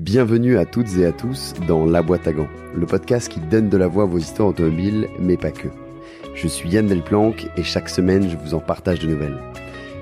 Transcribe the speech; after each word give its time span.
Bienvenue 0.00 0.56
à 0.56 0.64
toutes 0.64 0.96
et 0.96 1.04
à 1.04 1.12
tous 1.12 1.52
dans 1.68 1.84
La 1.84 2.00
Boîte 2.00 2.26
à 2.26 2.32
Gants, 2.32 2.48
le 2.74 2.86
podcast 2.86 3.28
qui 3.28 3.38
donne 3.38 3.68
de 3.68 3.76
la 3.76 3.86
voix 3.86 4.04
à 4.04 4.06
vos 4.06 4.16
histoires 4.16 4.48
automobiles, 4.48 5.08
mais 5.18 5.36
pas 5.36 5.50
que. 5.50 5.68
Je 6.34 6.48
suis 6.48 6.70
Yann 6.70 6.86
Delplanque 6.86 7.48
et 7.58 7.62
chaque 7.62 7.90
semaine 7.90 8.26
je 8.26 8.38
vous 8.38 8.54
en 8.54 8.60
partage 8.60 9.00
de 9.00 9.08
nouvelles. 9.08 9.36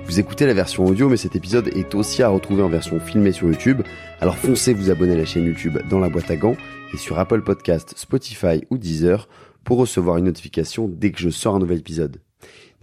Vous 0.07 0.21
écoutez 0.21 0.47
la 0.47 0.55
version 0.55 0.85
audio, 0.85 1.09
mais 1.09 1.17
cet 1.17 1.35
épisode 1.35 1.67
est 1.77 1.97
aussi 1.97 2.23
à 2.23 2.29
retrouver 2.29 2.63
en 2.63 2.69
version 2.69 3.01
filmée 3.01 3.33
sur 3.33 3.49
YouTube, 3.49 3.83
alors 4.21 4.37
foncez 4.37 4.73
vous 4.73 4.89
abonner 4.89 5.15
à 5.15 5.17
la 5.17 5.25
chaîne 5.25 5.47
YouTube 5.47 5.79
dans 5.91 5.99
La 5.99 6.11
Boîte 6.11 6.31
à 6.31 6.37
Gants 6.37 6.57
et 6.95 6.97
sur 6.97 7.19
Apple 7.19 7.43
Podcast, 7.43 7.95
Spotify 7.97 8.63
ou 8.71 8.79
Deezer 8.79 9.29
pour 9.65 9.79
recevoir 9.79 10.19
une 10.19 10.27
notification 10.27 10.87
dès 10.89 11.11
que 11.11 11.19
je 11.19 11.29
sors 11.29 11.57
un 11.57 11.59
nouvel 11.59 11.81
épisode. 11.81 12.19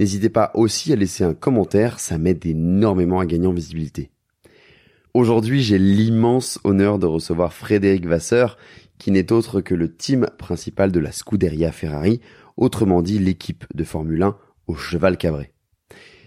N'hésitez 0.01 0.27
pas 0.27 0.51
aussi 0.53 0.91
à 0.91 0.97
laisser 0.97 1.23
un 1.23 1.33
commentaire, 1.33 2.01
ça 2.01 2.17
m'aide 2.17 2.45
énormément 2.45 3.21
à 3.21 3.25
gagner 3.25 3.47
en 3.47 3.53
visibilité. 3.53 4.11
Aujourd'hui, 5.15 5.63
j'ai 5.63 5.77
l'immense 5.77 6.59
honneur 6.65 6.99
de 6.99 7.05
recevoir 7.05 7.53
Frédéric 7.53 8.05
Vasseur, 8.05 8.57
qui 8.97 9.11
n'est 9.11 9.31
autre 9.31 9.61
que 9.61 9.73
le 9.73 9.95
team 9.95 10.27
principal 10.37 10.91
de 10.91 10.99
la 10.99 11.13
Scuderia 11.13 11.71
Ferrari, 11.71 12.19
autrement 12.57 13.01
dit 13.01 13.17
l'équipe 13.17 13.63
de 13.73 13.85
Formule 13.85 14.23
1 14.23 14.35
au 14.67 14.75
cheval 14.75 15.15
cabré. 15.15 15.53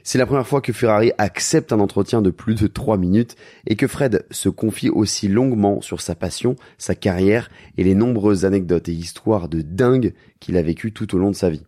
C'est 0.05 0.17
la 0.17 0.25
première 0.25 0.47
fois 0.47 0.63
que 0.63 0.73
Ferrari 0.73 1.13
accepte 1.19 1.75
un 1.75 1.81
entretien 1.81 2.23
de 2.23 2.31
plus 2.31 2.55
de 2.55 2.67
3 2.67 2.97
minutes 2.97 3.37
et 3.67 3.77
que 3.77 3.87
Fred 3.87 4.25
se 4.31 4.49
confie 4.49 4.89
aussi 4.89 5.29
longuement 5.29 5.83
sur 5.83 6.01
sa 6.01 6.15
passion, 6.15 6.57
sa 6.79 6.95
carrière 6.95 7.51
et 7.77 7.85
les 7.85 7.95
nombreuses 7.95 8.47
anecdotes 8.47 8.89
et 8.89 8.95
histoires 8.95 9.51
de 9.51 9.61
dingue 9.61 10.15
qu'il 10.41 10.57
a 10.57 10.63
vécues 10.63 10.95
tout 10.95 11.15
au 11.15 11.19
long 11.19 11.31
de 11.31 11.37
sa 11.37 11.51
vie. 11.51 11.67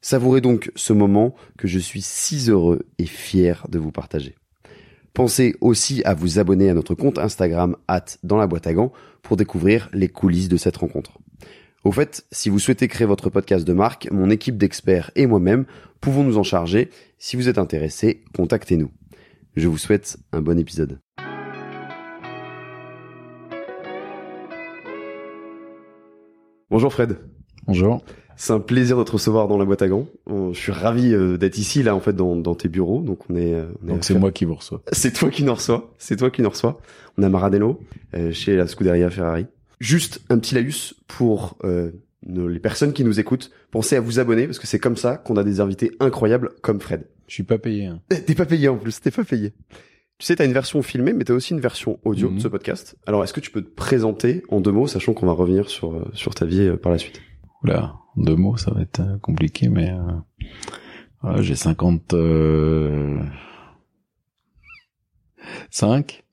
Savourez 0.00 0.40
donc 0.40 0.72
ce 0.74 0.92
moment 0.92 1.36
que 1.58 1.68
je 1.68 1.78
suis 1.78 2.02
si 2.02 2.50
heureux 2.50 2.88
et 2.98 3.06
fier 3.06 3.68
de 3.68 3.78
vous 3.78 3.92
partager. 3.92 4.34
Pensez 5.14 5.56
aussi 5.60 6.02
à 6.04 6.14
vous 6.14 6.38
abonner 6.38 6.70
à 6.70 6.74
notre 6.74 6.94
compte 6.94 7.18
Instagram 7.18 7.76
at 7.88 8.04
dans 8.22 8.36
la 8.36 8.46
boîte 8.46 8.66
à 8.66 8.74
gants 8.74 8.92
pour 9.22 9.36
découvrir 9.36 9.88
les 9.92 10.08
coulisses 10.08 10.48
de 10.48 10.56
cette 10.56 10.76
rencontre. 10.76 11.18
Au 11.82 11.92
fait, 11.92 12.26
si 12.30 12.50
vous 12.50 12.58
souhaitez 12.58 12.88
créer 12.88 13.06
votre 13.06 13.30
podcast 13.30 13.66
de 13.66 13.72
marque, 13.72 14.08
mon 14.10 14.30
équipe 14.30 14.58
d'experts 14.58 15.10
et 15.16 15.26
moi-même 15.26 15.64
pouvons 16.00 16.24
nous 16.24 16.38
en 16.38 16.42
charger. 16.42 16.90
Si 17.18 17.36
vous 17.36 17.48
êtes 17.48 17.58
intéressé, 17.58 18.22
contactez-nous. 18.34 18.90
Je 19.56 19.68
vous 19.68 19.78
souhaite 19.78 20.18
un 20.32 20.42
bon 20.42 20.58
épisode. 20.58 21.00
Bonjour 26.70 26.92
Fred. 26.92 27.18
Bonjour. 27.66 28.04
C'est 28.42 28.54
un 28.54 28.58
plaisir 28.60 28.96
de 28.96 29.04
te 29.04 29.12
recevoir 29.12 29.48
dans 29.48 29.58
la 29.58 29.66
boîte 29.66 29.82
à 29.82 29.88
gants. 29.88 30.06
Je 30.26 30.58
suis 30.58 30.72
ravi 30.72 31.12
euh, 31.12 31.36
d'être 31.36 31.58
ici 31.58 31.82
là 31.82 31.94
en 31.94 32.00
fait 32.00 32.14
dans, 32.16 32.54
tes 32.54 32.70
bureaux. 32.70 33.02
Donc 33.02 33.28
on 33.28 33.36
est. 33.36 33.54
On 33.82 33.86
donc 33.86 34.02
c'est 34.02 34.14
moi 34.18 34.32
qui 34.32 34.46
vous 34.46 34.54
reçois. 34.54 34.80
C'est 34.92 35.12
toi 35.12 35.28
qui 35.28 35.44
nous 35.44 35.52
reçois. 35.52 35.92
C'est 35.98 36.16
toi 36.16 36.30
qui 36.30 36.40
nous 36.40 36.48
reçois. 36.48 36.80
On 37.18 37.22
a 37.22 37.28
Maradello 37.28 37.82
euh, 38.14 38.32
chez 38.32 38.56
la 38.56 38.66
Scuderia 38.66 39.10
Ferrari. 39.10 39.44
Juste 39.78 40.22
un 40.30 40.38
petit 40.38 40.54
laïus 40.54 40.94
pour 41.06 41.58
euh, 41.64 41.90
les 42.26 42.60
personnes 42.60 42.94
qui 42.94 43.04
nous 43.04 43.20
écoutent. 43.20 43.50
Pensez 43.72 43.96
à 43.96 44.00
vous 44.00 44.20
abonner 44.20 44.46
parce 44.46 44.58
que 44.58 44.66
c'est 44.66 44.78
comme 44.78 44.96
ça 44.96 45.18
qu'on 45.18 45.36
a 45.36 45.44
des 45.44 45.60
invités 45.60 45.90
incroyables 46.00 46.52
comme 46.62 46.80
Fred. 46.80 47.08
Je 47.26 47.34
suis 47.34 47.42
pas 47.42 47.58
payé. 47.58 47.86
Hein. 47.86 48.00
T'es 48.08 48.34
pas 48.34 48.46
payé 48.46 48.68
en 48.68 48.78
plus. 48.78 49.02
T'es 49.02 49.10
pas 49.10 49.24
payé. 49.24 49.52
Tu 50.16 50.24
sais, 50.24 50.36
t'as 50.36 50.46
une 50.46 50.54
version 50.54 50.80
filmée, 50.80 51.12
mais 51.12 51.24
t'as 51.24 51.34
aussi 51.34 51.52
une 51.52 51.60
version 51.60 51.98
audio 52.04 52.28
de 52.28 52.34
Mhm. 52.34 52.40
ce 52.40 52.48
podcast. 52.48 52.96
Alors, 53.06 53.22
est-ce 53.22 53.34
que 53.34 53.40
tu 53.40 53.50
peux 53.50 53.62
te 53.62 53.70
présenter 53.70 54.42
en 54.48 54.62
deux 54.62 54.72
mots, 54.72 54.86
sachant 54.86 55.12
qu'on 55.12 55.26
va 55.26 55.32
revenir 55.32 55.68
sur 55.68 56.10
sur 56.14 56.34
ta 56.34 56.46
vie 56.46 56.70
par 56.82 56.90
la 56.90 56.96
suite? 56.96 57.20
Oula, 57.62 57.96
en 58.16 58.22
deux 58.22 58.36
mots, 58.36 58.56
ça 58.56 58.70
va 58.72 58.82
être 58.82 59.00
euh, 59.00 59.18
compliqué, 59.18 59.68
mais 59.68 59.90
euh, 59.90 60.12
voilà, 61.22 61.42
j'ai 61.42 61.54
50 61.54 62.14
euh, 62.14 63.18
5, 65.70 66.24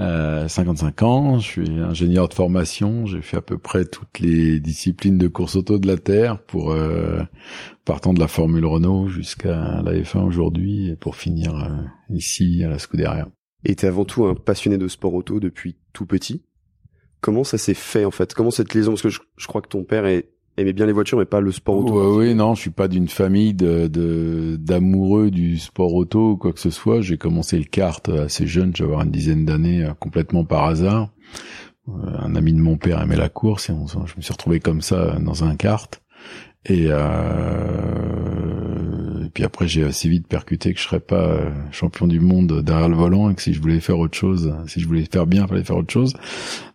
euh, 0.00 0.48
55 0.48 1.02
ans, 1.02 1.38
je 1.38 1.46
suis 1.46 1.68
ingénieur 1.80 2.28
de 2.28 2.34
formation, 2.34 3.04
j'ai 3.06 3.20
fait 3.20 3.36
à 3.36 3.42
peu 3.42 3.58
près 3.58 3.84
toutes 3.84 4.20
les 4.20 4.60
disciplines 4.60 5.18
de 5.18 5.28
course 5.28 5.56
auto 5.56 5.78
de 5.78 5.86
la 5.86 5.96
Terre 5.98 6.40
pour 6.42 6.72
euh, 6.72 7.20
partant 7.84 8.14
de 8.14 8.20
la 8.20 8.28
Formule 8.28 8.64
Renault 8.64 9.08
jusqu'à 9.08 9.82
la 9.82 9.92
F1 9.92 10.20
aujourd'hui 10.24 10.88
et 10.90 10.96
pour 10.96 11.16
finir 11.16 11.54
euh, 11.56 11.82
ici 12.10 12.62
à 12.64 12.68
la 12.70 12.78
Scuderia. 12.78 13.28
Et 13.64 13.74
t'es 13.74 13.86
avant 13.88 14.04
tout 14.04 14.24
un 14.24 14.34
passionné 14.34 14.78
de 14.78 14.88
sport 14.88 15.14
auto 15.14 15.40
depuis 15.40 15.76
tout 15.92 16.06
petit. 16.06 16.44
Comment 17.20 17.42
ça 17.44 17.58
s'est 17.58 17.74
fait 17.74 18.04
en 18.04 18.12
fait? 18.12 18.32
Comment 18.32 18.52
cette 18.52 18.72
liaison? 18.74 18.92
Parce 18.92 19.02
que 19.02 19.08
je 19.10 19.46
crois 19.48 19.60
que 19.60 19.68
ton 19.68 19.82
père 19.82 20.06
est- 20.06 20.30
aimait 20.58 20.72
bien 20.72 20.86
les 20.86 20.92
voitures, 20.92 21.18
mais 21.18 21.24
pas 21.24 21.40
le 21.40 21.52
sport 21.52 21.76
auto. 21.76 22.18
Oui, 22.18 22.34
non, 22.34 22.54
je 22.54 22.62
suis 22.62 22.70
pas 22.70 22.88
d'une 22.88 23.08
famille 23.08 23.54
de 23.54 24.56
d'amoureux 24.56 25.30
du 25.30 25.58
sport 25.58 25.94
auto 25.94 26.32
ou 26.32 26.36
quoi 26.36 26.52
que 26.52 26.60
ce 26.60 26.70
soit. 26.70 27.00
J'ai 27.00 27.16
commencé 27.16 27.58
le 27.58 27.64
kart 27.64 28.08
assez 28.08 28.46
jeune, 28.46 28.74
j'avais 28.74 28.94
une 28.94 29.10
dizaine 29.10 29.44
d'années, 29.44 29.84
euh, 29.84 29.94
complètement 29.98 30.44
par 30.44 30.64
hasard. 30.64 31.10
Euh, 31.88 31.92
Un 32.18 32.34
ami 32.34 32.52
de 32.52 32.60
mon 32.60 32.76
père 32.76 33.00
aimait 33.00 33.16
la 33.16 33.28
course 33.28 33.70
et 33.70 33.72
je 33.72 34.16
me 34.16 34.22
suis 34.22 34.32
retrouvé 34.32 34.60
comme 34.60 34.82
ça 34.82 35.18
dans 35.20 35.44
un 35.44 35.56
kart. 35.56 36.02
Et, 36.66 36.86
euh, 36.88 38.87
et 39.28 39.30
puis 39.30 39.44
après, 39.44 39.68
j'ai 39.68 39.84
assez 39.84 40.08
vite 40.08 40.26
percuté 40.26 40.72
que 40.72 40.80
je 40.80 40.84
serais 40.86 41.00
pas 41.00 41.26
euh, 41.26 41.50
champion 41.70 42.06
du 42.06 42.18
monde 42.18 42.62
derrière 42.62 42.88
le 42.88 42.96
volant 42.96 43.28
et 43.28 43.34
que 43.34 43.42
si 43.42 43.52
je 43.52 43.60
voulais 43.60 43.78
faire 43.78 43.98
autre 43.98 44.16
chose, 44.16 44.54
si 44.66 44.80
je 44.80 44.86
voulais 44.86 45.04
faire 45.04 45.26
bien, 45.26 45.42
il 45.42 45.48
fallait 45.48 45.64
faire 45.64 45.76
autre 45.76 45.92
chose. 45.92 46.14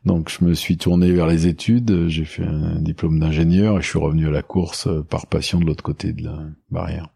Donc 0.05 0.29
je 0.29 0.45
me 0.45 0.53
suis 0.53 0.77
tourné 0.77 1.11
vers 1.11 1.25
les 1.25 1.47
études, 1.47 2.09
j'ai 2.09 2.25
fait 2.25 2.43
un 2.43 2.79
diplôme 2.79 3.17
d'ingénieur 3.17 3.79
et 3.79 3.81
je 3.81 3.87
suis 3.87 3.97
revenu 3.97 4.27
à 4.27 4.31
la 4.31 4.43
course 4.43 4.85
euh, 4.85 5.01
par 5.01 5.25
passion 5.25 5.59
de 5.59 5.65
l'autre 5.65 5.81
côté 5.81 6.13
de 6.13 6.25
la 6.25 6.37
barrière. 6.69 7.07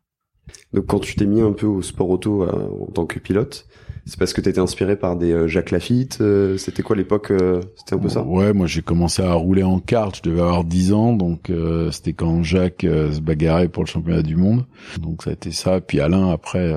Donc 0.74 0.86
quand 0.88 1.00
tu 1.00 1.16
t'es 1.16 1.26
mis 1.26 1.42
un 1.42 1.52
peu 1.54 1.66
au 1.66 1.82
sport 1.82 2.10
auto 2.10 2.44
euh, 2.44 2.70
en 2.88 2.92
tant 2.92 3.06
que 3.06 3.20
pilote, 3.20 3.68
c'est 4.06 4.18
parce 4.18 4.32
que 4.34 4.40
t'étais 4.40 4.60
inspiré 4.60 4.96
par 4.96 5.18
des 5.18 5.32
euh, 5.34 5.48
Jacques 5.48 5.72
Lafitte. 5.72 6.20
euh, 6.22 6.58
C'était 6.58 6.82
quoi 6.84 6.96
l'époque 6.96 7.32
euh, 7.32 7.62
C'était 7.76 7.96
un 7.96 7.98
peu 8.00 8.08
ça? 8.10 8.24
Ouais, 8.24 8.54
moi 8.54 8.66
j'ai 8.68 8.82
commencé 8.82 9.22
à 9.22 9.34
rouler 9.34 9.64
en 9.64 9.80
kart, 9.80 10.16
je 10.16 10.22
devais 10.30 10.42
avoir 10.42 10.64
10 10.64 10.94
ans, 10.94 11.14
donc 11.14 11.52
c'était 11.92 12.14
quand 12.14 12.42
Jacques 12.44 12.84
se 12.86 13.20
bagarrait 13.20 13.68
pour 13.68 13.84
le 13.84 13.88
championnat 13.90 14.22
du 14.24 14.36
monde. 14.36 14.66
Donc 15.02 15.24
ça 15.24 15.32
a 15.32 15.34
été 15.34 15.52
ça. 15.52 15.82
Puis 15.82 16.00
Alain 16.00 16.30
après, 16.32 16.74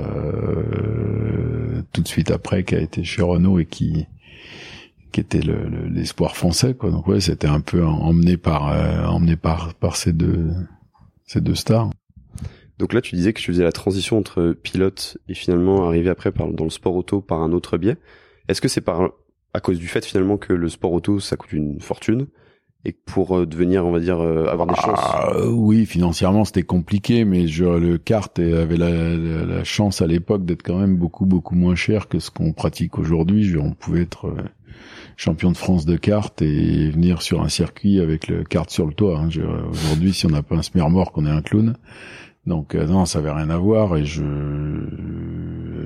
tout 1.93 2.03
de 2.03 2.09
suite 2.09 2.31
après, 2.31 2.65
qui 2.65 2.75
a 2.75 2.81
été 2.81 3.05
chez 3.05 3.23
Renault 3.23 3.59
et 3.59 3.67
qui 3.67 4.07
qui 5.13 5.19
était 5.21 5.41
le- 5.41 5.69
le- 5.69 5.89
l'espoir 5.89 6.37
français 6.37 6.75
quoi. 6.75 6.91
Donc 6.93 7.09
ouais, 7.09 7.21
c'était 7.21 7.49
un 7.49 7.61
peu 7.61 7.85
emmené 7.85 8.37
par 8.37 8.73
emmené 9.13 9.37
par 9.37 9.75
par 9.75 9.97
ces 9.97 10.13
deux 10.13 10.51
ces 11.27 11.41
deux 11.41 11.55
stars. 11.57 11.91
Donc 12.81 12.93
là, 12.95 13.01
tu 13.01 13.15
disais 13.15 13.33
que 13.33 13.39
tu 13.41 13.53
faisais 13.53 13.63
la 13.63 13.71
transition 13.73 14.19
entre 14.19 14.53
pilote 14.63 15.19
et 15.29 15.35
finalement 15.35 15.87
arriver 15.87 16.11
après 16.11 16.33
par, 16.33 16.49
dans 16.49 16.65
le 16.65 16.71
sport 16.71 16.97
auto 16.97 17.21
par 17.21 17.41
un 17.43 17.53
autre 17.53 17.79
biais. 17.79 17.97
Est-ce 18.49 18.61
que 18.61 18.69
c'est 18.69 18.81
par 18.81 19.11
à 19.55 19.61
cause 19.61 19.79
du 19.79 19.87
fait 19.87 20.05
finalement 20.05 20.37
que 20.39 20.53
le 20.53 20.69
sport 20.69 20.93
auto 20.93 21.21
ça 21.21 21.37
coûte 21.37 21.53
une 21.53 21.81
fortune 21.81 22.27
et 22.87 22.93
que 22.93 22.99
pour 23.05 23.37
euh, 23.37 23.45
devenir, 23.47 23.85
on 23.85 23.91
va 23.93 24.01
dire, 24.01 24.21
euh, 24.21 24.47
avoir 24.47 24.67
des 24.67 24.75
chances. 24.75 24.99
Ah, 25.03 25.33
euh, 25.35 25.51
oui, 25.51 25.85
financièrement 25.85 26.47
c'était 26.47 26.63
compliqué, 26.63 27.27
mais 27.27 27.47
je, 27.47 27.65
le 27.67 27.99
kart 27.99 28.39
avait 28.39 28.79
la, 28.79 28.89
la- 28.91 29.45
la 29.45 29.65
chance 29.65 30.01
à 30.01 30.07
l'époque 30.07 30.47
d'être 30.47 30.63
quand 30.63 30.79
même 30.79 30.97
beaucoup 30.97 31.27
beaucoup 31.27 31.55
moins 31.55 31.75
cher 31.75 32.09
que 32.09 32.19
ce 32.19 32.31
qu'on 32.31 32.53
pratique 32.55 32.99
aujourd'hui. 32.99 33.55
On 33.59 33.73
pouvait 33.73 34.01
être 34.03 34.29
euh, 34.29 34.43
champion 35.17 35.53
de 35.53 35.57
France 35.59 35.85
de 35.85 35.97
kart 35.99 36.41
et 36.41 36.89
venir 36.91 37.21
sur 37.21 37.43
un 37.43 37.51
circuit 37.51 38.01
avec 38.01 38.29
le 38.29 38.45
kart 38.45 38.71
sur 38.71 38.87
le 38.87 38.95
toit. 38.95 39.19
hein. 39.19 39.29
Aujourd'hui, 39.71 40.15
si 40.15 40.25
on 40.25 40.31
n'a 40.31 40.43
pas 40.43 40.57
un 40.57 40.63
smermorque, 40.63 41.19
on 41.19 41.27
est 41.27 41.31
un 41.31 41.43
clown. 41.43 41.77
Donc 42.47 42.75
euh, 42.75 42.87
non, 42.87 43.05
ça 43.07 43.19
avait 43.19 43.31
rien 43.31 43.51
à 43.51 43.59
voir 43.59 43.97
et 43.97 44.05
je 44.05 44.25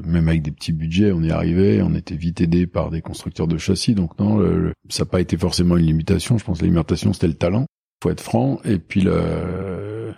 même 0.06 0.28
avec 0.28 0.42
des 0.42 0.52
petits 0.52 0.72
budgets, 0.72 1.12
on 1.12 1.22
y 1.22 1.30
arrivait, 1.30 1.82
on 1.82 1.94
était 1.94 2.16
vite 2.16 2.40
aidé 2.40 2.66
par 2.66 2.90
des 2.90 3.00
constructeurs 3.00 3.48
de 3.48 3.58
châssis. 3.58 3.94
Donc 3.94 4.18
non, 4.18 4.40
ça 4.88 5.04
n'a 5.04 5.10
pas 5.10 5.20
été 5.20 5.36
forcément 5.36 5.76
une 5.76 5.86
limitation. 5.86 6.38
Je 6.38 6.44
pense 6.44 6.58
que 6.58 6.64
la 6.64 6.70
limitation 6.70 7.12
c'était 7.12 7.26
le 7.26 7.34
talent 7.34 7.66
faut 8.04 8.10
être 8.10 8.20
franc 8.20 8.60
et 8.66 8.78
puis 8.78 9.00
le 9.00 10.12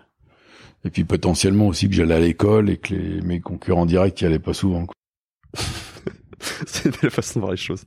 et 0.85 0.91
puis 0.91 1.05
potentiellement 1.05 1.69
aussi 1.69 1.89
que 1.89 1.95
j'allais 1.95 2.15
à 2.15 2.21
l'école 2.21 2.69
et 2.69 2.79
que 2.79 2.95
mes 3.23 3.41
concurrents 3.41 3.87
directs 3.87 4.21
y 4.21 4.25
allaient 4.25 4.41
pas 4.41 4.55
souvent 4.55 4.87
c'est 6.67 7.01
belle 7.01 7.13
façon 7.13 7.39
de 7.39 7.45
voir 7.45 7.53
les 7.53 7.57
choses. 7.57 7.85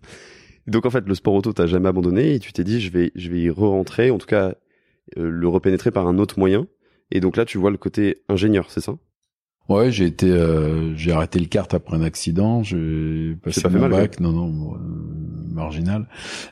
Donc 0.67 0.85
en 0.85 0.89
fait, 0.89 1.05
le 1.05 1.15
sport 1.15 1.33
auto 1.33 1.51
t'as 1.51 1.67
jamais 1.67 1.89
abandonné 1.89 2.35
et 2.35 2.39
tu 2.39 2.53
t'es 2.53 2.63
dit 2.63 2.79
je 2.79 2.89
vais 2.91 3.11
je 3.15 3.29
vais 3.29 3.41
y 3.41 3.49
re-rentrer, 3.49 4.09
en 4.09 4.17
tout 4.17 4.25
cas 4.25 4.53
euh, 5.17 5.29
le 5.29 5.47
repénétrer 5.49 5.91
par 5.91 6.07
un 6.07 6.17
autre 6.17 6.39
moyen. 6.39 6.65
Et 7.11 7.19
donc 7.19 7.37
là, 7.37 7.45
tu 7.45 7.57
vois 7.57 7.71
le 7.71 7.77
côté 7.77 8.21
ingénieur, 8.29 8.69
c'est 8.69 8.81
ça? 8.81 8.95
Ouais 9.67 9.91
j'ai 9.91 10.05
été 10.05 10.31
euh, 10.31 10.95
j'ai 10.95 11.11
arrêté 11.11 11.37
le 11.37 11.45
kart 11.45 11.71
après 11.75 11.95
un 11.95 12.01
accident 12.01 12.63
j'ai 12.63 13.35
passé 13.43 13.61
pas 13.61 13.69
mal, 13.69 13.91
bac 13.91 14.19
non 14.19 14.31
non 14.31 14.73
euh, 14.73 14.79
marginal. 15.53 16.07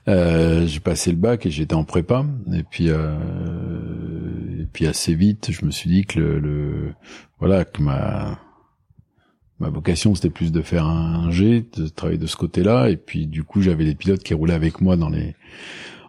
Euh, 0.08 0.68
j'ai 0.68 0.80
passé 0.80 1.10
le 1.10 1.18
bac 1.18 1.48
et 1.48 1.50
j'étais 1.50 1.74
en 1.74 1.84
prépa. 1.84 2.24
Et 2.54 2.62
puis 2.62 2.90
euh, 2.90 3.18
et 4.60 4.68
puis 4.72 4.86
assez 4.86 5.16
vite 5.16 5.50
je 5.52 5.66
me 5.66 5.72
suis 5.72 5.90
dit 5.90 6.06
que 6.06 6.20
le, 6.20 6.40
le 6.40 6.94
voilà 7.40 7.66
que 7.66 7.82
ma 7.82 8.38
ma 9.60 9.70
vocation 9.70 10.14
c'était 10.14 10.30
plus 10.30 10.52
de 10.52 10.62
faire 10.62 10.86
un 10.86 11.32
G, 11.32 11.66
de 11.76 11.88
travailler 11.88 12.20
de 12.20 12.28
ce 12.28 12.36
côté-là, 12.36 12.90
et 12.90 12.98
puis 12.98 13.26
du 13.26 13.44
coup 13.44 13.64
j'avais 13.64 13.86
des 13.86 13.96
pilotes 13.96 14.22
qui 14.22 14.36
roulaient 14.36 14.54
avec 14.54 14.80
moi 14.82 14.96
dans 14.96 15.10
les 15.10 15.36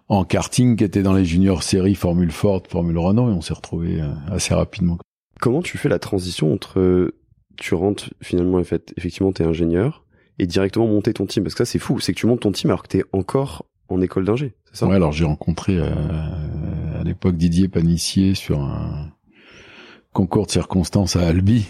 en 0.08 0.24
karting, 0.24 0.76
qui 0.76 0.84
étaient 0.84 1.02
dans 1.02 1.14
les 1.14 1.24
juniors 1.24 1.62
séries 1.62 1.94
Formule 1.94 2.30
Ford, 2.30 2.62
Formule 2.68 2.98
Renault, 2.98 3.30
et 3.30 3.34
on 3.34 3.40
s'est 3.40 3.54
retrouvés 3.54 4.00
euh, 4.00 4.08
assez 4.30 4.54
rapidement. 4.54 4.98
Comment 5.40 5.62
tu 5.62 5.78
fais 5.78 5.88
la 5.88 5.98
transition 5.98 6.52
entre 6.52 6.80
euh, 6.80 7.14
tu 7.56 7.74
rentres 7.74 8.10
finalement 8.20 8.58
effectivement 8.58 9.32
t'es 9.32 9.44
ingénieur 9.44 10.04
et 10.38 10.46
directement 10.46 10.86
monter 10.86 11.12
ton 11.12 11.26
team? 11.26 11.44
Parce 11.44 11.54
que 11.54 11.64
ça 11.64 11.70
c'est 11.70 11.78
fou, 11.78 12.00
c'est 12.00 12.12
que 12.12 12.18
tu 12.18 12.26
montes 12.26 12.40
ton 12.40 12.52
team 12.52 12.70
alors 12.70 12.82
que 12.82 12.88
t'es 12.88 13.04
encore 13.12 13.66
en 13.88 14.00
école 14.00 14.24
d'ingé, 14.24 14.54
c'est 14.66 14.76
ça? 14.76 14.86
Ouais, 14.86 14.96
alors 14.96 15.12
j'ai 15.12 15.24
rencontré 15.24 15.78
euh, 15.78 15.88
à 17.00 17.04
l'époque 17.04 17.36
Didier 17.36 17.68
Panissier 17.68 18.34
sur 18.34 18.60
un 18.60 19.10
concours 20.12 20.46
de 20.46 20.50
circonstances 20.50 21.16
à 21.16 21.26
Albi. 21.26 21.66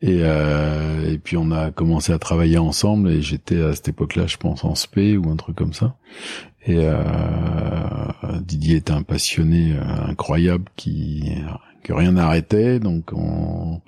Et, 0.00 0.20
euh, 0.22 1.10
et 1.10 1.18
puis 1.18 1.36
on 1.36 1.50
a 1.50 1.72
commencé 1.72 2.12
à 2.12 2.18
travailler 2.18 2.58
ensemble 2.58 3.10
et 3.10 3.22
j'étais 3.22 3.60
à 3.60 3.74
cette 3.74 3.88
époque-là, 3.88 4.26
je 4.26 4.36
pense, 4.36 4.64
en 4.64 4.74
SP 4.78 5.18
ou 5.18 5.28
un 5.30 5.36
truc 5.36 5.56
comme 5.56 5.72
ça. 5.72 5.96
Et 6.68 6.76
euh, 6.76 6.98
Didier 8.42 8.76
était 8.76 8.92
un 8.92 9.02
passionné 9.02 9.72
euh, 9.72 9.82
incroyable 10.06 10.66
qui 10.76 11.32
que 11.82 11.94
rien 11.94 12.12
n'arrêtait, 12.12 12.78
donc 12.78 13.12
on, 13.14 13.80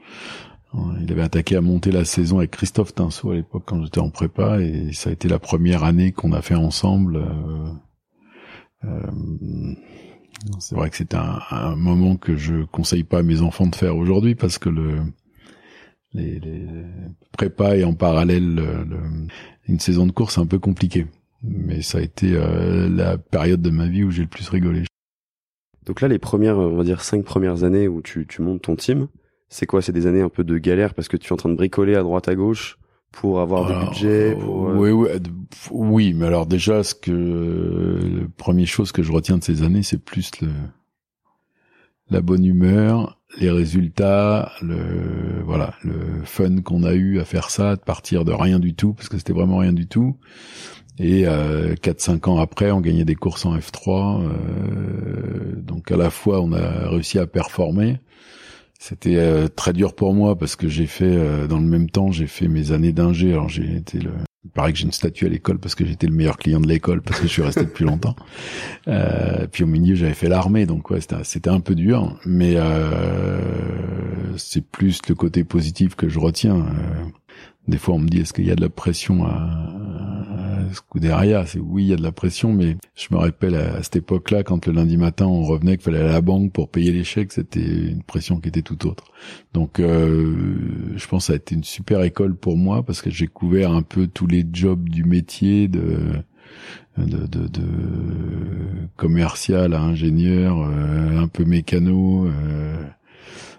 il 1.03 1.13
avait 1.13 1.21
attaqué 1.21 1.57
à 1.57 1.61
monter 1.61 1.91
la 1.91 2.07
saison 2.07 2.39
avec 2.39 2.53
Christophe 2.53 2.95
Tinceau 2.95 3.33
à 3.33 3.35
l'époque 3.35 3.65
quand 3.67 3.85
j'étais 3.85 4.01
en 4.01 4.09
prépa 4.09 4.61
et 4.61 4.95
ça 4.95 5.11
a 5.11 5.13
été 5.13 5.29
la 5.29 5.39
première 5.39 5.85
année 5.85 6.13
qu'on 6.13 6.33
a 6.33 6.41
fait 6.41 6.55
ensemble. 6.55 7.23
Euh, 8.85 9.75
c'est 10.59 10.75
vrai 10.75 10.89
que 10.89 10.97
c'était 10.97 11.19
un, 11.19 11.77
moment 11.77 12.17
que 12.17 12.37
je 12.37 12.65
conseille 12.65 13.05
pas 13.05 13.19
à 13.19 13.23
mes 13.23 13.43
enfants 13.43 13.67
de 13.67 13.75
faire 13.75 13.95
aujourd'hui 13.97 14.35
parce 14.35 14.57
que 14.57 14.71
le 14.71 15.01
les, 16.15 16.41
les 16.41 16.67
prépa 17.33 17.77
et 17.77 17.85
en 17.85 17.93
parallèle 17.93 18.55
le, 18.55 18.87
une 19.69 19.81
saison 19.81 20.07
de 20.07 20.13
course 20.13 20.37
c'est 20.37 20.41
un 20.41 20.47
peu 20.47 20.59
compliqué. 20.59 21.07
Mais 21.43 21.83
ça 21.83 21.99
a 21.99 22.01
été 22.01 22.33
euh, 22.35 22.89
la 22.89 23.19
période 23.19 23.63
de 23.63 23.71
ma 23.71 23.87
vie 23.87 24.05
où 24.05 24.11
j'ai 24.11 24.23
le 24.23 24.29
plus 24.29 24.49
rigolé. 24.49 24.85
Donc 25.87 26.01
là, 26.01 26.09
les 26.09 26.19
premières, 26.19 26.59
on 26.59 26.77
va 26.77 26.85
dire 26.85 27.03
cinq 27.03 27.25
premières 27.25 27.65
années 27.65 27.89
où 27.89 28.03
tu, 28.03 28.27
tu 28.27 28.43
montes 28.43 28.63
ton 28.63 28.77
team, 28.77 29.09
c'est 29.49 29.67
quoi? 29.67 29.83
C'est 29.83 29.93
des 29.93 30.07
années 30.07 30.21
un 30.21 30.29
peu 30.29 30.45
de 30.45 30.59
galère 30.59 30.95
parce 30.95 31.09
que 31.09 31.17
tu 31.17 31.29
es 31.29 31.33
en 31.33 31.37
train 31.37 31.49
de 31.49 31.57
bricoler 31.57 31.97
à 31.97 32.03
droite 32.03 32.29
à 32.29 32.35
gauche 32.35 32.79
pour 33.11 33.41
avoir 33.41 33.67
du 33.67 33.87
budget. 33.87 34.37
Pour, 34.37 34.69
euh, 34.69 34.75
Oui, 34.75 34.91
oui, 34.91 35.09
oui, 35.71 36.13
mais 36.15 36.27
alors 36.27 36.47
déjà, 36.47 36.85
ce 36.85 36.95
que 36.95 37.11
la 37.11 38.27
première 38.37 38.69
chose 38.69 38.93
que 38.93 39.03
je 39.03 39.11
retiens 39.11 39.39
de 39.39 39.45
ces 39.45 39.63
années, 39.63 39.83
c'est 39.83 40.03
plus 40.03 40.31
le 40.43 40.49
la 42.11 42.21
bonne 42.21 42.45
humeur, 42.45 43.19
les 43.39 43.51
résultats, 43.51 44.53
le 44.63 45.43
voilà, 45.45 45.75
le 45.85 46.25
fun 46.25 46.61
qu'on 46.63 46.83
a 46.83 46.93
eu 46.93 47.21
à 47.21 47.25
faire 47.25 47.51
ça, 47.51 47.77
de 47.77 47.81
partir 47.81 48.25
de 48.25 48.33
rien 48.33 48.59
du 48.59 48.75
tout 48.75 48.93
parce 48.95 49.09
que 49.09 49.17
c'était 49.17 49.33
vraiment 49.33 49.59
rien 49.59 49.73
du 49.73 49.87
tout. 49.87 50.17
Et 51.03 51.27
euh, 51.27 51.75
4-5 51.77 52.29
ans 52.29 52.39
après, 52.39 52.71
on 52.71 52.81
gagnait 52.81 53.07
des 53.07 53.15
courses 53.15 53.47
en 53.47 53.57
F3. 53.57 54.23
Euh, 54.23 55.57
donc 55.57 55.91
à 55.91 55.97
la 55.97 56.11
fois, 56.11 56.43
on 56.43 56.53
a 56.53 56.91
réussi 56.91 57.19
à 57.19 57.27
performer. 57.27 57.99
C'était 58.79 59.17
euh, 59.17 59.49
très 59.49 59.73
dur 59.73 59.95
pour 59.95 60.15
moi 60.15 60.37
parce 60.37 60.57
que 60.57 60.69
j'ai 60.69 60.87
fait, 60.87 61.05
euh, 61.05 61.47
dans 61.47 61.59
le 61.59 61.67
même 61.67 61.89
temps, 61.91 62.13
j'ai 62.13 62.27
fait 62.27 62.49
mes 62.49 62.73
années 62.73 62.93
d'ingé. 62.93 63.33
Alors 63.33 63.49
j'ai 63.49 63.77
été 63.77 63.99
le, 63.99 64.11
il 64.45 64.51
paraît 64.51 64.73
que 64.73 64.79
j'ai 64.79 64.87
une 64.87 64.93
statue 64.93 65.27
à 65.27 65.29
l'école 65.29 65.59
parce 65.59 65.75
que 65.75 65.85
j'étais 65.85 66.07
le 66.07 66.15
meilleur 66.15 66.39
client 66.39 66.61
de 66.61 66.67
l'école 66.67 67.03
parce 67.03 67.21
que 67.21 67.27
je 67.27 67.33
suis 67.33 67.43
resté 67.43 67.61
depuis 67.63 67.85
longtemps. 67.85 68.17
Euh, 68.89 69.47
puis 69.47 69.65
au 69.65 69.67
milieu, 69.67 69.95
j'avais 69.95 70.15
fait 70.15 70.31
l'armée, 70.31 70.65
donc 70.65 70.91
ouais, 70.91 71.01
c'était 71.25 71.51
un 71.51 71.61
peu 71.61 71.75
dur, 71.75 72.19
mais 72.25 72.55
euh, 72.57 73.39
c'est 74.39 74.65
plus 74.65 75.01
le 75.09 75.15
côté 75.15 75.45
positif 75.45 75.95
que 75.95 76.09
je 76.09 76.19
retiens. 76.19 76.57
Euh, 76.57 77.05
des 77.69 77.77
fois, 77.77 77.95
on 77.95 77.99
me 77.99 78.09
dit 78.09 78.21
est-ce 78.21 78.33
qu'il 78.33 78.47
y 78.47 78.51
a 78.51 78.57
de 78.57 78.63
la 78.63 78.71
pression 78.71 79.27
à, 79.27 80.20
Scuderia, 80.73 81.47
c'est 81.47 81.59
oui, 81.59 81.85
il 81.85 81.89
y 81.89 81.93
a 81.93 81.97
de 81.97 82.03
la 82.03 82.13
pression, 82.13 82.53
mais 82.53 82.77
je 82.95 83.09
me 83.11 83.19
rappelle 83.19 83.55
à, 83.55 83.83
cette 83.83 83.97
époque-là, 83.97 84.43
quand 84.43 84.67
le 84.67 84.73
lundi 84.73 84.97
matin 84.97 85.27
on 85.27 85.45
revenait, 85.45 85.77
qu'il 85.77 85.85
fallait 85.85 85.99
aller 85.99 86.09
à 86.09 86.13
la 86.13 86.21
banque 86.21 86.53
pour 86.53 86.69
payer 86.69 86.93
les 86.93 87.05
chèques, 87.05 87.33
c'était 87.33 87.61
une 87.61 88.03
pression 88.03 88.41
qui 88.41 88.49
était 88.49 88.63
tout 88.63 88.87
autre. 88.87 89.05
Donc, 89.53 89.81
euh, 89.81 90.95
je 90.97 91.07
pense 91.07 91.25
que 91.25 91.27
ça 91.29 91.33
a 91.35 91.37
été 91.37 91.55
une 91.55 91.65
super 91.65 92.03
école 92.03 92.35
pour 92.35 92.57
moi 92.57 92.83
parce 92.83 93.03
que 93.03 93.11
j'ai 93.11 93.27
couvert 93.27 93.73
un 93.73 93.83
peu 93.83 94.07
tous 94.07 94.27
les 94.27 94.45
jobs 94.53 94.89
du 94.89 95.05
métier 95.05 95.69
de 95.69 95.99
de, 96.99 97.27
de, 97.27 97.47
de 97.47 97.63
commercial 98.97 99.75
à 99.75 99.81
ingénieur, 99.81 100.61
euh, 100.61 101.19
un 101.19 101.29
peu 101.29 101.45
mécano, 101.45 102.27
euh, 102.27 102.85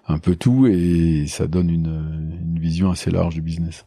un 0.07 0.19
peu 0.19 0.35
tout, 0.35 0.67
et 0.67 1.25
ça 1.27 1.47
donne 1.47 1.69
une, 1.69 2.39
une 2.41 2.59
vision 2.59 2.91
assez 2.91 3.09
large 3.09 3.35
du 3.35 3.41
business. 3.41 3.85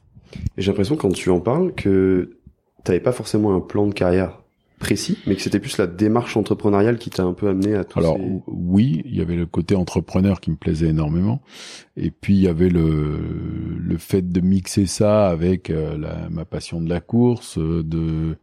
J'ai 0.57 0.71
l'impression 0.71 0.97
quand 0.97 1.13
tu 1.13 1.31
en 1.31 1.41
parles 1.41 1.75
que 1.75 2.39
t'avais 2.85 3.01
pas 3.01 3.13
forcément 3.13 3.55
un 3.55 3.61
plan 3.61 3.87
de 3.87 3.95
carrière 3.95 4.41
précis, 4.79 5.19
mais 5.27 5.35
que 5.35 5.43
c'était 5.43 5.61
plus 5.61 5.79
la 5.79 5.87
démarche 5.87 6.37
entrepreneuriale 6.37 6.99
qui 6.99 7.09
t'a 7.09 7.23
un 7.23 7.33
peu 7.33 7.49
amené 7.49 7.75
à 7.75 7.85
tout 7.85 7.99
Alors 7.99 8.19
oui, 8.47 9.03
il 9.07 9.17
y 9.17 9.21
avait 9.21 9.37
le 9.37 9.47
côté 9.47 9.75
entrepreneur 9.75 10.41
qui 10.41 10.51
me 10.51 10.57
plaisait 10.57 10.89
énormément, 10.89 11.41
et 11.97 12.11
puis 12.11 12.35
il 12.35 12.41
y 12.41 12.49
avait 12.49 12.69
le 12.69 13.19
le 13.79 13.99
fait 13.99 14.31
de 14.31 14.41
mixer 14.41 14.87
ça 14.87 15.29
avec 15.29 15.71
euh, 15.71 15.97
la, 15.97 16.29
ma 16.31 16.45
passion 16.45 16.81
de 16.81 16.89
la 16.89 17.01
course, 17.01 17.59
euh, 17.59 17.83
de 17.83 18.37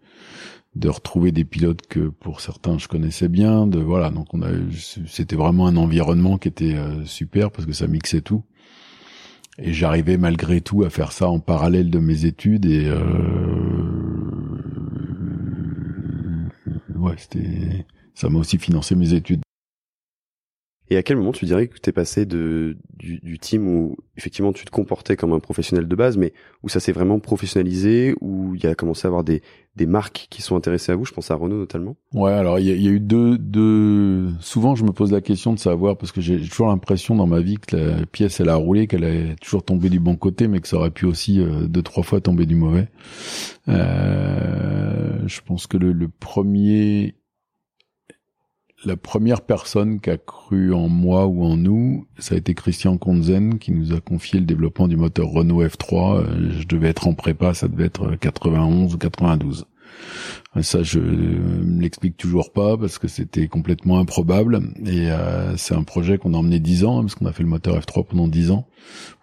de 0.75 0.87
retrouver 0.87 1.31
des 1.31 1.43
pilotes 1.43 1.85
que 1.87 2.07
pour 2.07 2.39
certains 2.39 2.77
je 2.77 2.87
connaissais 2.87 3.27
bien, 3.27 3.67
de 3.67 3.79
voilà. 3.79 4.09
Donc 4.09 4.33
on 4.33 4.41
a 4.41 4.49
c'était 5.07 5.35
vraiment 5.35 5.67
un 5.67 5.75
environnement 5.75 6.37
qui 6.37 6.47
était 6.47 6.75
euh, 6.75 7.05
super 7.05 7.51
parce 7.51 7.65
que 7.65 7.73
ça 7.73 7.87
mixait 7.87 8.21
tout. 8.21 8.43
Et 9.59 9.73
j'arrivais 9.73 10.17
malgré 10.17 10.61
tout 10.61 10.83
à 10.83 10.89
faire 10.89 11.11
ça 11.11 11.27
en 11.27 11.39
parallèle 11.39 11.89
de 11.89 11.99
mes 11.99 12.25
études 12.25 12.65
et 12.65 12.85
euh, 12.87 13.01
ouais, 17.01 17.15
c'était 17.17 17.85
ça 18.13 18.29
m'a 18.29 18.39
aussi 18.39 18.57
financé 18.57 18.95
mes 18.95 19.13
études. 19.13 19.41
Et 20.91 20.97
à 20.97 21.03
quel 21.03 21.15
moment 21.15 21.31
tu 21.31 21.45
dirais 21.45 21.69
que 21.69 21.79
tu 21.81 21.89
es 21.89 21.93
passé 21.93 22.25
de 22.25 22.75
du, 22.99 23.19
du, 23.19 23.39
team 23.39 23.65
où 23.65 23.95
effectivement 24.17 24.51
tu 24.51 24.65
te 24.65 24.71
comportais 24.71 25.15
comme 25.15 25.31
un 25.31 25.39
professionnel 25.39 25.87
de 25.87 25.95
base, 25.95 26.17
mais 26.17 26.33
où 26.63 26.69
ça 26.69 26.81
s'est 26.81 26.91
vraiment 26.91 27.19
professionnalisé, 27.19 28.13
où 28.19 28.55
il 28.55 28.63
y 28.65 28.67
a 28.67 28.75
commencé 28.75 29.05
à 29.05 29.07
avoir 29.07 29.23
des, 29.23 29.41
des 29.77 29.85
marques 29.85 30.27
qui 30.29 30.41
sont 30.41 30.57
intéressées 30.57 30.91
à 30.91 30.97
vous? 30.97 31.05
Je 31.05 31.13
pense 31.13 31.31
à 31.31 31.35
Renault 31.35 31.55
notamment. 31.55 31.95
Ouais, 32.13 32.33
alors 32.33 32.59
il 32.59 32.67
y 32.67 32.83
y 32.83 32.87
a, 32.89 32.91
eu 32.91 32.99
deux, 32.99 33.37
deux. 33.37 34.31
Souvent, 34.41 34.75
je 34.75 34.83
me 34.83 34.91
pose 34.91 35.13
la 35.13 35.21
question 35.21 35.53
de 35.53 35.59
savoir 35.59 35.95
parce 35.95 36.11
que 36.11 36.19
j'ai 36.19 36.37
toujours 36.41 36.67
l'impression 36.67 37.15
dans 37.15 37.25
ma 37.25 37.39
vie 37.39 37.55
que 37.55 37.77
la 37.77 38.05
pièce 38.05 38.41
elle 38.41 38.49
a 38.49 38.55
roulé, 38.55 38.87
qu'elle 38.87 39.05
est 39.05 39.39
toujours 39.41 39.63
tombé 39.63 39.89
du 39.89 40.01
bon 40.01 40.17
côté, 40.17 40.49
mais 40.49 40.59
que 40.59 40.67
ça 40.67 40.75
aurait 40.75 40.91
pu 40.91 41.05
aussi 41.05 41.39
euh, 41.39 41.67
deux 41.69 41.83
trois 41.83 42.03
fois 42.03 42.19
tomber 42.19 42.45
du 42.45 42.55
mauvais. 42.55 42.89
Euh, 43.69 45.19
je 45.25 45.39
pense 45.39 45.67
que 45.67 45.77
le, 45.77 45.93
le 45.93 46.09
premier 46.09 47.15
la 48.85 48.97
première 48.97 49.41
personne 49.41 49.99
qui 49.99 50.09
a 50.09 50.17
cru 50.17 50.73
en 50.73 50.89
moi 50.89 51.27
ou 51.27 51.43
en 51.43 51.55
nous, 51.55 52.07
ça 52.17 52.35
a 52.35 52.37
été 52.37 52.53
Christian 52.53 52.97
Konzen 52.97 53.59
qui 53.59 53.71
nous 53.71 53.93
a 53.93 53.99
confié 53.99 54.39
le 54.39 54.45
développement 54.45 54.87
du 54.87 54.97
moteur 54.97 55.27
Renault 55.27 55.63
F3. 55.63 56.17
Euh, 56.17 56.51
je 56.59 56.67
devais 56.67 56.89
être 56.89 57.07
en 57.07 57.13
prépa, 57.13 57.53
ça 57.53 57.67
devait 57.67 57.85
être 57.85 58.15
91 58.15 58.93
ou 58.93 58.97
92. 58.97 59.65
Ça, 60.61 60.83
je 60.83 60.99
ne 60.99 61.79
l'explique 61.79 62.17
toujours 62.17 62.51
pas 62.51 62.75
parce 62.75 62.97
que 62.97 63.07
c'était 63.07 63.47
complètement 63.47 63.99
improbable. 63.99 64.59
Et 64.85 65.09
euh, 65.09 65.55
c'est 65.55 65.75
un 65.75 65.83
projet 65.83 66.17
qu'on 66.17 66.33
a 66.33 66.37
emmené 66.37 66.59
dix 66.59 66.83
ans, 66.83 66.99
hein, 66.99 67.01
parce 67.01 67.15
qu'on 67.15 67.25
a 67.25 67.31
fait 67.31 67.43
le 67.43 67.49
moteur 67.49 67.79
F3 67.79 68.05
pendant 68.05 68.27
dix 68.27 68.51
ans 68.51 68.67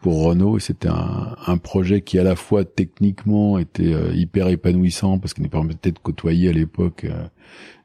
pour 0.01 0.23
Renault. 0.25 0.57
Et 0.57 0.61
c'était 0.61 0.89
un, 0.89 1.59
projet 1.59 2.01
qui, 2.01 2.19
à 2.19 2.23
la 2.23 2.37
fois 2.37 2.65
techniquement, 2.65 3.59
était 3.59 3.93
euh, 3.93 4.15
hyper 4.15 4.49
épanouissant 4.49 5.19
parce 5.19 5.35
qu'il 5.35 5.43
nous 5.43 5.51
permettait 5.51 5.93
de 5.93 5.99
côtoyer 5.99 6.49
à 6.49 6.53
l'époque 6.53 7.07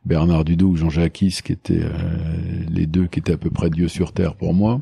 Bernard 0.06 0.46
Dudou 0.46 0.72
ou 0.72 0.76
Jean 0.76 0.90
Jacques 0.90 1.14
qui 1.14 1.52
étaient 1.52 1.84
euh, 1.84 1.90
les 2.70 2.86
deux 2.86 3.08
qui 3.08 3.20
étaient 3.20 3.34
à 3.34 3.38
peu 3.38 3.50
près 3.50 3.70
Dieu 3.70 3.88
sur 3.88 4.12
terre 4.12 4.36
pour 4.36 4.54
moi. 4.54 4.82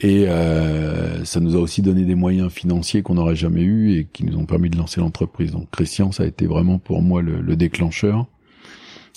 Et 0.00 0.26
euh, 0.28 1.24
ça 1.24 1.38
nous 1.38 1.54
a 1.54 1.60
aussi 1.60 1.80
donné 1.80 2.04
des 2.04 2.16
moyens 2.16 2.50
financiers 2.50 3.02
qu'on 3.02 3.14
n'aurait 3.14 3.36
jamais 3.36 3.62
eu 3.62 3.96
et 3.96 4.08
qui 4.12 4.24
nous 4.24 4.36
ont 4.36 4.46
permis 4.46 4.68
de 4.68 4.76
lancer 4.76 5.00
l'entreprise. 5.00 5.52
Donc 5.52 5.70
Christian, 5.70 6.10
ça 6.10 6.24
a 6.24 6.26
été 6.26 6.46
vraiment 6.46 6.78
pour 6.78 7.02
moi 7.02 7.22
le, 7.22 7.40
le 7.40 7.56
déclencheur. 7.56 8.26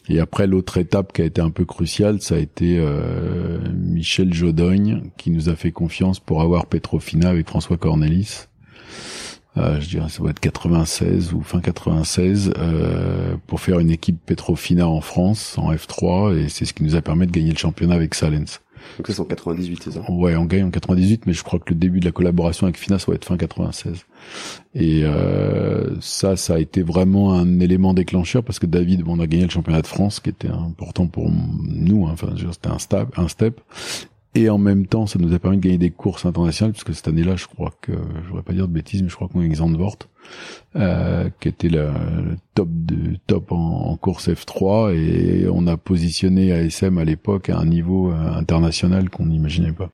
Et 0.07 0.19
après, 0.19 0.45
l'autre 0.45 0.77
étape 0.77 1.13
qui 1.13 1.23
a 1.23 1.25
été 1.25 1.41
un 1.41 1.49
peu 1.49 1.65
cruciale, 1.65 2.21
ça 2.21 2.35
a 2.35 2.37
été 2.37 2.77
euh, 2.77 3.57
Michel 3.73 4.33
Jodogne 4.33 5.09
qui 5.17 5.31
nous 5.31 5.49
a 5.49 5.55
fait 5.55 5.71
confiance 5.71 6.19
pour 6.19 6.41
avoir 6.41 6.67
Petrofina 6.67 7.29
avec 7.29 7.47
François 7.47 7.77
Cornelis 7.77 8.47
euh, 9.57 9.79
je 9.79 9.87
dirais 9.87 10.09
ça 10.09 10.21
va 10.23 10.31
être 10.31 10.39
96 10.39 11.33
ou 11.33 11.41
fin 11.41 11.61
96, 11.61 12.53
euh, 12.57 13.35
pour 13.47 13.61
faire 13.61 13.79
une 13.79 13.91
équipe 13.91 14.17
Petrofina 14.25 14.87
en 14.87 15.01
France, 15.01 15.57
en 15.57 15.73
F3, 15.73 16.37
et 16.37 16.49
c'est 16.49 16.65
ce 16.65 16.73
qui 16.73 16.83
nous 16.83 16.95
a 16.95 17.01
permis 17.01 17.27
de 17.27 17.31
gagner 17.31 17.51
le 17.51 17.57
championnat 17.57 17.95
avec 17.95 18.15
Salens. 18.15 18.59
Donc 18.97 19.07
c'est 19.07 19.19
en 19.19 19.25
98, 19.25 19.81
c'est 19.83 19.91
ça? 19.91 20.11
Ouais, 20.11 20.35
on 20.35 20.45
gagne 20.45 20.63
en 20.65 20.71
98, 20.71 21.25
mais 21.25 21.33
je 21.33 21.43
crois 21.43 21.59
que 21.59 21.73
le 21.73 21.79
début 21.79 21.99
de 21.99 22.05
la 22.05 22.11
collaboration 22.11 22.65
avec 22.67 22.77
Fina, 22.77 22.99
ça 22.99 23.07
va 23.07 23.15
être 23.15 23.25
fin 23.25 23.37
96. 23.37 24.05
Et 24.73 25.01
euh, 25.03 25.99
ça, 26.01 26.35
ça 26.35 26.55
a 26.55 26.59
été 26.59 26.81
vraiment 26.81 27.33
un 27.33 27.59
élément 27.59 27.93
déclencheur 27.93 28.43
parce 28.43 28.59
que 28.59 28.65
David, 28.65 29.03
bon, 29.03 29.17
on 29.17 29.19
a 29.19 29.27
gagné 29.27 29.43
le 29.43 29.49
championnat 29.49 29.81
de 29.81 29.87
France, 29.87 30.19
qui 30.19 30.29
était 30.29 30.49
important 30.49 31.07
pour 31.07 31.29
nous. 31.31 32.07
Hein, 32.07 32.11
enfin, 32.13 32.29
c'était 32.51 32.69
un 32.69 32.79
step, 32.79 33.07
un 33.17 33.27
step. 33.27 33.59
Et 34.35 34.49
en 34.49 34.57
même 34.57 34.85
temps, 34.85 35.07
ça 35.07 35.17
nous 35.17 35.33
a 35.33 35.39
permis 35.39 35.57
de 35.57 35.61
gagner 35.61 35.77
des 35.77 35.91
courses 35.91 36.25
internationales, 36.25 36.73
puisque 36.73 36.93
cette 36.93 37.07
année-là, 37.07 37.37
je 37.37 37.47
crois 37.47 37.71
que, 37.79 37.93
je 37.93 38.27
voudrais 38.27 38.43
pas 38.43 38.51
dire 38.51 38.67
de 38.67 38.73
bêtises, 38.73 39.01
mais 39.01 39.07
je 39.07 39.15
crois 39.15 39.29
qu'on 39.29 39.39
a 39.39 39.55
Zandvoort, 39.55 39.97
euh, 40.75 41.29
qui 41.39 41.47
était 41.47 41.69
le, 41.69 41.89
top 42.53 42.67
de 42.69 43.15
top 43.27 43.53
en, 43.53 43.95
course 43.95 44.27
F3, 44.27 44.93
et 44.93 45.47
on 45.49 45.67
a 45.67 45.77
positionné 45.77 46.51
ASM 46.51 46.97
à 46.97 47.05
l'époque 47.05 47.49
à 47.49 47.57
un 47.57 47.65
niveau 47.65 48.11
euh, 48.11 48.15
international 48.33 49.09
qu'on 49.09 49.27
n'imaginait 49.27 49.71
pas. 49.71 49.89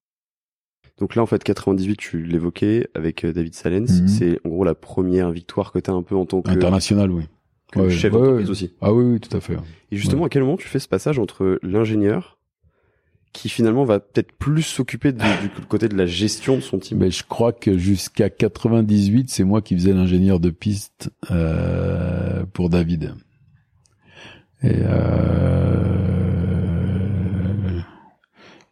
Donc 0.97 1.15
là, 1.15 1.21
en 1.21 1.27
fait, 1.27 1.43
98, 1.43 1.95
tu 1.97 2.23
l'évoquais 2.23 2.87
avec 2.95 3.23
euh, 3.23 3.33
David 3.33 3.53
Salens, 3.53 4.01
mhm. 4.01 4.07
c'est 4.07 4.39
en 4.43 4.49
gros 4.49 4.63
la 4.63 4.75
première 4.75 5.29
victoire 5.29 5.71
que 5.71 5.77
tu 5.77 5.91
as 5.91 5.93
un 5.93 6.01
peu 6.01 6.15
en 6.15 6.25
tant 6.25 6.41
que... 6.41 6.49
International, 6.49 7.11
oui. 7.11 7.25
que 7.71 7.89
chef 7.89 8.11
d'entreprise 8.11 8.49
aussi. 8.49 8.73
Ah 8.81 8.91
oui, 8.91 9.03
oui, 9.05 9.19
tout 9.19 9.35
à 9.37 9.39
fait. 9.39 9.57
Et 9.91 9.97
justement, 9.97 10.25
à 10.25 10.29
quel 10.29 10.41
moment 10.41 10.57
tu 10.57 10.67
fais 10.67 10.79
ce 10.79 10.87
passage 10.87 11.19
entre 11.19 11.59
l'ingénieur 11.61 12.39
qui 13.33 13.49
finalement 13.49 13.85
va 13.85 13.99
peut-être 13.99 14.33
plus 14.33 14.63
s'occuper 14.63 15.11
du 15.13 15.19
côté 15.69 15.87
de 15.87 15.95
la 15.95 16.05
gestion 16.05 16.55
de 16.55 16.61
son 16.61 16.79
team. 16.79 16.97
Mais 16.97 17.11
je 17.11 17.23
crois 17.23 17.53
que 17.53 17.77
jusqu'à 17.77 18.29
98, 18.29 19.29
c'est 19.29 19.43
moi 19.43 19.61
qui 19.61 19.75
faisais 19.75 19.93
l'ingénieur 19.93 20.39
de 20.39 20.49
piste 20.49 21.11
euh, 21.31 22.45
pour 22.53 22.69
David. 22.69 23.15
Et 24.63 24.73
euh, 24.75 25.91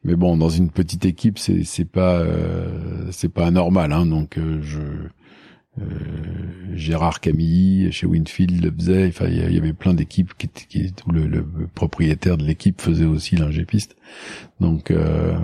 mais 0.04 0.16
bon, 0.16 0.38
dans 0.38 0.50
une 0.50 0.70
petite 0.70 1.06
équipe, 1.06 1.38
c'est 1.40 1.64
c'est 1.64 1.86
pas 1.86 2.20
euh, 2.20 3.08
c'est 3.12 3.30
pas 3.30 3.48
anormal, 3.48 3.92
hein, 3.92 4.06
donc 4.06 4.38
euh, 4.38 4.60
je 4.62 4.80
Gérard 6.80 7.20
Camilly 7.20 7.92
chez 7.92 8.08
Winfield 8.08 8.64
le 8.64 8.72
faisait. 8.72 9.08
Enfin, 9.08 9.28
il 9.28 9.54
y 9.54 9.58
avait 9.58 9.74
plein 9.74 9.94
d'équipes 9.94 10.34
qui, 10.38 10.48
qui 10.48 10.94
où 11.06 11.12
le, 11.12 11.28
le, 11.28 11.46
propriétaire 11.74 12.38
de 12.38 12.44
l'équipe 12.44 12.82
faisait 12.82 13.06
aussi 13.06 13.36
l'ingé 13.36 13.66
piste. 13.66 13.96
Donc, 14.60 14.92
euh, 14.92 15.38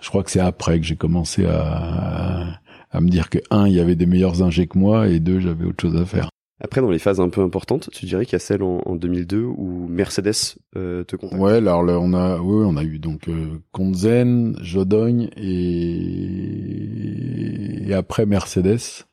je 0.00 0.08
crois 0.08 0.22
que 0.22 0.30
c'est 0.30 0.40
après 0.40 0.78
que 0.80 0.86
j'ai 0.86 0.96
commencé 0.96 1.46
à, 1.46 2.60
à, 2.90 3.00
me 3.00 3.08
dire 3.08 3.30
que 3.30 3.38
un, 3.50 3.66
il 3.68 3.74
y 3.74 3.80
avait 3.80 3.96
des 3.96 4.06
meilleurs 4.06 4.42
ingés 4.42 4.66
que 4.66 4.78
moi, 4.78 5.08
et 5.08 5.20
deux, 5.20 5.40
j'avais 5.40 5.64
autre 5.64 5.82
chose 5.82 5.96
à 5.96 6.04
faire. 6.04 6.28
Après, 6.58 6.80
dans 6.80 6.90
les 6.90 6.98
phases 6.98 7.20
un 7.20 7.28
peu 7.28 7.42
importantes, 7.42 7.90
tu 7.92 8.06
dirais 8.06 8.24
qu'il 8.24 8.32
y 8.32 8.36
a 8.36 8.40
celle 8.40 8.62
en, 8.62 8.80
en 8.86 8.96
2002 8.96 9.42
où 9.42 9.86
Mercedes 9.88 10.56
euh, 10.74 11.04
te 11.04 11.14
contacte. 11.16 11.40
Ouais, 11.40 11.56
alors 11.56 11.82
là, 11.82 11.98
on 12.00 12.14
a, 12.14 12.38
oui, 12.38 12.64
on 12.66 12.78
a 12.78 12.84
eu 12.84 12.98
donc 12.98 13.28
euh, 13.28 13.60
Conzen, 13.72 14.56
Jodogne 14.62 15.28
et... 15.36 16.00
et 17.88 17.94
après 17.94 18.24
Mercedes 18.24 19.04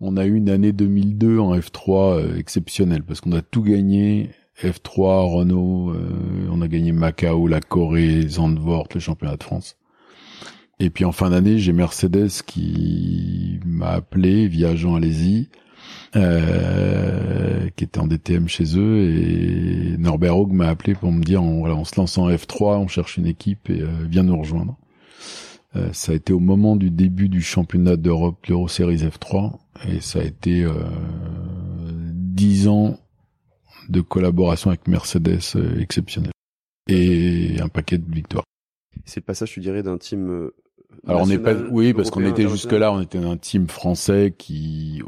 on 0.00 0.16
a 0.16 0.26
eu 0.26 0.34
une 0.34 0.50
année 0.50 0.72
2002 0.72 1.38
en 1.38 1.56
F3 1.56 2.18
euh, 2.18 2.38
exceptionnelle 2.38 3.02
parce 3.02 3.20
qu'on 3.20 3.32
a 3.32 3.42
tout 3.42 3.62
gagné. 3.62 4.30
F3, 4.62 5.34
Renault, 5.34 5.90
euh, 5.90 6.48
on 6.50 6.62
a 6.62 6.68
gagné 6.68 6.92
Macao, 6.92 7.46
la 7.46 7.60
Corée, 7.60 8.26
Zandvoort, 8.26 8.88
le 8.94 9.00
championnat 9.00 9.36
de 9.36 9.42
France. 9.42 9.76
Et 10.80 10.88
puis 10.88 11.04
en 11.04 11.12
fin 11.12 11.30
d'année, 11.30 11.58
j'ai 11.58 11.72
Mercedes 11.72 12.42
qui 12.46 13.60
m'a 13.66 13.90
appelé 13.90 14.48
via 14.48 14.74
Jean 14.74 14.96
Alési, 14.96 15.50
euh, 16.16 17.68
qui 17.76 17.84
était 17.84 17.98
en 17.98 18.06
DTM 18.06 18.48
chez 18.48 18.78
eux, 18.78 19.10
et 19.10 19.96
Norbert 19.98 20.38
Haug 20.38 20.52
m'a 20.52 20.68
appelé 20.68 20.94
pour 20.94 21.12
me 21.12 21.22
dire, 21.22 21.42
on, 21.42 21.60
voilà, 21.60 21.74
on 21.74 21.84
se 21.84 21.98
lance 21.98 22.16
en 22.16 22.30
F3, 22.30 22.78
on 22.78 22.88
cherche 22.88 23.18
une 23.18 23.26
équipe 23.26 23.68
et 23.68 23.82
viens 24.08 24.22
nous 24.22 24.38
rejoindre. 24.38 24.78
Euh, 25.76 25.92
ça 25.92 26.12
a 26.12 26.14
été 26.14 26.32
au 26.32 26.38
moment 26.38 26.76
du 26.76 26.90
début 26.90 27.28
du 27.28 27.42
championnat 27.42 27.96
d'Europe, 27.96 28.46
l'Euro 28.46 28.68
Series 28.68 28.98
F3, 28.98 29.58
et 29.88 30.00
ça 30.00 30.20
a 30.20 30.22
été 30.22 30.64
euh, 30.64 30.72
dix 32.12 32.68
ans 32.68 32.98
de 33.88 34.00
collaboration 34.00 34.70
avec 34.70 34.88
Mercedes 34.88 35.40
euh, 35.56 35.78
exceptionnel 35.80 36.32
et 36.88 37.56
un 37.60 37.68
paquet 37.68 37.98
de 37.98 38.10
victoires. 38.10 38.44
C'est 39.04 39.20
le 39.20 39.24
passage, 39.24 39.50
tu 39.50 39.60
dirais, 39.60 39.82
d'un 39.82 39.98
team. 39.98 40.50
Alors 41.06 41.22
on 41.22 41.26
n'est 41.26 41.38
pas, 41.38 41.54
oui, 41.54 41.92
parce 41.92 42.10
qu'on 42.10 42.24
était 42.24 42.48
jusque 42.48 42.72
là, 42.72 42.92
on 42.92 43.00
était 43.00 43.18
un 43.18 43.36
team 43.36 43.68
français 43.68 44.34
qui 44.36 45.02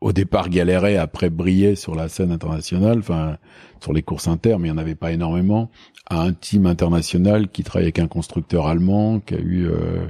au 0.00 0.12
départ 0.12 0.50
galérait, 0.50 0.96
après 0.96 1.30
brillait 1.30 1.74
sur 1.74 1.94
la 1.94 2.08
scène 2.08 2.30
internationale, 2.30 2.98
enfin 2.98 3.38
sur 3.80 3.92
les 3.92 4.02
courses 4.02 4.28
inter, 4.28 4.56
mais 4.58 4.68
il 4.68 4.72
n'y 4.72 4.78
en 4.78 4.80
avait 4.80 4.94
pas 4.94 5.12
énormément, 5.12 5.70
à 6.06 6.20
un 6.20 6.32
team 6.32 6.66
international 6.66 7.48
qui 7.48 7.64
travaille 7.64 7.86
avec 7.86 7.98
un 7.98 8.08
constructeur 8.08 8.66
allemand, 8.66 9.20
qui 9.20 9.34
eu 9.34 9.66
euh, 9.66 10.06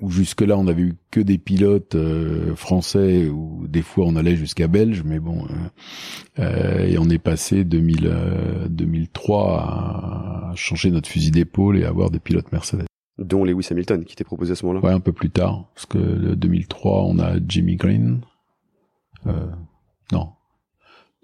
où 0.00 0.10
jusque-là 0.10 0.58
on 0.58 0.66
avait 0.66 0.82
eu 0.82 0.94
que 1.10 1.20
des 1.20 1.38
pilotes 1.38 1.94
euh, 1.94 2.56
français, 2.56 3.28
ou 3.28 3.66
des 3.68 3.82
fois 3.82 4.06
on 4.06 4.16
allait 4.16 4.36
jusqu'à 4.36 4.66
belge, 4.66 5.02
mais 5.04 5.20
bon, 5.20 5.44
euh, 5.44 6.40
euh 6.40 6.86
et 6.86 6.98
on 6.98 7.08
est 7.10 7.18
passé 7.18 7.64
2000, 7.64 8.68
2003 8.70 10.50
à 10.50 10.52
changer 10.56 10.90
notre 10.90 11.08
fusil 11.08 11.30
d'épaule 11.30 11.78
et 11.78 11.84
avoir 11.84 12.10
des 12.10 12.18
pilotes 12.18 12.50
Mercedes 12.50 12.86
dont 13.18 13.44
Lewis 13.44 13.68
Hamilton 13.70 14.04
qui 14.04 14.16
t'est 14.16 14.24
proposé 14.24 14.52
à 14.52 14.54
ce 14.54 14.66
moment-là. 14.66 14.86
Ouais, 14.86 14.94
un 14.94 15.00
peu 15.00 15.12
plus 15.12 15.30
tard, 15.30 15.70
parce 15.74 15.86
que 15.86 15.98
le 15.98 16.36
2003, 16.36 17.04
on 17.04 17.18
a 17.18 17.34
Jimmy 17.46 17.76
Green. 17.76 18.20
Euh, 19.26 19.46
non, 20.12 20.30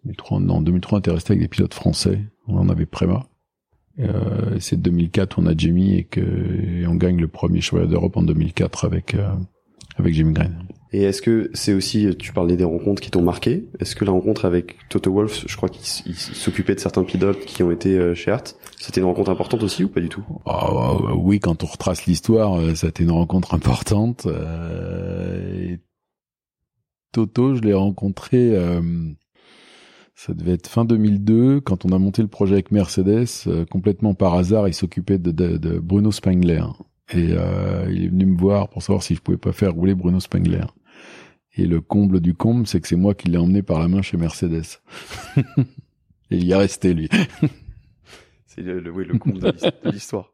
2003, 0.04 0.40
non, 0.40 0.61
2003, 0.61 0.97
on 0.97 1.00
était 1.00 1.11
resté 1.11 1.33
avec 1.33 1.42
des 1.42 1.49
pilotes 1.49 1.75
français. 1.75 2.21
On 2.47 2.59
en 2.59 2.68
avait 2.68 2.87
Préma. 2.87 3.26
Euh, 4.00 4.59
c'est 4.61 4.80
2004, 4.80 5.38
on 5.40 5.47
a 5.47 5.57
Jimmy 5.57 5.97
et 5.97 6.04
que 6.04 6.87
on 6.87 6.95
gagne 6.95 7.18
le 7.18 7.26
premier 7.26 7.61
championnat 7.61 7.90
d'Europe 7.90 8.16
en 8.16 8.23
2004 8.23 8.85
avec 8.85 9.14
euh, 9.14 9.33
avec 9.99 10.14
Jimmy 10.14 10.33
Green. 10.33 10.69
Et 10.90 11.02
est-ce 11.02 11.21
que 11.21 11.50
c'est 11.52 11.75
aussi, 11.75 12.09
tu 12.19 12.33
parlais 12.33 12.57
des 12.57 12.64
rencontres 12.64 13.02
qui 13.02 13.11
t'ont 13.11 13.23
marqué, 13.23 13.69
est-ce 13.78 13.95
que 13.95 14.07
la 14.07 14.12
rencontre 14.12 14.47
avec 14.47 14.76
Toto 14.88 15.12
Wolff, 15.12 15.45
je 15.47 15.57
crois 15.57 15.69
qu'il 15.69 15.85
s'occupait 15.85 16.75
de 16.75 16.81
certains 16.81 17.05
pilotes 17.05 17.45
qui 17.45 17.62
ont 17.62 17.71
été 17.71 17.99
euh, 17.99 18.14
chez 18.14 18.31
Art, 18.31 18.45
c'était 18.78 19.00
une 19.00 19.07
rencontre 19.07 19.31
importante 19.31 19.62
aussi 19.62 19.85
ou 19.85 19.88
pas 19.88 20.00
du 20.00 20.09
tout? 20.09 20.25
Ah, 20.47 20.95
Oui, 21.14 21.40
quand 21.40 21.62
on 21.62 21.67
retrace 21.67 22.07
l'histoire, 22.07 22.59
euh, 22.59 22.75
ça 22.75 22.87
a 22.87 22.90
été 22.90 23.05
une 23.05 23.11
rencontre 23.11 23.52
importante. 23.52 24.26
Euh, 24.26 25.76
Toto, 27.12 27.55
je 27.55 27.61
l'ai 27.61 27.75
rencontré, 27.75 28.55
ça 30.14 30.35
devait 30.35 30.52
être 30.52 30.69
fin 30.69 30.85
2002, 30.85 31.61
quand 31.61 31.87
on 31.87 31.88
a 31.90 31.99
monté 31.99 32.21
le 32.21 32.28
projet 32.28 32.52
avec 32.52 32.71
Mercedes, 32.71 33.26
complètement 33.71 34.12
par 34.12 34.35
hasard, 34.35 34.69
il 34.69 34.75
s'occupait 34.75 35.19
de, 35.19 35.31
de, 35.33 35.57
de, 35.57 35.78
Bruno 35.78 36.12
Spengler. 36.12 36.62
Et 37.10 37.30
il 37.90 38.04
est 38.04 38.08
venu 38.08 38.26
me 38.26 38.36
voir 38.36 38.68
pour 38.68 38.82
savoir 38.82 39.02
si 39.02 39.14
je 39.14 39.20
pouvais 39.20 39.38
pas 39.38 39.52
faire 39.52 39.72
rouler 39.72 39.94
Bruno 39.94 40.20
Spengler. 40.20 40.64
Et 41.56 41.66
le 41.66 41.80
comble 41.80 42.20
du 42.20 42.34
comble, 42.34 42.66
c'est 42.66 42.80
que 42.80 42.86
c'est 42.86 42.96
moi 42.96 43.14
qui 43.14 43.28
l'ai 43.28 43.38
emmené 43.38 43.62
par 43.62 43.80
la 43.80 43.88
main 43.88 44.00
chez 44.00 44.16
Mercedes. 44.16 44.62
et 45.36 45.42
il 46.30 46.44
y 46.44 46.52
est 46.52 46.56
resté, 46.56 46.94
lui. 46.94 47.08
c'est 48.46 48.60
le, 48.60 48.78
le, 48.78 48.90
oui, 48.90 49.04
le 49.04 49.18
comble 49.18 49.40
de 49.40 49.90
l'histoire. 49.90 50.32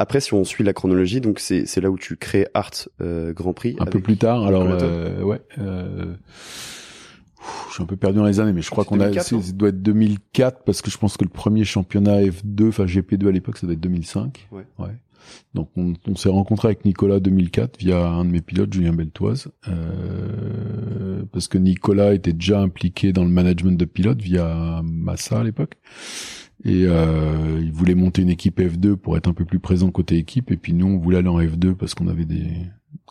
Après, 0.00 0.20
si 0.20 0.32
on 0.32 0.44
suit 0.44 0.62
la 0.62 0.72
chronologie, 0.72 1.20
donc 1.20 1.40
c'est 1.40 1.66
c'est 1.66 1.80
là 1.80 1.90
où 1.90 1.98
tu 1.98 2.16
crées 2.16 2.46
Art 2.54 2.70
euh, 3.00 3.32
Grand 3.32 3.52
Prix. 3.52 3.76
Un 3.80 3.86
peu 3.86 4.00
plus 4.00 4.16
tard, 4.16 4.46
alors 4.46 4.62
euh, 4.62 5.22
ouais. 5.22 5.40
Euh, 5.58 6.14
je 7.68 7.74
suis 7.74 7.82
un 7.82 7.86
peu 7.86 7.96
perdu 7.96 8.18
dans 8.18 8.24
les 8.24 8.40
années, 8.40 8.52
mais 8.52 8.62
je 8.62 8.70
crois 8.70 8.84
qu'on 8.84 9.00
a, 9.00 9.12
ça 9.20 9.36
doit 9.54 9.68
être 9.68 9.82
2004 9.82 10.64
parce 10.64 10.82
que 10.82 10.90
je 10.90 10.98
pense 10.98 11.16
que 11.16 11.24
le 11.24 11.30
premier 11.30 11.64
championnat 11.64 12.20
F2, 12.20 12.68
enfin 12.68 12.84
GP2 12.84 13.28
à 13.28 13.30
l'époque, 13.30 13.58
ça 13.58 13.66
doit 13.66 13.74
être 13.74 13.80
2005. 13.80 14.48
Ouais. 14.50 14.66
ouais. 14.78 14.96
Donc 15.54 15.70
on, 15.76 16.14
s'est 16.14 16.28
rencontré 16.28 16.68
avec 16.68 16.84
Nicolas 16.84 17.20
2004 17.20 17.78
via 17.78 18.06
un 18.06 18.24
de 18.24 18.30
mes 18.30 18.40
pilotes, 18.40 18.72
Julien 18.72 18.92
Beltoise, 18.92 19.48
euh, 19.68 21.22
parce 21.32 21.48
que 21.48 21.58
Nicolas 21.58 22.14
était 22.14 22.32
déjà 22.32 22.60
impliqué 22.60 23.12
dans 23.12 23.24
le 23.24 23.30
management 23.30 23.78
de 23.78 23.84
pilotes 23.84 24.22
via 24.22 24.80
Massa 24.84 25.40
à 25.40 25.44
l'époque. 25.44 25.76
Et 26.64 26.86
euh, 26.86 27.60
il 27.62 27.72
voulait 27.72 27.94
monter 27.94 28.22
une 28.22 28.30
équipe 28.30 28.58
F2 28.60 28.96
pour 28.96 29.16
être 29.16 29.28
un 29.28 29.34
peu 29.34 29.44
plus 29.44 29.60
présent 29.60 29.90
côté 29.90 30.16
équipe. 30.16 30.50
Et 30.50 30.56
puis 30.56 30.72
nous, 30.72 30.86
on 30.86 30.98
voulait 30.98 31.18
aller 31.18 31.28
en 31.28 31.40
F2 31.40 31.74
parce 31.74 31.94
qu'on 31.94 32.08
avait 32.08 32.24
des, 32.24 32.48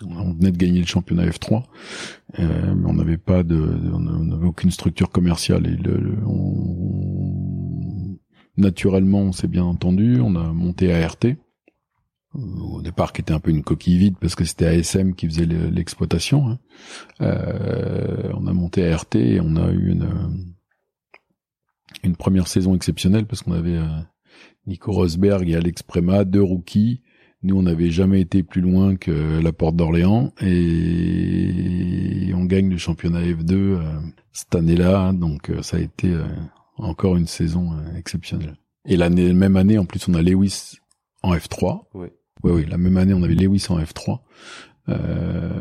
on 0.03 0.33
venait 0.33 0.51
de 0.51 0.57
gagner 0.57 0.79
le 0.79 0.85
championnat 0.85 1.25
F3, 1.27 1.63
euh, 2.39 2.75
mais 2.75 2.89
on 2.89 2.93
n'avait 2.93 3.17
pas 3.17 3.41
on 3.41 3.99
n'avait 3.99 4.47
aucune 4.47 4.71
structure 4.71 5.09
commerciale. 5.09 5.63
Naturellement, 8.57 9.21
on 9.21 9.31
s'est 9.31 9.47
bien 9.47 9.63
entendu. 9.63 10.19
On 10.21 10.35
a 10.35 10.51
monté 10.53 10.93
ART 10.93 11.17
au 12.33 12.81
départ 12.81 13.13
qui 13.13 13.21
était 13.21 13.33
un 13.33 13.39
peu 13.39 13.51
une 13.51 13.63
coquille 13.63 13.97
vide 13.97 14.15
parce 14.19 14.35
que 14.35 14.43
c'était 14.43 14.67
ASM 14.67 15.13
qui 15.13 15.27
faisait 15.27 15.45
l'exploitation. 15.45 16.49
Hein. 16.49 16.59
Euh, 17.21 18.31
on 18.35 18.47
a 18.47 18.53
monté 18.53 18.91
ART 18.91 19.15
et 19.15 19.39
on 19.41 19.55
a 19.55 19.71
eu 19.71 19.97
une 22.03 22.15
première 22.15 22.47
saison 22.47 22.75
exceptionnelle 22.75 23.25
parce 23.25 23.41
qu'on 23.41 23.53
avait 23.53 23.77
euh, 23.77 23.87
Nico 24.67 24.91
Rosberg 24.91 25.49
et 25.49 25.55
Alex 25.55 25.83
Prema, 25.83 26.25
deux 26.25 26.43
rookies. 26.43 27.01
Nous, 27.43 27.55
on 27.55 27.63
n'avait 27.63 27.91
jamais 27.91 28.21
été 28.21 28.43
plus 28.43 28.61
loin 28.61 28.95
que 28.95 29.39
la 29.39 29.53
porte 29.53 29.75
d'Orléans 29.75 30.33
et 30.41 32.31
on 32.33 32.45
gagne 32.45 32.69
le 32.69 32.77
championnat 32.77 33.21
F2 33.21 33.53
euh, 33.53 33.81
cette 34.31 34.55
année-là. 34.55 34.99
Hein. 34.99 35.13
donc, 35.13 35.51
ça 35.61 35.77
a 35.77 35.79
été 35.79 36.13
encore 36.77 37.15
une 37.15 37.27
saison 37.27 37.71
exceptionnelle. 37.95 38.57
Et 38.85 38.97
l'année, 38.97 39.33
même 39.33 39.55
année, 39.55 39.77
en 39.77 39.85
plus, 39.85 40.07
on 40.07 40.13
a 40.13 40.21
Lewis 40.21 40.79
en 41.21 41.35
F3. 41.35 41.83
Ouais. 41.93 42.13
Oui, 42.43 42.51
oui, 42.51 42.65
la 42.69 42.77
même 42.77 42.97
année, 42.97 43.13
on 43.13 43.23
avait 43.23 43.35
Lewis 43.35 43.65
en 43.69 43.79
F3. 43.79 44.19
Euh, 44.89 45.57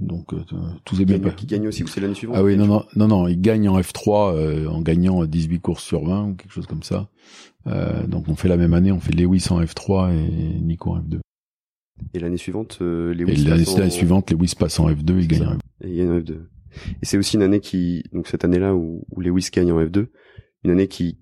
donc 0.00 0.32
euh, 0.32 0.42
tout 0.84 1.00
est 1.00 1.04
bien. 1.04 1.18
Qui 1.30 1.46
gagne 1.46 1.68
aussi 1.68 1.82
ou 1.82 1.86
c'est 1.86 2.00
l'année 2.00 2.14
suivante 2.14 2.36
Ah 2.38 2.42
oui, 2.42 2.56
non, 2.56 2.66
non, 2.66 2.84
non, 2.96 3.08
non, 3.08 3.28
il 3.28 3.40
gagne 3.40 3.68
en 3.68 3.78
F3 3.78 4.34
euh, 4.34 4.68
en 4.68 4.80
gagnant 4.80 5.24
18 5.24 5.60
courses 5.60 5.84
sur 5.84 6.04
20 6.04 6.24
ou 6.24 6.34
quelque 6.34 6.52
chose 6.52 6.66
comme 6.66 6.82
ça. 6.82 7.08
Euh, 7.66 8.06
donc 8.06 8.28
on 8.28 8.36
fait 8.36 8.48
la 8.48 8.56
même 8.56 8.74
année, 8.74 8.92
on 8.92 9.00
fait 9.00 9.12
Lewis 9.12 9.46
en 9.50 9.60
F3 9.60 10.12
et 10.12 10.60
Nico 10.60 10.90
en 10.90 11.00
F2. 11.00 11.20
Et 12.12 12.18
l'année 12.18 12.36
suivante, 12.36 12.78
euh, 12.82 13.14
Lewis 13.14 13.42
et 13.42 13.48
l'année 13.48 13.90
suivante, 13.90 14.30
Lewis 14.30 14.54
passe 14.58 14.80
en 14.80 14.88
F2 14.88 15.22
et 15.22 15.26
gagne 15.26 15.46
en 15.46 15.54
F2. 15.54 15.58
Et 15.84 15.90
il 15.90 15.96
gagne 15.96 16.10
en 16.10 16.18
F2. 16.18 16.32
Et 17.02 17.06
c'est 17.06 17.16
aussi 17.16 17.36
une 17.36 17.42
année 17.42 17.60
qui, 17.60 18.02
donc 18.12 18.26
cette 18.26 18.44
année-là 18.44 18.74
où, 18.74 19.04
où 19.10 19.20
Lewis 19.20 19.48
gagne 19.52 19.72
en 19.72 19.80
F2, 19.80 20.08
une 20.64 20.70
année 20.70 20.88
qui, 20.88 21.18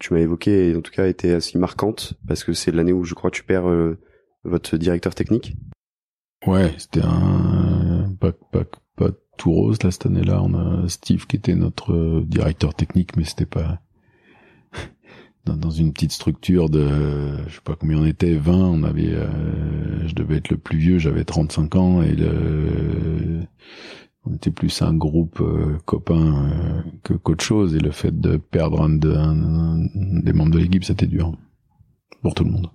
tu 0.00 0.14
m'as 0.14 0.20
évoqué, 0.20 0.70
et 0.70 0.76
en 0.76 0.80
tout 0.80 0.92
cas 0.92 1.06
était 1.06 1.32
assez 1.32 1.58
marquante 1.58 2.14
parce 2.26 2.44
que 2.44 2.52
c'est 2.52 2.70
l'année 2.70 2.92
où 2.92 3.04
je 3.04 3.14
crois 3.14 3.30
tu 3.30 3.42
perds 3.42 3.68
euh, 3.68 3.98
votre 4.44 4.76
directeur 4.76 5.14
technique. 5.14 5.56
Ouais, 6.46 6.72
c'était 6.78 7.02
un 7.02 8.14
pas, 8.20 8.32
pas, 8.32 8.64
pas 8.96 9.10
tout 9.36 9.52
rose 9.52 9.82
là 9.82 9.90
cette 9.90 10.06
année-là. 10.06 10.42
On 10.42 10.54
a 10.54 10.88
Steve 10.88 11.26
qui 11.26 11.36
était 11.36 11.54
notre 11.54 12.22
directeur 12.26 12.74
technique, 12.74 13.16
mais 13.16 13.24
c'était 13.24 13.46
pas 13.46 13.80
dans, 15.44 15.70
une 15.70 15.92
petite 15.92 16.12
structure 16.12 16.68
de, 16.70 16.86
je 17.46 17.54
sais 17.54 17.60
pas 17.62 17.76
combien 17.76 17.98
on 17.98 18.06
était, 18.06 18.34
20, 18.34 18.52
on 18.54 18.82
avait, 18.82 19.12
euh, 19.12 20.06
je 20.06 20.14
devais 20.14 20.36
être 20.36 20.50
le 20.50 20.56
plus 20.56 20.78
vieux, 20.78 20.98
j'avais 20.98 21.24
35 21.24 21.76
ans 21.76 22.02
et 22.02 22.14
le, 22.14 23.42
on 24.24 24.34
était 24.34 24.50
plus 24.50 24.80
un 24.82 24.94
groupe 24.94 25.40
euh, 25.40 25.76
copain 25.84 26.48
euh, 26.50 26.82
que 27.02 27.14
qu'autre 27.14 27.44
chose 27.44 27.74
et 27.74 27.78
le 27.78 27.90
fait 27.90 28.18
de 28.18 28.36
perdre 28.36 28.82
un, 28.82 28.88
des 28.88 30.32
membres 30.32 30.52
de 30.52 30.58
l'équipe, 30.58 30.84
c'était 30.84 31.06
dur 31.06 31.36
pour 32.22 32.34
tout 32.34 32.44
le 32.44 32.50
monde. 32.50 32.70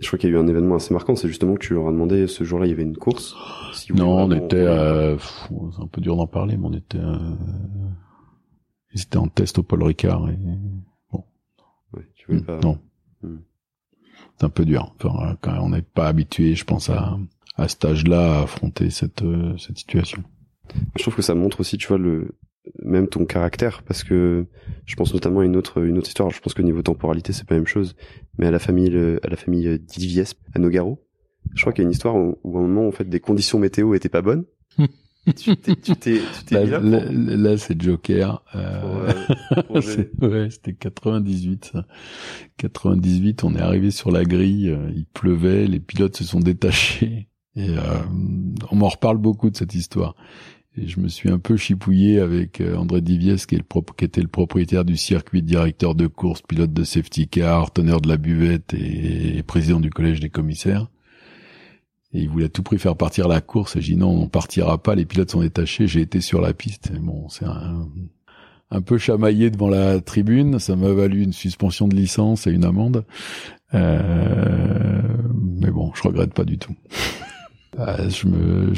Je 0.00 0.06
crois 0.06 0.18
qu'il 0.18 0.30
y 0.30 0.32
a 0.32 0.36
eu 0.36 0.38
un 0.38 0.46
événement 0.46 0.76
assez 0.76 0.94
marquant, 0.94 1.16
c'est 1.16 1.28
justement 1.28 1.54
que 1.54 1.66
tu 1.66 1.74
leur 1.74 1.88
as 1.88 1.92
demandé 1.92 2.26
ce 2.26 2.44
jour-là, 2.44 2.66
il 2.66 2.70
y 2.70 2.72
avait 2.72 2.82
une 2.82 2.96
course. 2.96 3.34
non, 3.94 4.24
on 4.24 4.30
était, 4.30 4.66
c'est 5.16 5.82
un 5.82 5.86
peu 5.86 6.00
dur 6.00 6.16
d'en 6.16 6.26
parler, 6.26 6.56
mais 6.56 6.66
on 6.66 6.72
était, 6.72 6.98
ils 8.92 9.02
étaient 9.02 9.18
en 9.18 9.28
test 9.28 9.58
au 9.58 9.62
Paul 9.62 9.82
Ricard 9.82 10.28
et 10.30 10.38
Mm. 12.28 12.60
Non. 12.62 12.78
Mm. 13.22 13.36
C'est 14.38 14.44
un 14.44 14.50
peu 14.50 14.64
dur. 14.64 14.94
Enfin, 14.96 15.36
quand 15.40 15.58
on 15.60 15.70
n'est 15.70 15.82
pas 15.82 16.08
habitué, 16.08 16.54
je 16.54 16.64
pense 16.64 16.90
à 16.90 17.18
à 17.56 17.68
cet 17.68 17.84
âge-là 17.84 18.38
à 18.38 18.42
affronter 18.42 18.90
cette 18.90 19.22
euh, 19.22 19.56
cette 19.58 19.78
situation. 19.78 20.22
Je 20.96 21.02
trouve 21.02 21.14
que 21.14 21.22
ça 21.22 21.34
montre 21.34 21.60
aussi, 21.60 21.78
tu 21.78 21.86
vois, 21.86 21.98
le 21.98 22.36
même 22.82 23.08
ton 23.08 23.26
caractère, 23.26 23.82
parce 23.82 24.02
que 24.02 24.46
je 24.86 24.96
pense 24.96 25.12
notamment 25.12 25.40
à 25.40 25.44
une 25.44 25.56
autre 25.56 25.84
une 25.84 25.98
autre 25.98 26.08
histoire. 26.08 26.30
Je 26.30 26.40
pense 26.40 26.54
que 26.54 26.62
niveau 26.62 26.82
temporalité, 26.82 27.32
c'est 27.32 27.46
pas 27.46 27.54
la 27.54 27.60
même 27.60 27.66
chose, 27.66 27.94
mais 28.38 28.46
à 28.46 28.50
la 28.50 28.58
famille 28.58 28.96
à 29.22 29.28
la 29.28 29.36
famille 29.36 29.78
Divies 29.78 30.34
à 30.54 30.58
Nogaro. 30.58 31.00
Je 31.54 31.60
crois 31.60 31.72
qu'il 31.72 31.82
y 31.82 31.84
a 31.84 31.88
une 31.88 31.92
histoire 31.92 32.16
où, 32.16 32.38
où, 32.42 32.56
à 32.56 32.60
un 32.60 32.66
moment, 32.66 32.88
en 32.88 32.92
fait, 32.92 33.04
des 33.04 33.20
conditions 33.20 33.58
météo 33.58 33.94
étaient 33.94 34.08
pas 34.08 34.22
bonnes. 34.22 34.44
tu 35.32 35.56
t'es, 35.56 35.74
tu 35.76 35.96
t'es, 35.96 36.20
là, 36.50 36.80
là, 36.80 37.04
là, 37.10 37.56
c'est 37.56 37.80
Joker. 37.80 38.42
Euh, 38.54 39.12
ouais, 40.20 40.50
c'était 40.50 40.74
98. 40.74 41.72
98, 42.58 43.44
on 43.44 43.54
est 43.54 43.60
arrivé 43.60 43.90
sur 43.90 44.10
la 44.10 44.24
grille, 44.24 44.70
euh, 44.70 44.90
il 44.94 45.06
pleuvait, 45.06 45.66
les 45.66 45.80
pilotes 45.80 46.16
se 46.16 46.24
sont 46.24 46.40
détachés. 46.40 47.28
Et 47.56 47.70
euh, 47.70 48.02
on 48.70 48.76
m'en 48.76 48.88
reparle 48.88 49.18
beaucoup 49.18 49.48
de 49.48 49.56
cette 49.56 49.74
histoire. 49.74 50.14
Et 50.76 50.88
je 50.88 50.98
me 50.98 51.06
suis 51.06 51.30
un 51.30 51.38
peu 51.38 51.56
chipouillé 51.56 52.18
avec 52.18 52.60
euh, 52.60 52.76
André 52.76 53.00
Diviès, 53.00 53.46
qui, 53.46 53.54
est 53.54 53.58
le 53.58 53.94
qui 53.96 54.04
était 54.04 54.20
le 54.20 54.28
propriétaire 54.28 54.84
du 54.84 54.96
circuit, 54.96 55.40
directeur 55.42 55.94
de 55.94 56.08
course, 56.08 56.42
pilote 56.42 56.72
de 56.72 56.82
safety 56.82 57.28
car, 57.28 57.72
teneur 57.72 58.00
de 58.00 58.08
la 58.08 58.16
buvette 58.16 58.74
et 58.74 59.42
président 59.44 59.78
du 59.78 59.90
collège 59.90 60.18
des 60.20 60.30
commissaires. 60.30 60.88
Et 62.14 62.20
il 62.20 62.28
voulait 62.28 62.46
à 62.46 62.48
tout 62.48 62.62
prix 62.62 62.78
faire 62.78 62.96
partir 62.96 63.26
la 63.26 63.40
course. 63.40 63.76
Et 63.76 63.80
j'ai 63.80 63.94
dit 63.94 63.98
non, 63.98 64.10
on 64.10 64.28
partira 64.28 64.78
pas. 64.78 64.94
Les 64.94 65.04
pilotes 65.04 65.32
sont 65.32 65.40
détachés. 65.40 65.88
J'ai 65.88 66.00
été 66.00 66.20
sur 66.20 66.40
la 66.40 66.54
piste. 66.54 66.92
bon, 66.92 67.28
c'est 67.28 67.44
un, 67.44 68.80
peu 68.82 68.98
chamaillé 68.98 69.50
devant 69.50 69.68
la 69.68 70.00
tribune. 70.00 70.60
Ça 70.60 70.76
m'a 70.76 70.92
valu 70.92 71.22
une 71.22 71.32
suspension 71.32 71.88
de 71.88 71.96
licence 71.96 72.46
et 72.46 72.52
une 72.52 72.64
amende. 72.64 73.04
Euh, 73.74 75.02
mais 75.58 75.70
bon, 75.70 75.92
je 75.94 76.02
regrette 76.02 76.32
pas 76.32 76.44
du 76.44 76.58
tout. 76.58 76.74
Ah, 77.76 78.08
je 78.08 78.28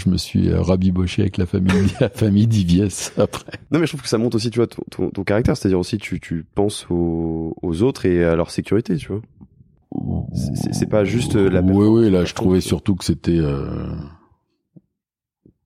me, 0.08 0.16
suis 0.16 0.50
rabiboché 0.54 1.20
avec 1.20 1.36
la 1.36 1.44
famille, 1.44 1.92
la 2.00 2.08
famille 2.08 2.46
d'Iviès 2.46 3.12
après. 3.18 3.52
Non, 3.70 3.78
mais 3.78 3.84
je 3.84 3.90
trouve 3.90 4.00
que 4.00 4.08
ça 4.08 4.16
montre 4.16 4.36
aussi, 4.36 4.48
tu 4.48 4.58
vois, 4.58 4.66
ton, 4.66 5.10
caractère. 5.22 5.54
C'est-à-dire 5.54 5.78
aussi, 5.78 5.98
tu, 5.98 6.18
tu 6.18 6.46
penses 6.54 6.86
aux, 6.88 7.54
aux 7.60 7.82
autres 7.82 8.06
et 8.06 8.24
à 8.24 8.36
leur 8.36 8.50
sécurité, 8.50 8.96
tu 8.96 9.08
vois. 9.08 9.20
C'est 10.72 10.88
pas 10.88 11.04
juste 11.04 11.36
euh, 11.36 11.48
la. 11.48 11.60
Oui, 11.62 11.86
oui. 11.86 12.10
Là, 12.10 12.24
je 12.24 12.34
trouvais 12.34 12.60
surtout 12.60 12.96
que 12.96 13.04
c'était 13.04 13.38
euh, 13.38 13.94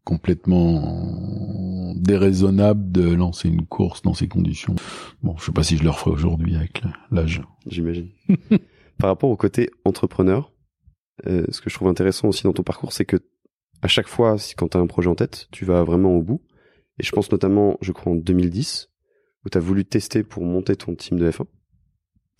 complètement 0.04 1.94
déraisonnable 1.96 2.90
de 2.90 3.12
lancer 3.12 3.48
une 3.48 3.66
course 3.66 4.02
dans 4.02 4.14
ces 4.14 4.28
conditions. 4.28 4.74
Bon, 5.22 5.36
je 5.38 5.46
sais 5.46 5.52
pas 5.52 5.62
si 5.62 5.76
je 5.76 5.84
le 5.84 5.90
referai 5.90 6.10
aujourd'hui 6.10 6.56
avec 6.56 6.82
l'âge. 7.10 7.42
J'imagine. 7.66 8.08
Par 8.98 9.08
rapport 9.08 9.30
au 9.30 9.36
côté 9.36 9.70
entrepreneur, 9.84 10.52
euh, 11.26 11.44
ce 11.50 11.60
que 11.60 11.70
je 11.70 11.74
trouve 11.74 11.88
intéressant 11.88 12.28
aussi 12.28 12.44
dans 12.44 12.52
ton 12.52 12.62
parcours, 12.62 12.92
c'est 12.92 13.04
que 13.04 13.16
à 13.82 13.88
chaque 13.88 14.08
fois, 14.08 14.38
si 14.38 14.54
quand 14.54 14.68
tu 14.68 14.76
as 14.76 14.80
un 14.80 14.86
projet 14.86 15.08
en 15.08 15.14
tête, 15.14 15.48
tu 15.50 15.64
vas 15.64 15.84
vraiment 15.84 16.14
au 16.14 16.22
bout. 16.22 16.42
Et 16.98 17.02
je 17.02 17.12
pense 17.12 17.32
notamment, 17.32 17.78
je 17.80 17.92
crois 17.92 18.12
en 18.12 18.16
2010, 18.16 18.90
où 19.44 19.48
tu 19.48 19.56
as 19.56 19.60
voulu 19.60 19.86
tester 19.86 20.22
pour 20.22 20.44
monter 20.44 20.76
ton 20.76 20.94
team 20.94 21.18
de 21.18 21.30
F1 21.30 21.46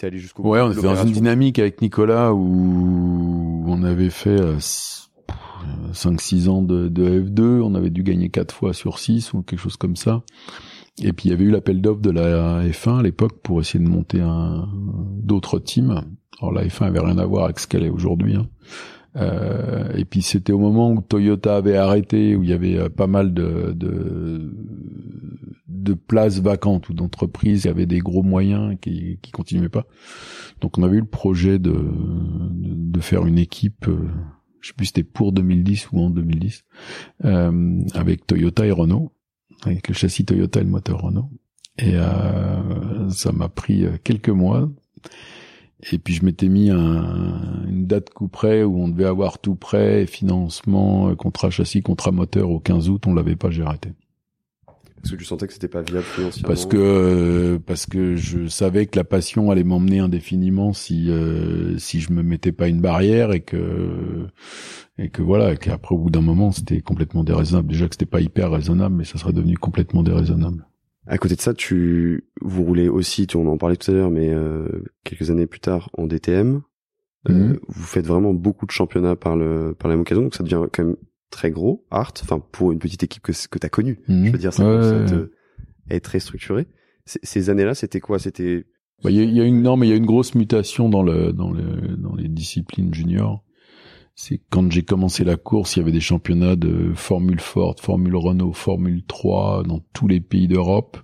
allé 0.07 0.19
jusqu'au 0.19 0.43
Ouais, 0.43 0.61
on 0.61 0.73
était 0.73 0.83
dans 0.83 1.03
une 1.03 1.13
dynamique 1.13 1.59
avec 1.59 1.81
Nicolas 1.83 2.33
où 2.33 3.65
on 3.67 3.83
avait 3.83 4.11
fait 4.11 4.41
5-6 5.93 6.47
euh, 6.47 6.51
ans 6.51 6.63
de, 6.63 6.89
de, 6.89 7.21
F2, 7.23 7.61
on 7.61 7.75
avait 7.75 7.91
dû 7.91 8.03
gagner 8.03 8.29
4 8.29 8.55
fois 8.55 8.73
sur 8.73 8.99
6 8.99 9.33
ou 9.33 9.43
quelque 9.43 9.61
chose 9.61 9.77
comme 9.77 9.97
ça. 9.97 10.23
Et 11.03 11.13
puis 11.13 11.29
il 11.29 11.31
y 11.31 11.35
avait 11.35 11.45
eu 11.45 11.51
l'appel 11.51 11.81
d'offres 11.81 12.01
de 12.01 12.11
la 12.11 12.65
F1 12.65 12.99
à 12.99 13.03
l'époque 13.03 13.41
pour 13.43 13.61
essayer 13.61 13.83
de 13.83 13.89
monter 13.89 14.21
un 14.21 14.69
d'autres 14.75 15.59
teams. 15.59 16.03
Alors 16.41 16.53
la 16.53 16.65
F1 16.65 16.87
avait 16.87 17.01
rien 17.01 17.19
à 17.19 17.25
voir 17.25 17.45
avec 17.45 17.59
ce 17.59 17.67
qu'elle 17.67 17.85
est 17.85 17.91
aujourd'hui. 17.91 18.37
Hein. 18.37 18.49
Euh, 19.17 19.93
et 19.97 20.05
puis 20.05 20.23
c'était 20.23 20.53
au 20.53 20.59
moment 20.59 20.93
où 20.93 21.01
Toyota 21.01 21.57
avait 21.57 21.77
arrêté, 21.77 22.37
où 22.37 22.45
il 22.45 22.51
y 22.51 22.53
avait 22.53 22.79
euh, 22.79 22.89
pas 22.89 23.09
mal 23.09 23.35
de, 23.35 23.73
de, 23.73 24.53
de 25.81 25.95
places 25.95 26.41
vacantes 26.41 26.89
ou 26.89 26.95
d'entreprises, 26.95 27.65
il 27.65 27.69
y 27.69 27.71
avait 27.71 27.87
des 27.87 27.99
gros 27.99 28.23
moyens 28.23 28.77
qui, 28.81 29.19
qui 29.23 29.33
continuaient 29.33 29.69
pas. 29.69 29.87
Donc 30.61 30.79
on 30.79 30.83
avait 30.83 30.99
eu 30.99 31.01
le 31.01 31.07
projet 31.07 31.59
de, 31.59 31.75
de, 32.53 33.01
faire 33.01 33.27
une 33.27 33.39
équipe, 33.39 33.89
euh, 33.89 34.09
je 34.61 34.69
sais 34.69 34.75
plus 34.75 34.87
c'était 34.87 35.03
pour 35.03 35.33
2010 35.33 35.91
ou 35.93 36.01
en 36.01 36.11
2010, 36.11 36.65
euh, 37.25 37.83
avec 37.95 38.27
Toyota 38.27 38.67
et 38.67 38.71
Renault, 38.71 39.13
avec 39.65 39.89
le 39.89 39.95
châssis 39.95 40.25
Toyota 40.25 40.61
et 40.61 40.65
le 40.65 40.71
moteur 40.71 41.01
Renault. 41.01 41.31
Et 41.79 41.95
euh, 41.95 43.09
ça 43.09 43.33
m'a 43.33 43.49
pris 43.49 43.87
quelques 44.05 44.29
mois. 44.29 44.69
Et 45.93 45.99
puis 45.99 46.15
je 46.15 46.25
m'étais 46.25 46.49
mis 46.49 46.71
un, 46.71 47.65
une 47.69 47.87
date 47.87 48.11
coup 48.11 48.29
près 48.29 48.63
où 48.63 48.81
on 48.81 48.89
devait 48.89 49.07
avoir 49.07 49.39
tout 49.39 49.55
prêt, 49.55 50.07
financement, 50.07 51.15
contrat 51.17 51.51
châssis, 51.51 51.83
contrat 51.83 52.13
moteur 52.13 52.51
au 52.51 52.61
15 52.61 52.89
août, 52.89 53.07
on 53.07 53.15
l'avait 53.15 53.37
pas, 53.37 53.51
j'ai 53.51 53.63
arrêté. 53.63 53.91
Parce 55.01 55.13
que 55.13 55.17
tu 55.17 55.25
sentais 55.25 55.47
que 55.47 55.53
c'était 55.53 55.69
pas 55.69 55.81
viable 55.81 56.05
financièrement. 56.05 56.49
Parce 56.49 56.67
que 56.67 57.59
parce 57.65 57.87
que 57.87 58.17
je 58.17 58.49
savais 58.49 58.87
que 58.87 58.99
la 58.99 59.05
passion 59.05 59.51
allait 59.51 59.65
m'emmener 59.65 59.99
indéfiniment 60.01 60.75
si 60.75 61.11
euh, 61.11 61.79
si 61.79 62.01
je 62.01 62.13
me 62.13 62.23
mettais 62.23 62.53
pas 62.53 62.69
une 62.69 62.81
barrière 62.81 63.33
et 63.33 63.41
que 63.41 64.27
et 64.99 65.09
que 65.09 65.23
voilà 65.23 65.57
qu'après 65.57 65.95
au 65.95 65.99
bout 65.99 66.11
d'un 66.11 66.21
moment 66.21 66.53
c'était 66.53 66.83
complètement 66.83 67.25
déraisonnable. 67.25 67.69
Déjà 67.69 67.89
que 67.89 67.95
c'était 67.95 68.05
pas 68.05 68.21
hyper 68.21 68.51
raisonnable, 68.51 68.95
mais 68.97 69.05
ça 69.05 69.17
serait 69.17 69.33
devenu 69.33 69.57
complètement 69.57 70.03
déraisonnable. 70.03 70.67
À 71.11 71.19
côté 71.19 71.35
de 71.35 71.41
ça, 71.41 71.55
tu 71.55 72.25
vous 72.41 72.63
roulez 72.63 72.89
aussi, 72.89 73.27
tu 73.27 73.37
on 73.37 73.49
en 73.49 73.59
parlait 73.59 73.75
tout 73.75 73.91
à 73.91 73.95
l'heure, 73.95 74.13
mais 74.13 74.29
euh, 74.33 74.69
quelques 75.03 75.33
années 75.33 75.49
plus 75.49 75.59
tard 75.59 75.91
en 75.95 76.07
DTM. 76.07 76.63
Euh, 77.29 77.33
mhm. 77.33 77.59
vous 77.67 77.83
faites 77.83 78.07
vraiment 78.07 78.33
beaucoup 78.33 78.65
de 78.65 78.71
championnats 78.71 79.17
par 79.17 79.37
le 79.37 79.75
par 79.77 79.89
la 79.89 79.97
même 79.97 80.03
occasion, 80.03 80.23
donc 80.23 80.37
ça 80.37 80.45
devient 80.45 80.63
quand 80.73 80.85
même 80.85 80.97
très 81.31 81.51
gros, 81.51 81.85
art, 81.91 82.13
enfin 82.23 82.39
pour 82.53 82.71
une 82.71 82.79
petite 82.79 83.03
équipe 83.03 83.25
que 83.25 83.33
que 83.49 83.59
t'as 83.59 83.69
connue. 83.69 83.99
Mhm. 84.07 84.27
Je 84.27 84.31
veux 84.31 84.39
dire, 84.39 84.53
ça, 84.53 84.65
est 85.91 86.01
très 86.01 86.21
structuré. 86.21 86.69
Ces 87.07 87.51
années-là, 87.51 87.75
c'était 87.75 87.99
quoi? 87.99 88.21
C'était 88.21 88.67
bah, 89.03 89.11
il 89.11 89.17
y, 89.17 89.21
a, 89.21 89.25
y 89.25 89.41
a 89.41 89.45
une 89.45 89.63
non, 89.63 89.77
mais 89.77 89.89
il 89.89 89.91
y 89.91 89.93
a 89.93 89.97
une 89.97 90.07
grosse 90.07 90.37
mutation 90.37 90.89
dans 90.89 91.03
le 91.03 91.33
dans 91.33 91.51
le 91.51 91.97
dans 91.97 92.15
les 92.15 92.29
disciplines 92.29 92.95
juniors 92.95 93.43
c'est 94.23 94.39
quand 94.51 94.71
j'ai 94.71 94.83
commencé 94.83 95.25
la 95.25 95.37
course, 95.37 95.77
il 95.77 95.79
y 95.79 95.83
avait 95.83 95.93
des 95.93 96.01
championnats 96.01 96.55
de 96.55 96.93
Formule 96.95 97.41
Ford, 97.41 97.75
Formule 97.81 98.17
Renault, 98.17 98.53
Formule 98.53 99.03
3 99.07 99.63
dans 99.63 99.81
tous 99.95 100.09
les 100.09 100.21
pays 100.21 100.47
d'Europe. 100.47 100.99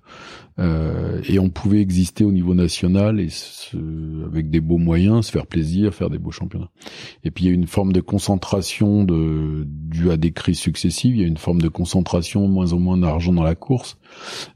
Euh, 0.58 1.22
et 1.26 1.38
on 1.38 1.48
pouvait 1.48 1.80
exister 1.80 2.24
au 2.24 2.32
niveau 2.32 2.54
national 2.54 3.18
et 3.18 3.28
avec 4.26 4.50
des 4.50 4.60
beaux 4.60 4.76
moyens, 4.76 5.26
se 5.26 5.32
faire 5.32 5.46
plaisir, 5.46 5.94
faire 5.94 6.10
des 6.10 6.18
beaux 6.18 6.30
championnats. 6.30 6.68
Et 7.24 7.30
puis 7.30 7.44
il 7.44 7.48
y 7.48 7.50
a 7.50 7.54
une 7.54 7.66
forme 7.66 7.94
de 7.94 8.02
concentration 8.02 9.04
de, 9.04 9.64
due 9.66 10.10
à 10.10 10.18
des 10.18 10.32
crises 10.32 10.58
successives. 10.58 11.16
Il 11.16 11.22
y 11.22 11.24
a 11.24 11.28
une 11.28 11.38
forme 11.38 11.62
de 11.62 11.68
concentration, 11.68 12.46
moins 12.48 12.74
en 12.74 12.78
moins 12.78 12.98
d'argent 12.98 13.32
dans 13.32 13.42
la 13.42 13.54
course. 13.54 13.96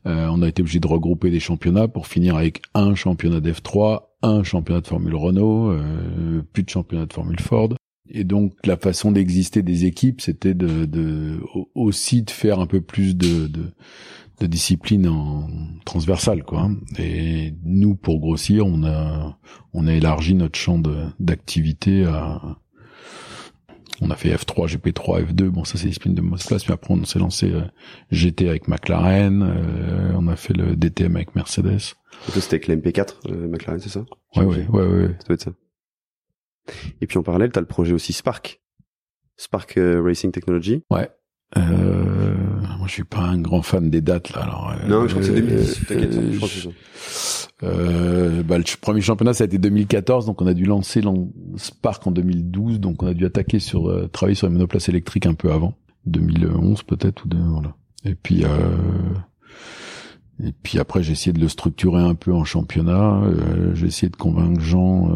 Euh, 0.05 0.29
on 0.31 0.43
a 0.43 0.49
été 0.49 0.61
obligé 0.61 0.81
de 0.81 0.87
regrouper 0.87 1.31
des 1.31 1.41
championnats 1.41 1.89
pour 1.89 2.07
finir 2.07 2.37
avec 2.37 2.61
un 2.75 2.95
championnat 2.95 3.41
d'F3, 3.41 4.03
un 4.23 4.43
championnat 4.43 4.83
de 4.83 4.87
Formule 4.87 5.17
Renault, 5.17 5.71
euh, 5.71 6.43
plus 6.53 6.63
de 6.63 6.69
championnat 6.69 7.07
de 7.07 7.13
Formule 7.15 7.41
Ford. 7.41 7.71
Et 8.13 8.25
donc 8.25 8.55
la 8.65 8.77
façon 8.77 9.13
d'exister 9.13 9.63
des 9.63 9.85
équipes, 9.85 10.21
c'était 10.21 10.55
de, 10.55 10.85
de, 10.85 11.41
aussi 11.75 12.23
de 12.23 12.31
faire 12.31 12.61
un 12.61 12.67
peu 12.67 12.81
plus 12.81 13.17
de, 13.17 13.47
de, 13.47 13.73
de 14.41 14.47
discipline 14.47 15.09
en 15.09 15.49
transversale, 15.85 16.43
quoi. 16.43 16.71
Et 16.99 17.55
nous, 17.65 17.95
pour 17.95 18.21
grossir, 18.21 18.67
on 18.67 18.85
a 18.85 19.39
on 19.73 19.87
a 19.87 19.95
élargi 19.95 20.35
notre 20.35 20.59
champ 20.59 20.81
d'activité 21.19 22.05
à 22.05 22.59
on 24.01 24.11
a 24.11 24.17
fait 24.17 24.35
F3, 24.35 24.67
GP3, 24.67 25.27
F2. 25.27 25.49
Bon, 25.49 25.65
ça 25.65 25.77
c'est 25.77 25.87
discipline 25.87 26.15
de 26.15 26.23
place. 26.23 26.67
Mais 26.69 26.75
après, 26.75 26.95
on 26.95 27.05
s'est 27.05 27.19
lancé 27.19 27.53
euh, 27.53 27.63
GT 28.11 28.49
avec 28.49 28.69
McLaren. 28.69 29.43
Euh, 29.43 30.13
on 30.17 30.27
a 30.29 30.37
fait 30.37 30.55
le 30.55 30.77
DTM 30.77 31.17
avec 31.17 31.35
Mercedes. 31.35 31.95
C'était 32.29 32.55
avec 32.55 32.69
l'MP4, 32.69 33.15
euh, 33.29 33.49
McLaren, 33.49 33.79
c'est 33.79 33.91
ça? 33.91 34.05
Ouais, 34.37 34.45
ouais, 34.45 34.67
ouais, 34.69 34.87
ouais. 34.87 35.17
Ça 35.19 35.27
doit 35.27 35.35
être 35.35 35.43
ça. 35.43 35.51
Et 37.01 37.07
puis 37.07 37.19
en 37.19 37.23
parallèle, 37.23 37.53
tu 37.53 37.59
as 37.59 37.63
le 37.63 37.69
projet 37.69 37.93
aussi 37.93 38.13
Spark. 38.13 38.61
Spark 39.37 39.77
euh, 39.79 40.03
Racing 40.03 40.33
Technology. 40.33 40.85
Ouais. 40.91 41.09
Euh, 41.57 42.35
moi, 42.79 42.87
je 42.87 42.93
suis 42.93 43.05
pas 43.05 43.21
un 43.21 43.41
grand 43.41 43.63
fan 43.63 43.91
des 43.91 44.01
dates 44.01 44.31
là. 44.31 44.43
Alors, 44.43 44.73
non, 44.87 45.09
je 45.09 45.15
crois 45.15 45.21
que 45.21 45.27
c'est 45.27 45.41
2010. 45.41 45.87
T'inquiète, 45.89 46.13
je 46.13 46.37
crois 46.37 46.49
que 46.49 46.55
c'est 46.55 46.61
ça. 46.61 47.41
Euh, 47.63 48.43
bah, 48.43 48.59
le 48.59 48.65
premier 48.81 49.01
championnat, 49.01 49.35
ça 49.35 49.45
a 49.45 49.47
été 49.47 49.59
2014, 49.59 50.27
donc 50.27 50.41
on 50.41 50.47
a 50.47 50.55
dû 50.55 50.65
lancer 50.65 51.03
Spark 51.57 52.07
en 52.07 52.11
2012, 52.11 52.81
donc 52.81 53.03
on 53.03 53.07
a 53.07 53.15
dû 53.15 53.27
attaquer 53.27 53.59
sur 53.59 53.89
euh, 53.89 54.09
travailler 54.09 54.35
sur 54.35 54.47
les 54.47 54.53
monoplaces 54.53 54.89
électriques 54.89 55.27
un 55.27 55.35
peu 55.35 55.53
avant, 55.53 55.75
2011 56.07 56.83
peut-être 56.85 57.25
ou 57.25 57.29
de, 57.29 57.37
voilà. 57.37 57.75
Et 58.05 58.15
puis 58.15 58.45
euh, 58.45 58.49
et 60.45 60.53
puis 60.63 60.79
après 60.79 61.03
j'ai 61.03 61.13
essayé 61.13 61.33
de 61.33 61.41
le 61.41 61.49
structurer 61.49 62.03
un 62.03 62.15
peu 62.15 62.33
en 62.33 62.45
championnat, 62.45 63.21
euh, 63.23 63.75
j'ai 63.75 63.87
essayé 63.87 64.09
de 64.09 64.17
convaincre 64.17 64.61
Jean 64.61 65.15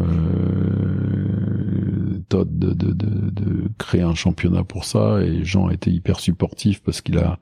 Todd 2.29 2.57
de, 2.57 2.73
de, 2.73 2.91
de, 2.93 3.29
de, 3.29 3.69
créer 3.77 4.01
un 4.01 4.15
championnat 4.15 4.63
pour 4.63 4.85
ça 4.85 5.21
et 5.21 5.43
Jean 5.43 5.67
a 5.67 5.73
été 5.73 5.91
hyper 5.91 6.19
supportif 6.19 6.81
parce 6.81 7.01
qu'il 7.01 7.17
a 7.17 7.39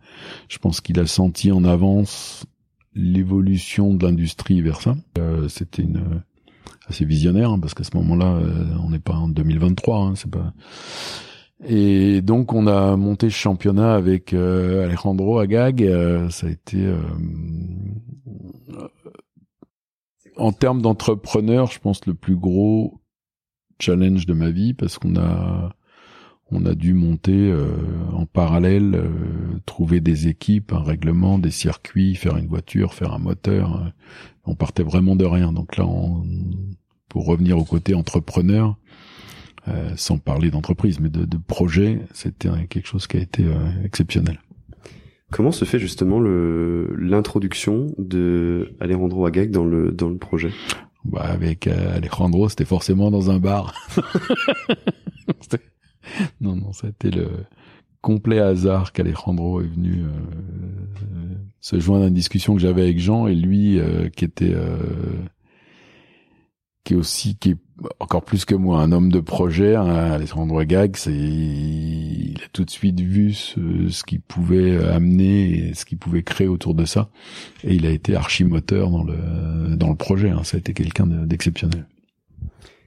je 0.49 0.57
pense 0.57 0.81
qu'il 0.81 0.99
a 0.99 1.05
senti 1.05 1.51
en 1.51 1.63
avance 1.63 2.45
l'évolution 2.95 3.93
de 3.93 4.05
l'industrie 4.05 4.61
vers 4.61 4.81
ça. 4.81 4.95
Euh, 5.17 5.47
C'était 5.47 5.83
une 5.83 5.97
euh, 5.97 6.19
assez 6.87 7.05
visionnaire 7.05 7.51
hein, 7.51 7.59
parce 7.59 7.73
qu'à 7.73 7.83
ce 7.83 7.95
moment-là, 7.97 8.35
euh, 8.35 8.65
on 8.83 8.89
n'est 8.89 8.99
pas 8.99 9.15
en 9.15 9.27
2023, 9.27 9.97
hein, 9.97 10.13
c'est 10.15 10.29
pas. 10.29 10.53
Et 11.65 12.21
donc 12.21 12.53
on 12.53 12.67
a 12.67 12.95
monté 12.97 13.29
ce 13.29 13.35
championnat 13.35 13.93
avec 13.93 14.33
euh, 14.33 14.85
Alejandro 14.85 15.39
Agag. 15.39 15.85
ça 16.29 16.47
a 16.47 16.49
été 16.49 16.93
en 20.35 20.51
termes 20.51 20.81
d'entrepreneur, 20.81 21.71
je 21.71 21.79
pense 21.79 22.05
le 22.05 22.13
plus 22.13 22.35
gros 22.35 23.01
challenge 23.79 24.25
de 24.25 24.33
ma 24.33 24.49
vie 24.49 24.73
parce 24.73 24.97
qu'on 24.97 25.15
a 25.15 25.75
on 26.51 26.65
a 26.65 26.75
dû 26.75 26.93
monter 26.93 27.51
euh, 27.51 27.67
en 28.13 28.25
parallèle, 28.25 28.93
euh, 28.95 29.59
trouver 29.65 30.01
des 30.01 30.27
équipes, 30.27 30.71
un 30.71 30.83
règlement, 30.83 31.39
des 31.39 31.51
circuits, 31.51 32.15
faire 32.15 32.37
une 32.37 32.47
voiture, 32.47 32.93
faire 32.93 33.13
un 33.13 33.17
moteur. 33.17 33.75
Euh. 33.75 33.89
on 34.45 34.53
partait 34.53 34.83
vraiment 34.83 35.15
de 35.15 35.25
rien. 35.25 35.51
Donc 35.51 35.77
là, 35.77 35.85
on, 35.87 36.23
pour 37.09 37.25
revenir 37.25 37.57
au 37.57 37.63
côté 37.63 37.95
entrepreneur, 37.95 38.77
sans 39.95 40.17
parler 40.17 40.51
d'entreprise, 40.51 40.99
mais 40.99 41.09
de, 41.09 41.25
de 41.25 41.37
projet, 41.37 42.01
c'était 42.13 42.49
quelque 42.69 42.87
chose 42.87 43.07
qui 43.07 43.17
a 43.17 43.21
été 43.21 43.45
exceptionnel. 43.83 44.39
Comment 45.31 45.51
se 45.51 45.65
fait 45.65 45.79
justement 45.79 46.19
le 46.19 46.93
l'introduction 46.97 47.87
de 47.97 48.73
Alejandro 48.79 49.25
Agag 49.25 49.51
dans 49.51 49.65
le 49.65 49.91
dans 49.91 50.09
le 50.09 50.17
projet? 50.17 50.51
Bah 51.05 51.23
avec 51.23 51.67
Alejandro, 51.67 52.49
c'était 52.49 52.65
forcément 52.65 53.09
dans 53.09 53.31
un 53.31 53.39
bar. 53.39 53.73
non, 56.41 56.55
non, 56.55 56.73
ça 56.73 56.87
a 56.87 56.89
été 56.89 57.09
le 57.09 57.27
complet 58.03 58.39
hasard 58.39 58.91
qu'Alejandro 58.91 59.61
est 59.61 59.67
venu 59.67 60.03
euh, 60.03 60.09
se 61.61 61.79
joindre 61.79 62.03
à 62.03 62.07
une 62.09 62.13
discussion 62.13 62.53
que 62.53 62.61
j'avais 62.61 62.83
avec 62.83 62.99
Jean 62.99 63.27
et 63.27 63.33
lui 63.33 63.79
euh, 63.79 64.09
qui 64.09 64.25
était 64.25 64.53
euh, 64.53 64.77
qui 66.83 66.93
est 66.93 66.97
aussi 66.97 67.37
qui 67.37 67.51
est 67.51 67.57
encore 67.99 68.23
plus 68.23 68.45
que 68.45 68.55
moi 68.55 68.81
un 68.81 68.91
homme 68.91 69.11
de 69.11 69.19
projet 69.19 69.75
hein, 69.75 69.87
Alejandro 69.87 70.63
Gag 70.63 70.95
il 71.07 72.39
a 72.43 72.47
tout 72.53 72.65
de 72.65 72.69
suite 72.69 72.99
vu 72.99 73.33
ce, 73.33 73.89
ce 73.89 74.03
qu'il 74.03 74.21
pouvait 74.21 74.77
amener 74.85 75.69
et 75.69 75.73
ce 75.73 75.85
qu'il 75.85 75.97
pouvait 75.97 76.23
créer 76.23 76.47
autour 76.47 76.75
de 76.75 76.85
ça 76.85 77.09
et 77.63 77.73
il 77.73 77.85
a 77.85 77.89
été 77.89 78.15
archimoteur 78.15 78.91
dans 78.91 79.03
le 79.03 79.75
dans 79.75 79.89
le 79.89 79.95
projet 79.95 80.29
hein. 80.29 80.43
ça 80.43 80.57
a 80.57 80.59
été 80.59 80.73
quelqu'un 80.73 81.07
d'exceptionnel 81.07 81.87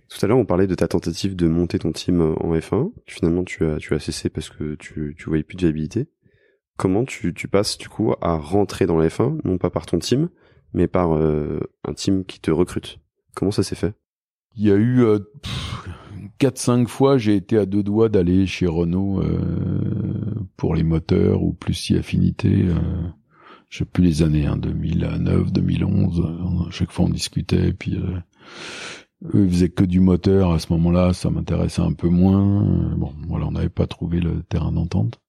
tout 0.09 0.25
à 0.25 0.29
l'heure, 0.29 0.39
on 0.39 0.45
parlait 0.45 0.67
de 0.67 0.75
ta 0.75 0.87
tentative 0.87 1.35
de 1.35 1.49
monter 1.49 1.79
ton 1.79 1.93
team 1.93 2.21
en 2.21 2.55
F1. 2.55 2.93
Finalement, 3.07 3.43
tu 3.43 3.65
as, 3.65 3.79
tu 3.79 3.95
as 3.95 3.99
cessé 3.99 4.31
parce 4.31 4.51
que 4.51 4.75
tu, 4.77 5.17
tu 5.19 5.25
voyais 5.25 5.43
plus 5.43 5.57
de 5.57 5.63
viabilité. 5.63 6.07
Comment 6.77 7.05
tu, 7.05 7.35
tu 7.35 7.49
passes, 7.49 7.77
du 7.77 7.89
coup, 7.89 8.15
à 8.21 8.37
rentrer 8.37 8.87
dans 8.87 8.97
la 8.97 9.09
F1, 9.09 9.41
non 9.45 9.59
pas 9.59 9.71
par 9.71 9.87
ton 9.87 9.99
team, 9.99 10.29
mais 10.73 10.87
par 10.87 11.17
euh, 11.17 11.61
un 11.85 11.93
team 11.93 12.25
qui 12.25 12.39
te 12.39 12.51
recrute? 12.51 12.99
Comment 13.35 13.51
ça 13.51 13.63
s'est 13.63 13.75
fait? 13.75 13.95
Il 14.57 14.65
y 14.65 14.71
a 14.71 14.77
eu 14.77 15.03
euh, 15.03 15.19
4-5 16.41 16.87
fois, 16.87 17.19
j'ai 17.19 17.37
été 17.37 17.59
à 17.59 17.67
deux 17.67 17.83
doigts 17.83 18.09
d'aller 18.09 18.47
chez 18.47 18.67
Renault 18.67 19.21
euh, 19.21 20.47
pour 20.57 20.75
les 20.75 20.83
moteurs 20.83 21.43
ou 21.43 21.53
plus 21.53 21.75
si 21.75 21.97
affinité. 21.97 22.67
Euh, 22.69 22.75
je 23.69 23.79
sais 23.79 23.85
plus 23.85 24.05
les 24.05 24.23
années, 24.23 24.47
hein, 24.47 24.57
2009, 24.57 25.53
2011. 25.53 26.23
À 26.69 26.71
chaque 26.71 26.91
fois, 26.93 27.07
on 27.07 27.11
discutait. 27.11 27.73
puis 27.73 27.97
euh, 27.97 28.19
eux, 29.35 29.45
ils 29.45 29.51
faisaient 29.51 29.69
que 29.69 29.85
du 29.85 30.01
moteur 30.01 30.53
à 30.53 30.59
ce 30.59 30.73
moment-là, 30.73 31.13
ça 31.13 31.31
m'intéressait 31.31 31.83
un 31.83 31.93
peu 31.93 32.09
moins. 32.09 32.95
Bon, 32.97 33.13
voilà, 33.29 33.47
on 33.47 33.53
n'avait 33.53 33.69
pas 33.69 33.87
trouvé 33.87 34.21
le 34.21 34.43
terrain 34.43 34.73
d'entente. 34.73 35.21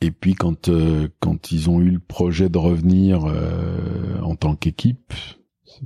Et 0.00 0.10
puis 0.10 0.34
quand 0.34 0.68
euh, 0.68 1.08
quand 1.20 1.52
ils 1.52 1.70
ont 1.70 1.80
eu 1.80 1.90
le 1.90 2.00
projet 2.00 2.48
de 2.48 2.58
revenir 2.58 3.24
euh, 3.24 4.20
en 4.22 4.36
tant 4.36 4.54
qu'équipe, 4.54 5.14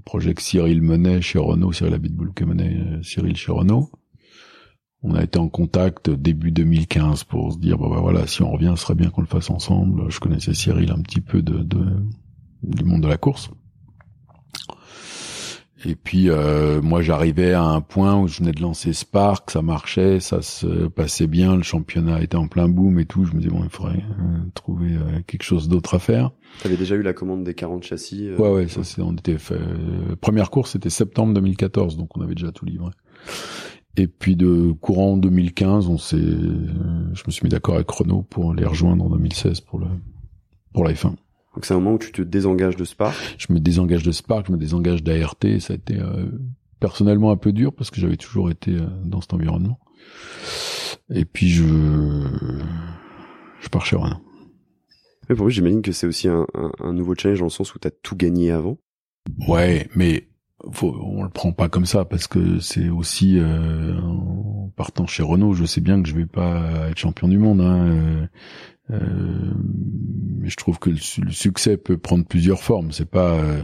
projet 0.05 0.35
que 0.35 0.43
Cyril 0.43 0.83
menait 0.83 1.21
chez 1.21 1.39
Renault, 1.39 1.73
Cyril 1.73 1.95
Abitboul 1.95 2.33
que 2.35 2.45
menait 2.45 2.77
euh, 2.77 3.03
Cyril 3.03 3.37
chez 3.37 3.53
Renault, 3.53 3.91
on 5.03 5.15
a 5.15 5.23
été 5.23 5.39
en 5.39 5.49
contact 5.49 6.11
début 6.11 6.53
2015 6.53 7.25
pour 7.25 7.53
se 7.53 7.59
dire 7.59 7.79
bah, 7.79 7.89
bah, 7.91 8.01
voilà 8.01 8.27
si 8.27 8.43
on 8.43 8.51
revient, 8.51 8.75
ce 8.77 8.83
serait 8.83 8.95
bien 8.95 9.11
qu'on 9.11 9.23
le 9.23 9.27
fasse 9.27 9.51
ensemble. 9.51 10.11
Je 10.11 10.21
connaissais 10.21 10.55
Cyril 10.55 10.91
un 10.91 11.01
petit 11.01 11.21
peu 11.21 11.43
de 11.43 11.67
du 12.63 12.85
monde 12.85 13.03
de 13.03 13.09
la 13.09 13.17
course. 13.17 13.51
Et 15.85 15.95
puis 15.95 16.29
euh, 16.29 16.83
moi 16.83 17.01
j'arrivais 17.01 17.55
à 17.55 17.63
un 17.63 17.81
point 17.81 18.19
où 18.19 18.29
je 18.29 18.41
venais 18.41 18.53
de 18.53 18.61
lancer 18.61 18.93
Spark, 18.93 19.51
ça 19.51 19.63
marchait, 19.63 20.21
ça 20.21 20.43
se 20.43 20.89
passait 20.89 21.27
bien, 21.27 21.57
le 21.57 21.63
championnat 21.63 22.23
était 22.23 22.37
en 22.37 22.49
plein 22.49 22.69
boom 22.69 22.99
et 22.99 23.07
tout. 23.07 23.25
Je 23.25 23.33
me 23.33 23.39
disais 23.39 23.51
bon 23.51 23.65
il 23.65 23.71
faudrait 23.71 23.97
euh, 23.97 24.39
trouver 24.55 24.93
euh, 24.93 25.21
quelque 25.27 25.43
chose 25.43 25.69
d'autre 25.69 25.95
à 25.95 25.99
faire. 25.99 26.33
T'avais 26.63 26.77
déjà 26.77 26.97
eu 26.97 27.03
la 27.03 27.15
commande 27.15 27.45
des 27.45 27.55
40 27.55 27.83
châssis 27.83 28.31
Ouais 28.35 28.51
ouais 28.51 28.69
ça 28.69 28.85
c'est 28.85 29.01
on 29.01 29.15
était 29.15 29.39
fait. 29.39 29.59
première 30.21 30.51
course 30.51 30.73
c'était 30.73 30.91
septembre 30.91 31.33
2014 31.35 31.97
donc 31.97 32.17
on 32.17 32.21
avait 32.21 32.35
déjà 32.35 32.53
tout 32.53 32.67
livré. 32.67 32.91
Et 33.97 34.07
puis 34.07 34.37
de 34.37 34.73
courant 34.73 35.17
2015 35.17 35.89
on 35.89 35.97
s'est, 35.97 36.19
je 36.19 37.23
me 37.27 37.31
suis 37.31 37.45
mis 37.45 37.51
d'accord 37.51 37.77
avec 37.77 37.91
Renault 37.91 38.23
pour 38.29 38.53
les 38.53 38.67
rejoindre 38.67 39.05
en 39.07 39.11
2016 39.11 39.63
pour 39.63 39.79
le 39.79 39.87
pour 40.75 40.85
la 40.85 40.93
F1. 40.93 41.15
Donc 41.55 41.65
c'est 41.65 41.75
un 41.75 41.79
moment 41.79 41.95
où 41.95 41.99
tu 41.99 42.13
te 42.13 42.23
désengages 42.23 42.77
de 42.77 42.85
Spark. 42.85 43.17
Je 43.39 43.53
me 43.53 43.59
désengage 43.59 44.03
de 44.03 44.13
Spark, 44.13 44.47
je 44.47 44.53
me 44.53 44.59
désengage 44.59 45.03
d'ART. 45.03 45.37
Ça 45.61 45.73
a 45.73 45.77
été 45.77 45.99
euh, 45.99 46.27
personnellement 46.79 47.31
un 47.31 47.37
peu 47.37 47.53
dur 47.53 47.75
parce 47.75 47.91
que 47.91 48.01
j'avais 48.01 48.17
toujours 48.17 48.51
été 48.51 48.73
euh, 48.73 48.87
dans 49.05 49.21
cet 49.21 49.35
environnement. 49.35 49.81
Et 51.13 51.25
puis 51.25 51.49
je 51.49 51.65
je 53.61 53.69
pars 53.69 53.85
chez 53.85 53.97
Renault. 53.97 54.23
Mais 55.29 55.37
pour 55.37 55.45
moi, 55.45 55.51
j'imagine 55.51 55.83
que 55.83 55.93
c'est 55.93 56.07
aussi 56.07 56.29
un, 56.29 56.47
un, 56.81 56.93
nouveau 56.93 57.15
challenge 57.15 57.39
dans 57.39 57.47
le 57.47 57.51
sens 57.51 57.75
où 57.75 57.79
tu 57.79 57.87
as 57.87 57.91
tout 57.91 58.17
gagné 58.17 58.51
avant. 58.51 58.79
Ouais, 59.47 59.89
mais 59.95 60.29
faut, 60.73 60.97
on 61.03 61.23
le 61.23 61.31
prend 61.31 61.53
pas 61.53 61.69
comme 61.69 61.87
ça 61.87 62.05
parce 62.05 62.27
que 62.27 62.59
c'est 62.59 62.89
aussi 62.89 63.39
euh, 63.39 63.99
en 64.01 64.73
partant 64.77 65.07
chez 65.07 65.23
Renault, 65.23 65.55
je 65.55 65.65
sais 65.65 65.81
bien 65.81 66.03
que 66.03 66.09
je 66.09 66.15
vais 66.15 66.27
pas 66.27 66.89
être 66.89 66.99
champion 66.99 67.29
du 67.29 67.39
monde. 67.39 67.61
Hein, 67.61 67.87
euh, 67.87 68.27
je 70.51 70.57
trouve 70.57 70.79
que 70.79 70.91
le, 70.91 70.99
succès 71.31 71.77
peut 71.77 71.99
prendre 71.99 72.25
plusieurs 72.25 72.63
formes. 72.63 72.93
C'est 72.93 73.09
pas 73.09 73.35
euh, 73.35 73.63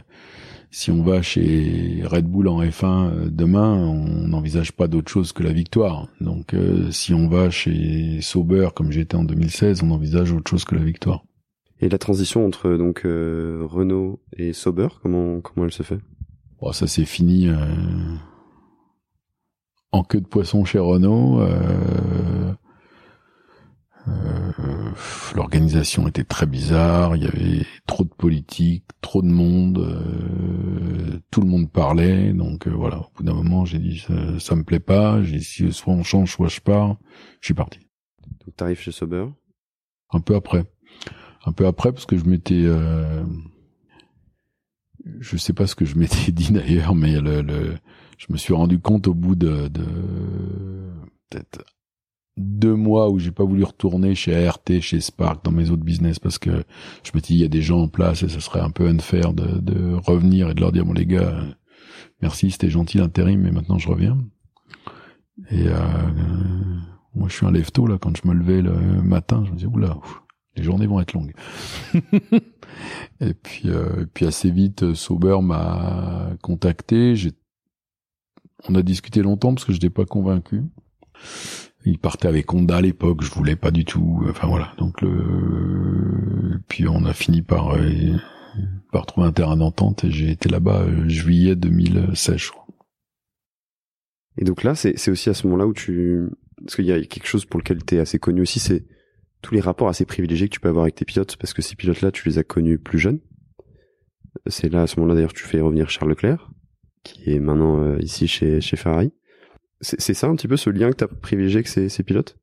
si 0.70 0.90
on 0.90 1.02
va 1.02 1.22
chez 1.22 2.02
Red 2.04 2.26
Bull 2.26 2.48
en 2.48 2.62
F1 2.62 3.10
euh, 3.10 3.28
demain, 3.30 3.74
on 3.74 4.28
n'envisage 4.28 4.72
pas 4.72 4.88
d'autre 4.88 5.10
chose 5.10 5.32
que 5.32 5.42
la 5.42 5.52
victoire. 5.52 6.08
Donc 6.20 6.54
si 6.90 7.14
on 7.14 7.28
va 7.28 7.50
chez 7.50 8.20
Sauber 8.20 8.68
comme 8.74 8.92
j'étais 8.92 9.16
en 9.16 9.24
2016, 9.24 9.82
on 9.82 9.90
envisage 9.90 10.32
autre 10.32 10.50
chose 10.50 10.64
que 10.64 10.74
la 10.74 10.84
victoire. 10.84 11.24
Et 11.80 11.88
la 11.88 11.98
transition 11.98 12.46
entre 12.46 12.76
donc 12.76 13.02
Renault 13.04 14.22
et 14.34 14.52
Sauber, 14.52 14.88
comment 15.02 15.40
comment 15.40 15.66
elle 15.66 15.72
se 15.72 15.82
fait? 15.82 15.98
Bon, 16.60 16.72
ça 16.72 16.86
c'est 16.86 17.04
fini 17.04 17.50
en 19.92 20.02
queue 20.02 20.22
de 20.22 20.26
poisson 20.26 20.64
chez 20.64 20.78
Renault. 20.78 21.40
Euh, 24.96 25.34
l'organisation 25.34 26.08
était 26.08 26.24
très 26.24 26.46
bizarre, 26.46 27.16
il 27.16 27.24
y 27.24 27.26
avait 27.26 27.66
trop 27.86 28.04
de 28.04 28.10
politique, 28.10 28.84
trop 29.00 29.22
de 29.22 29.28
monde, 29.28 29.78
euh, 29.78 31.18
tout 31.30 31.40
le 31.40 31.46
monde 31.46 31.70
parlait, 31.70 32.32
donc 32.32 32.66
euh, 32.66 32.70
voilà, 32.70 32.98
au 32.98 33.10
bout 33.16 33.22
d'un 33.22 33.34
moment 33.34 33.64
j'ai 33.64 33.78
dit 33.78 33.98
ça, 33.98 34.38
ça, 34.38 34.56
me 34.56 34.64
plaît 34.64 34.80
pas, 34.80 35.22
j'ai 35.22 35.38
dit 35.38 35.72
soit 35.72 35.92
on 35.92 36.02
change, 36.02 36.32
soit 36.32 36.48
je 36.48 36.60
pars, 36.60 36.96
je 37.40 37.46
suis 37.46 37.54
parti. 37.54 37.80
Donc 38.44 38.56
t'arrives 38.56 38.80
chez 38.80 38.92
Sauber 38.92 39.26
Un 40.10 40.20
peu 40.20 40.34
après, 40.34 40.64
un 41.44 41.52
peu 41.52 41.66
après 41.66 41.92
parce 41.92 42.06
que 42.06 42.16
je 42.16 42.24
m'étais, 42.24 42.64
je 45.20 45.36
sais 45.36 45.52
pas 45.52 45.66
ce 45.66 45.74
que 45.74 45.84
je 45.84 45.96
m'étais 45.96 46.32
dit 46.32 46.52
d'ailleurs, 46.52 46.94
mais 46.94 47.20
le, 47.20 47.42
le, 47.42 47.76
je 48.18 48.26
me 48.30 48.36
suis 48.36 48.54
rendu 48.54 48.78
compte 48.78 49.06
au 49.06 49.14
bout 49.14 49.34
de, 49.34 49.68
de 49.68 49.84
peut-être 51.28 51.64
deux 52.36 52.74
mois 52.74 53.10
où 53.10 53.18
j'ai 53.18 53.30
pas 53.30 53.44
voulu 53.44 53.64
retourner 53.64 54.14
chez 54.14 54.46
ART, 54.46 54.60
chez 54.80 55.00
Spark, 55.00 55.44
dans 55.44 55.52
mes 55.52 55.70
autres 55.70 55.84
business 55.84 56.18
parce 56.18 56.38
que 56.38 56.64
je 57.02 57.12
me 57.14 57.20
dis 57.20 57.34
il 57.34 57.40
y 57.40 57.44
a 57.44 57.48
des 57.48 57.62
gens 57.62 57.80
en 57.80 57.88
place 57.88 58.22
et 58.22 58.28
ça 58.28 58.40
serait 58.40 58.60
un 58.60 58.70
peu 58.70 58.86
unfair 58.86 59.32
de, 59.32 59.58
de 59.58 59.94
revenir 59.94 60.50
et 60.50 60.54
de 60.54 60.60
leur 60.60 60.72
dire 60.72 60.84
bon 60.84 60.92
les 60.92 61.06
gars 61.06 61.40
merci 62.20 62.50
c'était 62.50 62.70
gentil 62.70 62.98
l'intérim 62.98 63.40
mais 63.40 63.52
maintenant 63.52 63.78
je 63.78 63.88
reviens 63.88 64.18
et 65.50 65.66
euh, 65.68 65.78
moi 67.14 67.28
je 67.28 67.36
suis 67.36 67.46
un 67.46 67.52
lève 67.52 67.70
là 67.88 67.96
quand 67.98 68.16
je 68.16 68.28
me 68.28 68.34
levais 68.34 68.60
le 68.60 69.02
matin 69.02 69.42
je 69.46 69.52
me 69.52 69.56
disais 69.56 69.68
oula 69.68 69.96
les 70.56 70.62
journées 70.62 70.86
vont 70.86 71.00
être 71.00 71.12
longues. 71.12 71.34
et 73.20 73.34
puis, 73.34 73.68
euh, 73.68 74.02
et 74.02 74.06
puis 74.06 74.26
assez 74.26 74.50
vite, 74.50 74.94
Sauber 74.94 75.38
m'a 75.42 76.30
contacté. 76.42 77.14
J'ai, 77.14 77.32
on 78.68 78.74
a 78.74 78.82
discuté 78.82 79.22
longtemps 79.22 79.54
parce 79.54 79.64
que 79.64 79.72
je 79.72 79.76
n'étais 79.76 79.90
pas 79.90 80.06
convaincu. 80.06 80.62
Il 81.86 81.98
partait 81.98 82.26
avec 82.28 82.52
Honda 82.52 82.76
à 82.76 82.80
l'époque, 82.80 83.22
je 83.22 83.30
voulais 83.30 83.56
pas 83.56 83.70
du 83.70 83.84
tout. 83.84 84.24
Enfin 84.28 84.48
voilà, 84.48 84.74
donc 84.76 85.00
le, 85.00 86.60
puis 86.68 86.88
on 86.88 87.04
a 87.04 87.12
fini 87.12 87.42
par 87.42 87.76
euh, 87.76 88.16
par 88.90 89.06
trouver 89.06 89.28
un 89.28 89.32
terrain 89.32 89.56
d'entente 89.56 90.04
et 90.04 90.10
j'ai 90.10 90.30
été 90.30 90.48
là-bas 90.48 90.82
euh, 90.82 91.08
juillet 91.08 91.54
2016, 91.54 92.36
je 92.36 92.50
crois. 92.50 92.66
Et 94.38 94.44
donc 94.44 94.64
là, 94.64 94.74
c'est 94.74 95.10
aussi 95.10 95.30
à 95.30 95.34
ce 95.34 95.46
moment-là 95.46 95.66
où 95.66 95.72
tu, 95.72 96.28
parce 96.62 96.76
qu'il 96.76 96.84
y 96.86 96.92
a 96.92 97.00
quelque 97.04 97.26
chose 97.26 97.46
pour 97.46 97.58
lequel 97.58 97.84
tu 97.84 97.94
es 97.94 98.00
assez 98.00 98.18
connu 98.18 98.42
aussi, 98.42 98.58
c'est 98.58 98.84
tous 99.40 99.54
les 99.54 99.60
rapports 99.60 99.88
assez 99.88 100.04
privilégiés 100.04 100.48
que 100.48 100.54
tu 100.54 100.60
peux 100.60 100.68
avoir 100.68 100.84
avec 100.84 100.96
tes 100.96 101.04
pilotes, 101.04 101.36
parce 101.36 101.54
que 101.54 101.62
ces 101.62 101.76
pilotes-là, 101.76 102.10
tu 102.10 102.28
les 102.28 102.38
as 102.38 102.44
connus 102.44 102.78
plus 102.78 102.98
jeunes. 102.98 103.20
C'est 104.46 104.68
là, 104.70 104.82
à 104.82 104.86
ce 104.86 104.96
moment-là, 104.96 105.14
d'ailleurs, 105.14 105.32
tu 105.32 105.44
fais 105.44 105.60
revenir 105.60 105.88
Charles 105.88 106.10
Leclerc, 106.10 106.50
qui 107.02 107.30
est 107.32 107.40
maintenant 107.40 107.80
euh, 107.80 107.98
ici 108.00 108.28
chez, 108.28 108.60
chez 108.60 108.76
Ferrari. 108.76 109.12
C'est 109.80 110.14
ça 110.14 110.28
un 110.28 110.36
petit 110.36 110.48
peu 110.48 110.56
ce 110.56 110.70
lien 110.70 110.90
que 110.90 110.96
tu 110.96 111.04
as 111.04 111.08
privilégié 111.08 111.58
avec 111.58 111.68
ces, 111.68 111.88
ces 111.88 112.02
pilotes? 112.02 112.36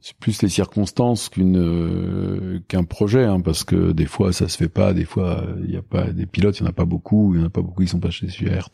C'est 0.00 0.16
plus 0.18 0.40
les 0.42 0.48
circonstances 0.48 1.28
qu'une 1.28 1.58
euh, 1.58 2.60
qu'un 2.68 2.84
projet 2.84 3.24
hein, 3.24 3.40
parce 3.40 3.64
que 3.64 3.90
des 3.90 4.06
fois 4.06 4.32
ça 4.32 4.46
se 4.48 4.56
fait 4.56 4.68
pas 4.68 4.94
des 4.94 5.04
fois 5.04 5.44
il 5.64 5.70
y 5.70 5.76
a 5.76 5.82
pas 5.82 6.12
des 6.12 6.26
pilotes 6.26 6.60
il 6.60 6.62
y 6.62 6.66
en 6.66 6.68
a 6.68 6.72
pas 6.72 6.84
beaucoup 6.84 7.34
il 7.34 7.40
y 7.40 7.42
en 7.42 7.46
a 7.46 7.50
pas 7.50 7.60
beaucoup 7.60 7.82
qui 7.82 7.88
sont 7.88 7.98
pas 7.98 8.10
chez 8.10 8.28
ART 8.52 8.70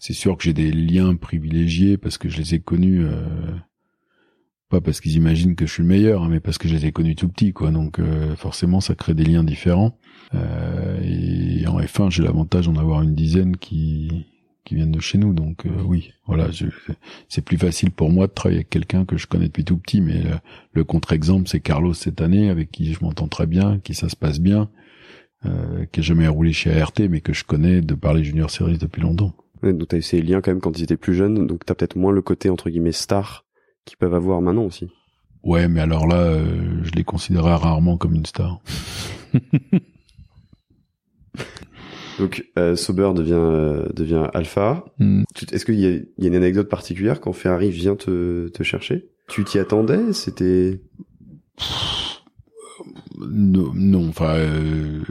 c'est 0.00 0.12
sûr 0.12 0.36
que 0.36 0.42
j'ai 0.42 0.52
des 0.52 0.72
liens 0.72 1.14
privilégiés 1.14 1.96
parce 1.96 2.18
que 2.18 2.28
je 2.28 2.38
les 2.38 2.54
ai 2.54 2.60
connus 2.60 3.04
euh, 3.04 3.24
pas 4.68 4.80
parce 4.80 5.00
qu'ils 5.00 5.14
imaginent 5.16 5.54
que 5.54 5.66
je 5.66 5.74
suis 5.74 5.82
le 5.82 5.88
meilleur 5.88 6.24
hein, 6.24 6.28
mais 6.28 6.40
parce 6.40 6.58
que 6.58 6.66
je 6.66 6.74
les 6.74 6.86
ai 6.86 6.92
connus 6.92 7.14
tout 7.14 7.28
petits 7.28 7.52
quoi. 7.52 7.70
Donc 7.70 8.00
euh, 8.00 8.34
forcément 8.36 8.80
ça 8.80 8.94
crée 8.94 9.14
des 9.14 9.24
liens 9.24 9.44
différents. 9.44 9.98
Et 10.32 11.66
en 11.66 11.78
F1 11.78 12.10
j'ai 12.10 12.22
l'avantage 12.22 12.64
d'en 12.66 12.76
avoir 12.76 13.02
une 13.02 13.14
dizaine 13.14 13.58
qui 13.58 14.31
qui 14.64 14.74
viennent 14.74 14.92
de 14.92 15.00
chez 15.00 15.18
nous. 15.18 15.32
Donc 15.32 15.66
euh, 15.66 15.82
oui, 15.84 16.12
voilà, 16.26 16.48
c'est 17.28 17.44
plus 17.44 17.58
facile 17.58 17.90
pour 17.90 18.10
moi 18.10 18.26
de 18.26 18.32
travailler 18.32 18.58
avec 18.58 18.70
quelqu'un 18.70 19.04
que 19.04 19.16
je 19.16 19.26
connais 19.26 19.46
depuis 19.46 19.64
tout 19.64 19.76
petit. 19.76 20.00
Mais 20.00 20.26
euh, 20.26 20.36
le 20.72 20.84
contre-exemple, 20.84 21.48
c'est 21.48 21.60
Carlos 21.60 21.94
cette 21.94 22.20
année, 22.20 22.50
avec 22.50 22.70
qui 22.70 22.92
je 22.92 23.04
m'entends 23.04 23.28
très 23.28 23.46
bien, 23.46 23.78
qui 23.78 23.94
ça 23.94 24.08
se 24.08 24.16
passe 24.16 24.40
bien, 24.40 24.70
euh, 25.46 25.86
qui 25.92 26.00
a 26.00 26.02
jamais 26.02 26.28
roulé 26.28 26.52
chez 26.52 26.80
ART, 26.80 26.92
mais 27.10 27.20
que 27.20 27.32
je 27.32 27.44
connais 27.44 27.80
de 27.80 27.94
par 27.94 28.14
les 28.14 28.24
Junior 28.24 28.50
Series 28.50 28.78
depuis 28.78 29.02
longtemps. 29.02 29.34
Ouais, 29.62 29.72
donc 29.72 29.88
t'as 29.88 29.98
eu 29.98 30.02
ces 30.02 30.22
liens 30.22 30.40
quand 30.40 30.50
même 30.50 30.60
quand 30.60 30.76
ils 30.78 30.82
étaient 30.84 30.96
plus 30.96 31.14
jeunes, 31.14 31.46
donc 31.46 31.64
t'as 31.64 31.74
peut-être 31.74 31.96
moins 31.96 32.12
le 32.12 32.22
côté 32.22 32.50
entre 32.50 32.68
guillemets 32.68 32.92
star 32.92 33.44
qu'ils 33.84 33.96
peuvent 33.96 34.14
avoir 34.14 34.40
maintenant 34.40 34.64
aussi. 34.64 34.90
Ouais, 35.42 35.68
mais 35.68 35.80
alors 35.80 36.06
là, 36.06 36.18
euh, 36.18 36.80
je 36.82 36.92
les 36.92 37.02
considérais 37.04 37.54
rarement 37.54 37.96
comme 37.96 38.14
une 38.14 38.26
star. 38.26 38.60
Donc 42.18 42.44
euh, 42.58 42.74
devient 43.14 43.32
euh, 43.32 43.88
devient 43.94 44.28
Alpha. 44.34 44.84
Hmm. 44.98 45.22
Est-ce 45.50 45.64
qu'il 45.64 45.78
y, 45.78 45.82
y 45.82 46.24
a, 46.24 46.28
une 46.28 46.34
anecdote 46.34 46.68
particulière 46.68 47.20
quand 47.20 47.32
Ferrari 47.32 47.70
vient 47.70 47.96
te, 47.96 48.48
te 48.48 48.62
chercher? 48.62 49.08
Tu 49.28 49.44
t'y 49.44 49.58
attendais? 49.58 50.12
C'était 50.12 50.80
non, 53.18 53.72
non, 53.74 54.08
enfin, 54.08 54.34
euh, 54.36 55.02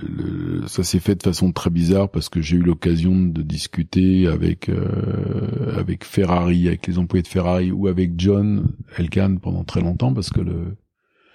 ça 0.67 0.83
s'est 0.83 0.99
fait 0.99 1.15
de 1.15 1.23
façon 1.23 1.51
très 1.51 1.69
bizarre 1.69 2.09
parce 2.09 2.29
que 2.29 2.41
j'ai 2.41 2.57
eu 2.57 2.61
l'occasion 2.61 3.15
de 3.15 3.41
discuter 3.41 4.27
avec 4.27 4.69
euh, 4.69 5.77
avec 5.77 6.03
Ferrari, 6.03 6.67
avec 6.67 6.87
les 6.87 6.97
employés 6.97 7.23
de 7.23 7.27
Ferrari 7.27 7.71
ou 7.71 7.87
avec 7.87 8.13
John 8.17 8.73
Elkann 8.97 9.39
pendant 9.39 9.63
très 9.63 9.81
longtemps 9.81 10.13
parce 10.13 10.29
que 10.29 10.41
le 10.41 10.75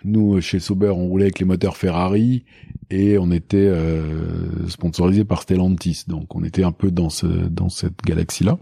nous, 0.06 0.40
chez 0.40 0.60
Sauber, 0.60 0.90
on 0.90 1.06
roulait 1.06 1.24
avec 1.24 1.38
les 1.38 1.44
moteurs 1.44 1.76
Ferrari 1.76 2.44
et 2.90 3.18
on 3.18 3.30
était 3.30 3.56
euh, 3.56 4.68
sponsorisé 4.68 5.24
par 5.24 5.42
Stellantis. 5.42 6.04
Donc, 6.08 6.34
on 6.34 6.44
était 6.44 6.64
un 6.64 6.72
peu 6.72 6.90
dans, 6.90 7.10
ce, 7.10 7.26
dans 7.26 7.68
cette 7.68 8.02
galaxie-là. 8.04 8.58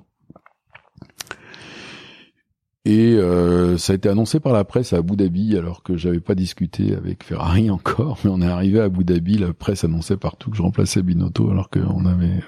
Et 2.86 3.14
euh, 3.14 3.78
ça 3.78 3.94
a 3.94 3.96
été 3.96 4.10
annoncé 4.10 4.40
par 4.40 4.52
la 4.52 4.64
presse 4.64 4.92
à 4.92 4.98
Abu 4.98 5.16
Dhabi, 5.16 5.56
alors 5.56 5.82
que 5.82 5.96
j'avais 5.96 6.20
pas 6.20 6.34
discuté 6.34 6.94
avec 6.94 7.24
Ferrari 7.24 7.70
encore, 7.70 8.18
mais 8.24 8.30
on 8.30 8.42
est 8.42 8.46
arrivé 8.46 8.80
à 8.80 8.84
Abu 8.84 9.04
Dhabi, 9.04 9.38
la 9.38 9.54
presse 9.54 9.84
annonçait 9.84 10.18
partout 10.18 10.50
que 10.50 10.56
je 10.56 10.62
remplaçais 10.62 11.02
Binotto, 11.02 11.50
alors 11.50 11.70
qu'on 11.70 12.04
avait 12.04 12.42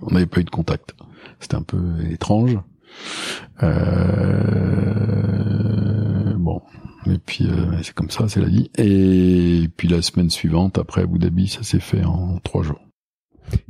on 0.00 0.12
n'avait 0.12 0.26
pas 0.26 0.40
eu 0.40 0.44
de 0.44 0.50
contact. 0.50 0.94
C'était 1.40 1.56
un 1.56 1.62
peu 1.62 1.80
étrange. 2.08 2.56
Euh, 3.62 4.44
bon, 6.36 6.62
et 7.10 7.18
puis 7.18 7.46
euh, 7.46 7.82
c'est 7.82 7.94
comme 7.94 8.10
ça, 8.10 8.28
c'est 8.28 8.40
la 8.40 8.48
vie. 8.48 8.70
Et 8.78 9.68
puis 9.76 9.88
la 9.88 10.02
semaine 10.02 10.30
suivante, 10.30 10.78
après 10.78 11.02
Abu 11.02 11.18
Dhabi, 11.18 11.48
ça 11.48 11.62
s'est 11.62 11.80
fait 11.80 12.04
en 12.04 12.38
trois 12.38 12.62
jours. 12.62 12.80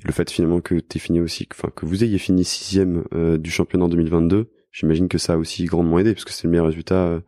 Le 0.05 0.13
fait 0.13 0.31
finalement 0.31 0.61
que 0.61 0.77
t'aies 0.77 0.99
fini 0.99 1.21
aussi, 1.21 1.49
enfin 1.53 1.69
que 1.75 1.85
vous 1.85 2.05
ayez 2.05 2.19
fini 2.19 2.45
sixième 2.45 3.05
euh, 3.15 3.39
du 3.39 3.51
championnat 3.51 3.87
en 3.87 3.89
2022, 3.89 4.51
j'imagine 4.71 5.09
que 5.09 5.19
ça 5.19 5.35
a 5.35 5.37
aussi 5.37 5.65
grandement 5.65 5.99
aidé 5.99 6.13
parce 6.15 6.25
que 6.25 6.33
c'est 6.33 6.45
le 6.45 6.51
meilleur 6.51 6.67
résultat 6.67 6.95
euh, 6.95 7.21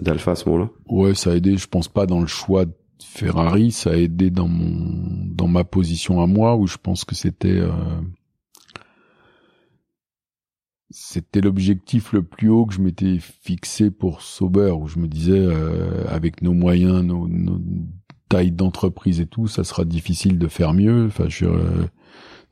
d'Alpha 0.00 0.32
à 0.32 0.34
ce 0.34 0.48
moment-là. 0.48 0.70
Ouais, 0.88 1.14
ça 1.14 1.30
a 1.30 1.34
aidé. 1.34 1.56
Je 1.56 1.66
pense 1.66 1.88
pas 1.88 2.06
dans 2.06 2.20
le 2.20 2.26
choix 2.26 2.66
de 2.66 2.72
Ferrari, 3.02 3.70
ça 3.70 3.90
a 3.90 3.96
aidé 3.96 4.30
dans 4.30 4.48
mon 4.48 5.24
dans 5.34 5.48
ma 5.48 5.64
position 5.64 6.20
à 6.20 6.26
moi 6.26 6.56
où 6.56 6.66
je 6.66 6.76
pense 6.82 7.04
que 7.04 7.14
c'était 7.14 7.60
c'était 10.90 11.40
l'objectif 11.40 12.12
le 12.12 12.22
plus 12.22 12.48
haut 12.48 12.66
que 12.66 12.74
je 12.74 12.80
m'étais 12.80 13.18
fixé 13.18 13.90
pour 13.90 14.22
Sauber, 14.22 14.70
où 14.70 14.86
je 14.86 14.98
me 14.98 15.06
disais, 15.06 15.38
euh, 15.38 16.04
avec 16.08 16.42
nos 16.42 16.54
moyens, 16.54 17.02
nos, 17.02 17.28
nos 17.28 17.60
tailles 18.28 18.52
d'entreprise 18.52 19.20
et 19.20 19.26
tout, 19.26 19.48
ça 19.48 19.64
sera 19.64 19.84
difficile 19.84 20.38
de 20.38 20.48
faire 20.48 20.72
mieux. 20.72 21.06
Enfin, 21.06 21.24
je, 21.28 21.46
euh, 21.46 21.86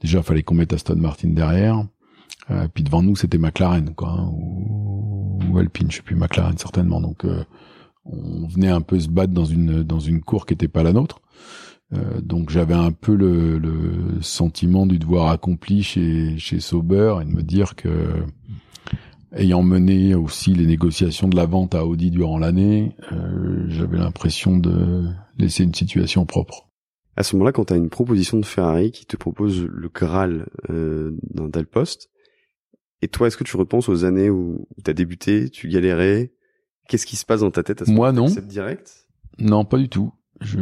déjà, 0.00 0.22
fallait 0.22 0.42
qu'on 0.42 0.54
mette 0.54 0.72
Aston 0.72 0.96
Martin 0.96 1.28
derrière. 1.28 1.86
Euh, 2.50 2.68
puis 2.72 2.84
devant 2.84 3.02
nous, 3.02 3.16
c'était 3.16 3.38
McLaren, 3.38 3.94
quoi, 3.94 4.10
hein, 4.10 4.30
ou, 4.32 5.58
Alpine, 5.58 5.90
je 5.90 5.96
sais 5.96 6.02
plus, 6.02 6.16
McLaren 6.16 6.56
certainement. 6.58 7.00
Donc, 7.00 7.24
euh, 7.24 7.44
on 8.04 8.46
venait 8.46 8.68
un 8.68 8.82
peu 8.82 9.00
se 9.00 9.08
battre 9.08 9.32
dans 9.32 9.44
une 9.44 9.82
dans 9.82 9.98
une 9.98 10.20
cour 10.20 10.46
qui 10.46 10.54
était 10.54 10.68
pas 10.68 10.82
la 10.82 10.92
nôtre. 10.92 11.20
Euh, 11.92 12.20
donc 12.20 12.50
j'avais 12.50 12.74
un 12.74 12.90
peu 12.90 13.14
le, 13.14 13.58
le, 13.58 14.20
sentiment 14.20 14.86
du 14.86 14.98
devoir 14.98 15.28
accompli 15.28 15.82
chez, 15.82 16.36
chez 16.36 16.58
Sauber 16.58 17.18
et 17.22 17.24
de 17.24 17.30
me 17.30 17.42
dire 17.42 17.76
que 17.76 18.24
ayant 19.32 19.62
mené 19.62 20.14
aussi 20.14 20.52
les 20.52 20.66
négociations 20.66 21.28
de 21.28 21.36
la 21.36 21.46
vente 21.46 21.74
à 21.74 21.86
Audi 21.86 22.10
durant 22.10 22.38
l'année, 22.38 22.96
euh, 23.12 23.64
j'avais 23.68 23.98
l'impression 23.98 24.56
de 24.56 25.04
laisser 25.38 25.62
une 25.62 25.74
situation 25.74 26.26
propre. 26.26 26.68
À 27.16 27.22
ce 27.22 27.36
moment-là, 27.36 27.52
quand 27.52 27.66
tu 27.66 27.72
as 27.72 27.76
une 27.76 27.88
proposition 27.88 28.38
de 28.38 28.44
Ferrari 28.44 28.90
qui 28.90 29.06
te 29.06 29.16
propose 29.16 29.64
le 29.64 29.88
Graal 29.88 30.48
euh, 30.70 31.16
d'un 31.22 31.50
tel 31.50 31.66
poste, 31.66 32.10
et 33.02 33.08
toi, 33.08 33.26
est-ce 33.26 33.36
que 33.36 33.44
tu 33.44 33.56
repenses 33.56 33.88
aux 33.88 34.04
années 34.04 34.30
où 34.30 34.66
tu 34.84 34.90
as 34.90 34.94
débuté, 34.94 35.50
tu 35.50 35.68
galérais? 35.68 36.32
Qu'est-ce 36.88 37.06
qui 37.06 37.16
se 37.16 37.26
passe 37.26 37.40
dans 37.40 37.50
ta 37.50 37.62
tête 37.62 37.82
à 37.82 37.84
ce 37.84 37.90
Moi, 37.90 38.12
non. 38.12 38.26
direct? 38.26 39.06
Non, 39.38 39.64
pas 39.64 39.78
du 39.78 39.88
tout 39.88 40.12
je, 40.40 40.58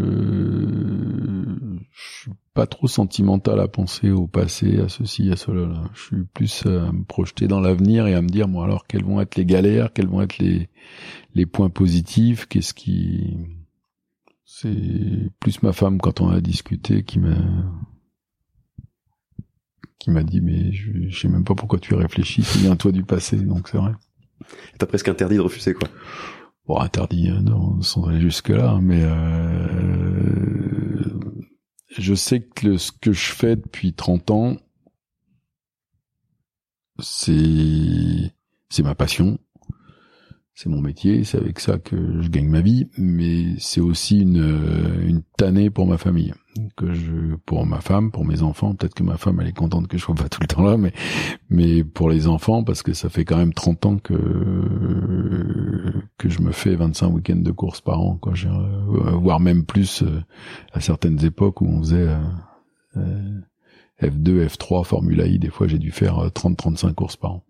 suis 1.92 2.32
pas 2.54 2.66
trop 2.66 2.86
sentimental 2.86 3.60
à 3.60 3.68
penser 3.68 4.10
au 4.10 4.26
passé, 4.26 4.78
à 4.78 4.88
ceci, 4.88 5.30
à 5.30 5.36
cela. 5.36 5.84
Je 5.94 6.02
suis 6.02 6.24
plus 6.32 6.66
à 6.66 6.92
me 6.92 7.04
projeter 7.04 7.48
dans 7.48 7.60
l'avenir 7.60 8.06
et 8.06 8.14
à 8.14 8.22
me 8.22 8.28
dire, 8.28 8.48
moi 8.48 8.64
alors, 8.64 8.86
quelles 8.86 9.04
vont 9.04 9.20
être 9.20 9.36
les 9.36 9.46
galères, 9.46 9.92
quels 9.92 10.08
vont 10.08 10.22
être 10.22 10.38
les, 10.38 10.68
les 11.34 11.46
points 11.46 11.70
positifs, 11.70 12.46
qu'est-ce 12.46 12.74
qui... 12.74 13.36
C'est 14.44 15.30
plus 15.40 15.62
ma 15.62 15.72
femme, 15.72 15.98
quand 16.00 16.20
on 16.20 16.28
a 16.30 16.40
discuté, 16.40 17.02
qui 17.02 17.18
m'a 17.18 17.36
qui 20.04 20.10
m'a 20.10 20.22
dit, 20.22 20.42
mais 20.42 20.70
je, 20.70 21.08
sais 21.16 21.28
même 21.28 21.44
pas 21.44 21.54
pourquoi 21.54 21.78
tu 21.78 21.94
réfléchis, 21.94 22.42
c'est 22.42 22.76
toi 22.76 22.92
du 22.92 23.04
passé, 23.04 23.38
donc 23.38 23.68
c'est 23.68 23.78
vrai. 23.78 23.92
T'as 24.78 24.84
presque 24.84 25.08
interdit 25.08 25.36
de 25.36 25.40
refuser, 25.40 25.72
quoi 25.72 25.88
bon 26.66 26.78
interdit 26.78 27.30
euh, 27.30 27.40
non, 27.40 27.80
sans 27.82 28.06
aller 28.08 28.20
jusque 28.20 28.48
là 28.48 28.70
hein, 28.72 28.80
mais 28.82 29.02
euh, 29.02 30.24
je 31.96 32.14
sais 32.14 32.40
que 32.40 32.76
ce 32.76 32.92
que 32.92 33.12
je 33.12 33.32
fais 33.32 33.56
depuis 33.56 33.92
30 33.92 34.30
ans 34.30 34.56
c'est 37.00 38.32
c'est 38.70 38.82
ma 38.82 38.94
passion. 38.94 39.38
C'est 40.54 40.68
mon 40.68 40.80
métier. 40.80 41.24
C'est 41.24 41.38
avec 41.38 41.60
ça 41.60 41.78
que 41.78 42.22
je 42.22 42.28
gagne 42.28 42.48
ma 42.48 42.60
vie. 42.60 42.88
Mais 42.96 43.54
c'est 43.58 43.80
aussi 43.80 44.20
une 44.20 45.00
une 45.06 45.22
tannée 45.36 45.70
pour 45.70 45.86
ma 45.86 45.98
famille 45.98 46.34
que 46.76 46.92
je 46.92 47.34
pour 47.46 47.66
ma 47.66 47.80
femme, 47.80 48.10
pour 48.10 48.24
mes 48.24 48.42
enfants, 48.42 48.74
peut-être 48.74 48.94
que 48.94 49.02
ma 49.02 49.16
femme 49.16 49.40
elle 49.40 49.48
est 49.48 49.56
contente 49.56 49.88
que 49.88 49.98
je 49.98 50.02
sois 50.02 50.14
pas 50.14 50.28
tout 50.28 50.40
le 50.40 50.46
temps 50.46 50.62
là, 50.62 50.76
mais 50.76 50.92
mais 51.50 51.84
pour 51.84 52.08
les 52.08 52.26
enfants 52.26 52.64
parce 52.64 52.82
que 52.82 52.92
ça 52.92 53.08
fait 53.08 53.24
quand 53.24 53.36
même 53.36 53.52
30 53.52 53.86
ans 53.86 53.98
que 53.98 54.14
que 56.18 56.28
je 56.28 56.40
me 56.40 56.52
fais 56.52 56.74
25 56.74 57.08
week-ends 57.08 57.36
de 57.36 57.50
course 57.50 57.80
par 57.80 58.00
an, 58.00 58.16
quoi, 58.16 58.34
euh, 58.44 59.10
voire 59.12 59.40
même 59.40 59.64
plus 59.64 60.02
euh, 60.02 60.22
à 60.72 60.80
certaines 60.80 61.24
époques 61.24 61.60
où 61.60 61.66
on 61.66 61.80
faisait 61.80 62.16
euh, 62.96 63.40
F2, 64.00 64.46
F3, 64.46 64.84
Formula 64.84 65.26
I, 65.26 65.38
des 65.38 65.50
fois 65.50 65.66
j'ai 65.66 65.78
dû 65.78 65.90
faire 65.90 66.26
30-35 66.28 66.94
courses 66.94 67.16
par 67.16 67.32
an. 67.32 67.44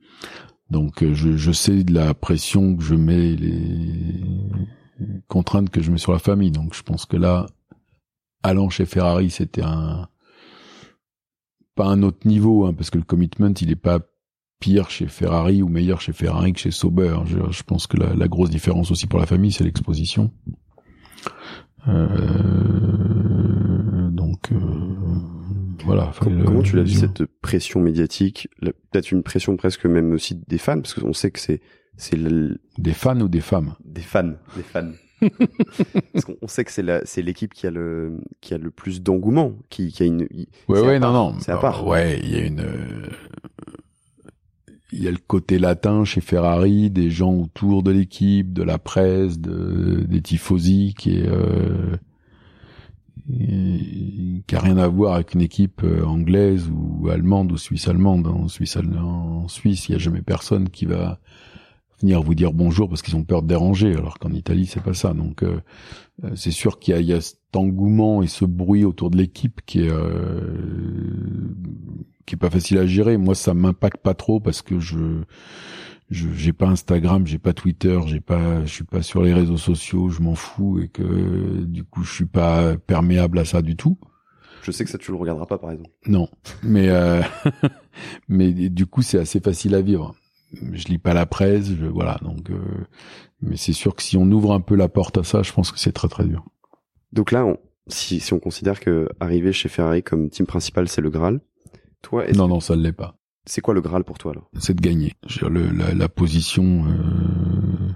Donc 0.71 1.05
je, 1.05 1.37
je 1.37 1.53
sais 1.53 1.85
de 1.85 1.93
la 1.93 2.15
pression 2.15 2.77
que 2.77 2.83
je 2.83 2.95
mets 2.95 3.37
les 3.37 4.25
contraintes 5.29 5.71
que 5.71 5.83
je 5.83 5.91
mets 5.91 5.99
sur 5.99 6.13
la 6.13 6.19
famille. 6.19 6.51
Donc 6.51 6.75
je 6.75 6.83
pense 6.83 7.07
que 7.07 7.17
là, 7.17 7.47
allant 8.45 8.71
chez 8.71 8.87
Ferrari, 8.87 9.31
c'était 9.31 9.65
un 9.65 10.09
pas 11.75 11.87
un 11.87 12.05
autre 12.05 12.29
niveau, 12.29 12.67
hein, 12.67 12.73
parce 12.73 12.91
que 12.91 12.99
le 12.99 13.05
commitment, 13.05 13.53
il 13.61 13.71
est 13.73 13.77
pas 13.77 13.99
pire 14.61 14.91
chez 14.91 15.09
Ferrari 15.09 15.61
ou 15.61 15.69
meilleur 15.69 16.01
chez 16.01 16.13
Ferrari 16.13 16.53
que 16.53 16.61
chez 16.61 16.71
Sauber. 16.71 17.17
Je, 17.27 17.63
pense 17.65 17.89
que 17.89 17.97
la, 17.97 18.29
grosse 18.29 18.51
différence 18.51 18.93
aussi 18.93 19.09
pour 19.09 19.19
la 19.19 19.27
famille, 19.27 19.51
c'est 19.51 19.65
l'exposition. 19.65 20.31
Euh, 21.89 22.09
donc 24.11 24.53
euh, 24.53 24.57
voilà. 25.85 26.13
Comment, 26.21 26.63
tu 26.63 26.77
l'as 26.77 26.85
vu 26.85 26.93
cette 26.93 27.25
pression 27.43 27.81
médiatique, 27.81 28.49
peut-être 28.61 29.11
une 29.11 29.25
pression 29.25 29.57
presque 29.57 29.87
même 29.87 30.13
aussi 30.13 30.41
des 30.47 30.59
fans, 30.59 30.81
parce 30.81 30.95
qu'on 30.95 31.13
sait 31.13 31.33
que 31.33 31.41
c'est 31.41 31.61
c'est 31.97 32.19
des 32.79 32.93
fans 32.93 33.21
ou 33.21 33.29
des 33.29 33.41
femmes. 33.41 33.75
Des 33.85 34.01
fans, 34.01 34.35
des 34.57 34.63
fans. 34.63 34.93
Parce 36.13 36.25
qu'on 36.25 36.49
sait 36.49 36.65
que 36.65 36.73
c'est 36.73 36.83
la, 36.83 37.05
c'est 37.05 37.23
l'équipe 37.23 37.53
qui 37.53 37.67
a 37.67 37.71
le, 37.71 38.19
qui 38.41 38.55
a 38.55 38.59
le 38.59 38.71
plus 38.71 39.03
d'engouement, 39.03 39.55
qui, 39.71 39.93
qui 39.93 40.03
a 40.03 40.07
une. 40.07 40.27
Ouais, 40.69 40.81
ouais, 40.81 40.99
non, 40.99 41.13
non. 41.13 41.35
C'est 41.41 41.53
à 41.53 41.57
part. 41.57 41.87
Ouais, 41.87 42.21
il 42.23 42.31
y 42.31 42.37
a 42.37 42.45
une. 42.45 42.65
Il 44.93 45.03
y 45.03 45.09
a 45.09 45.11
le 45.11 45.19
côté 45.27 45.59
latin 45.59 46.05
chez 46.05 46.21
Ferrari, 46.21 46.89
des 46.89 47.11
gens 47.11 47.35
autour 47.35 47.83
de 47.83 47.91
l'équipe, 47.91 48.53
de 48.53 48.63
la 48.63 48.79
presse, 48.79 49.41
de, 49.41 50.05
des 50.07 50.23
tifosi 50.23 50.95
qui 50.97 51.19
est. 51.19 51.29
Euh, 51.29 51.97
qui 53.27 54.55
a 54.55 54.61
rien 54.61 54.77
à 54.77 54.87
voir 54.87 55.15
avec 55.15 55.33
une 55.35 55.41
équipe 55.41 55.83
euh, 55.83 56.05
anglaise 56.05 56.71
ou 56.71 57.09
allemande 57.09 57.53
ou 57.53 57.57
suisse 57.57 57.89
allemande. 57.89 58.27
En 58.27 58.49
Suisse, 58.49 58.77
en 58.77 59.49
Suisse, 59.49 59.89
il 59.89 59.93
y 59.93 59.95
a 59.95 59.99
jamais 59.99 60.21
personne 60.21 60.69
qui 60.69 60.85
va 60.85 61.19
venir 62.05 62.23
vous 62.23 62.35
dire 62.35 62.53
bonjour 62.53 62.89
parce 62.89 63.01
qu'ils 63.01 63.17
ont 63.17 63.25
peur 63.25 63.43
de 63.43 63.49
déranger, 63.49 63.95
alors 63.95 64.19
qu'en 64.19 64.33
Italie 64.33 64.67
c'est 64.67 64.83
pas 64.83 64.93
ça. 64.93 65.15
Donc 65.15 65.43
euh, 65.43 65.61
euh, 66.23 66.31
c'est 66.37 66.51
sûr 66.51 66.79
qu'il 66.79 67.01
y 67.01 67.13
a, 67.13 67.21
cet 67.21 67.57
engouement 67.57 68.23
et 68.23 68.27
ce 68.27 68.45
bruit 68.45 68.85
autour 68.85 69.11
de 69.11 69.17
l'équipe 69.17 69.61
qui 69.65 69.81
est 69.81 69.91
euh, 69.91 70.59
qui 72.27 72.35
est 72.35 72.39
pas 72.39 72.51
facile 72.51 72.79
à 72.79 72.87
gérer. 72.87 73.17
Moi 73.17 73.35
ça 73.35 73.55
m'impacte 73.55 74.03
pas 74.03 74.15
trop 74.15 74.39
parce 74.39 74.61
que 74.61 74.79
je 74.79 75.23
je 76.11 76.29
j'ai 76.35 76.53
pas 76.53 76.67
Instagram, 76.67 77.27
j'ai 77.27 77.39
pas 77.39 77.55
Twitter, 77.55 77.99
j'ai 78.07 78.21
pas 78.21 78.65
je 78.67 78.73
suis 78.73 78.85
pas 78.85 79.03
sur 79.03 79.23
les 79.23 79.33
réseaux 79.33 79.57
sociaux, 79.57 80.11
je 80.11 80.21
m'en 80.21 80.35
fous 80.35 80.81
et 80.81 80.89
que 80.89 81.65
du 81.65 81.85
coup 81.85 82.05
je 82.05 82.13
suis 82.13 82.27
pas 82.27 82.77
perméable 82.77 83.39
à 83.39 83.47
ça 83.47 83.63
du 83.63 83.77
tout. 83.77 83.99
Je 84.63 84.71
sais 84.71 84.85
que 84.85 84.91
ça 84.91 84.99
tu 84.99 85.11
le 85.11 85.17
regarderas 85.17 85.47
pas 85.47 85.59
par 85.59 85.71
exemple. 85.71 85.91
Non, 86.07 86.29
mais 86.63 86.91
mais 88.29 88.53
du 88.53 88.85
coup 88.85 89.01
c'est 89.01 89.19
assez 89.19 89.41
facile 89.41 89.75
à 89.75 89.81
vivre 89.81 90.15
je 90.73 90.89
lis 90.89 90.99
pas 90.99 91.15
la 91.15 91.27
presse, 91.27 91.75
je, 91.75 91.87
voilà. 91.87 92.19
Donc, 92.23 92.51
euh, 92.51 92.59
mais 93.41 93.57
c'est 93.57 93.73
sûr 93.73 93.95
que 93.95 94.03
si 94.03 94.17
on 94.17 94.31
ouvre 94.31 94.53
un 94.53 94.61
peu 94.61 94.75
la 94.75 94.89
porte 94.89 95.19
à 95.19 95.25
ça, 95.25 95.43
je 95.43 95.53
pense 95.53 95.73
que 95.73 95.79
c'est 95.79 95.93
très 95.93 96.09
très 96.09 96.25
dur. 96.25 96.45
Donc 97.13 97.33
là, 97.33 97.47
si, 97.87 98.21
si 98.21 98.33
on 98.33 98.39
considère 98.39 98.81
que 98.81 99.09
arriver 99.21 99.53
chez 99.53 99.69
Ferrari 99.69 100.03
comme 100.03 100.31
team 100.31 100.47
principal, 100.47 100.89
c'est 100.89 101.01
le 101.01 101.11
Graal, 101.11 101.41
toi, 102.03 102.25
non, 102.35 102.49
non, 102.49 102.61
ça 102.61 102.77
ne 102.77 102.83
l'est 102.83 102.93
pas. 102.93 103.17
C'est 103.47 103.61
quoi 103.61 103.75
le 103.75 103.81
Graal 103.81 104.05
pour 104.05 104.19
toi 104.19 104.33
alors? 104.33 104.51
C'est 104.59 104.75
de 104.75 104.81
gagner. 104.81 105.15
Le, 105.43 105.71
la, 105.71 105.95
la, 105.95 106.09
position. 106.09 106.87
Euh, 106.87 107.93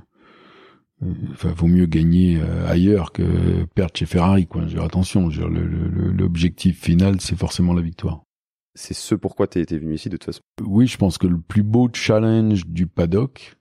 euh, 1.02 1.12
enfin, 1.32 1.52
vaut 1.52 1.66
mieux 1.66 1.86
gagner 1.86 2.40
ailleurs 2.66 3.12
que 3.12 3.64
perdre 3.74 3.92
chez 3.96 4.06
Ferrari, 4.06 4.46
quoi. 4.46 4.66
Je 4.66 4.78
attention, 4.78 5.28
l'objectif 5.28 6.80
final, 6.80 7.20
c'est 7.20 7.38
forcément 7.38 7.72
la 7.72 7.82
victoire 7.82 8.24
c'est 8.78 8.94
ce 8.94 9.16
pourquoi 9.16 9.48
tu 9.48 9.58
étais 9.58 9.76
venu 9.76 9.94
ici 9.94 10.08
de 10.08 10.16
toute 10.16 10.24
façon. 10.24 10.40
Oui, 10.64 10.86
je 10.86 10.96
pense 10.96 11.18
que 11.18 11.26
le 11.26 11.40
plus 11.40 11.64
beau 11.64 11.90
challenge 11.92 12.64
du 12.66 12.86
paddock, 12.86 13.56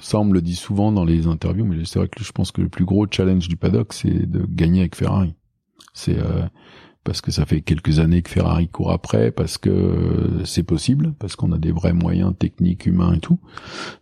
ça 0.00 0.20
on 0.20 0.24
me 0.24 0.34
le 0.34 0.40
dit 0.40 0.54
souvent 0.54 0.92
dans 0.92 1.04
les 1.04 1.26
interviews, 1.26 1.64
mais 1.64 1.84
c'est 1.84 1.98
vrai 1.98 2.08
que 2.08 2.22
je 2.22 2.30
pense 2.30 2.52
que 2.52 2.62
le 2.62 2.68
plus 2.68 2.84
gros 2.84 3.06
challenge 3.10 3.48
du 3.48 3.56
paddock, 3.56 3.92
c'est 3.92 4.30
de 4.30 4.46
gagner 4.46 4.80
avec 4.80 4.94
Ferrari. 4.94 5.34
C'est 5.94 6.16
euh, 6.16 6.46
parce 7.02 7.20
que 7.20 7.32
ça 7.32 7.44
fait 7.44 7.60
quelques 7.60 7.98
années 7.98 8.22
que 8.22 8.30
Ferrari 8.30 8.68
court 8.68 8.92
après, 8.92 9.32
parce 9.32 9.58
que 9.58 10.42
c'est 10.44 10.62
possible, 10.62 11.12
parce 11.18 11.34
qu'on 11.34 11.50
a 11.50 11.58
des 11.58 11.72
vrais 11.72 11.92
moyens 11.92 12.32
techniques, 12.38 12.86
humains 12.86 13.14
et 13.14 13.20
tout. 13.20 13.40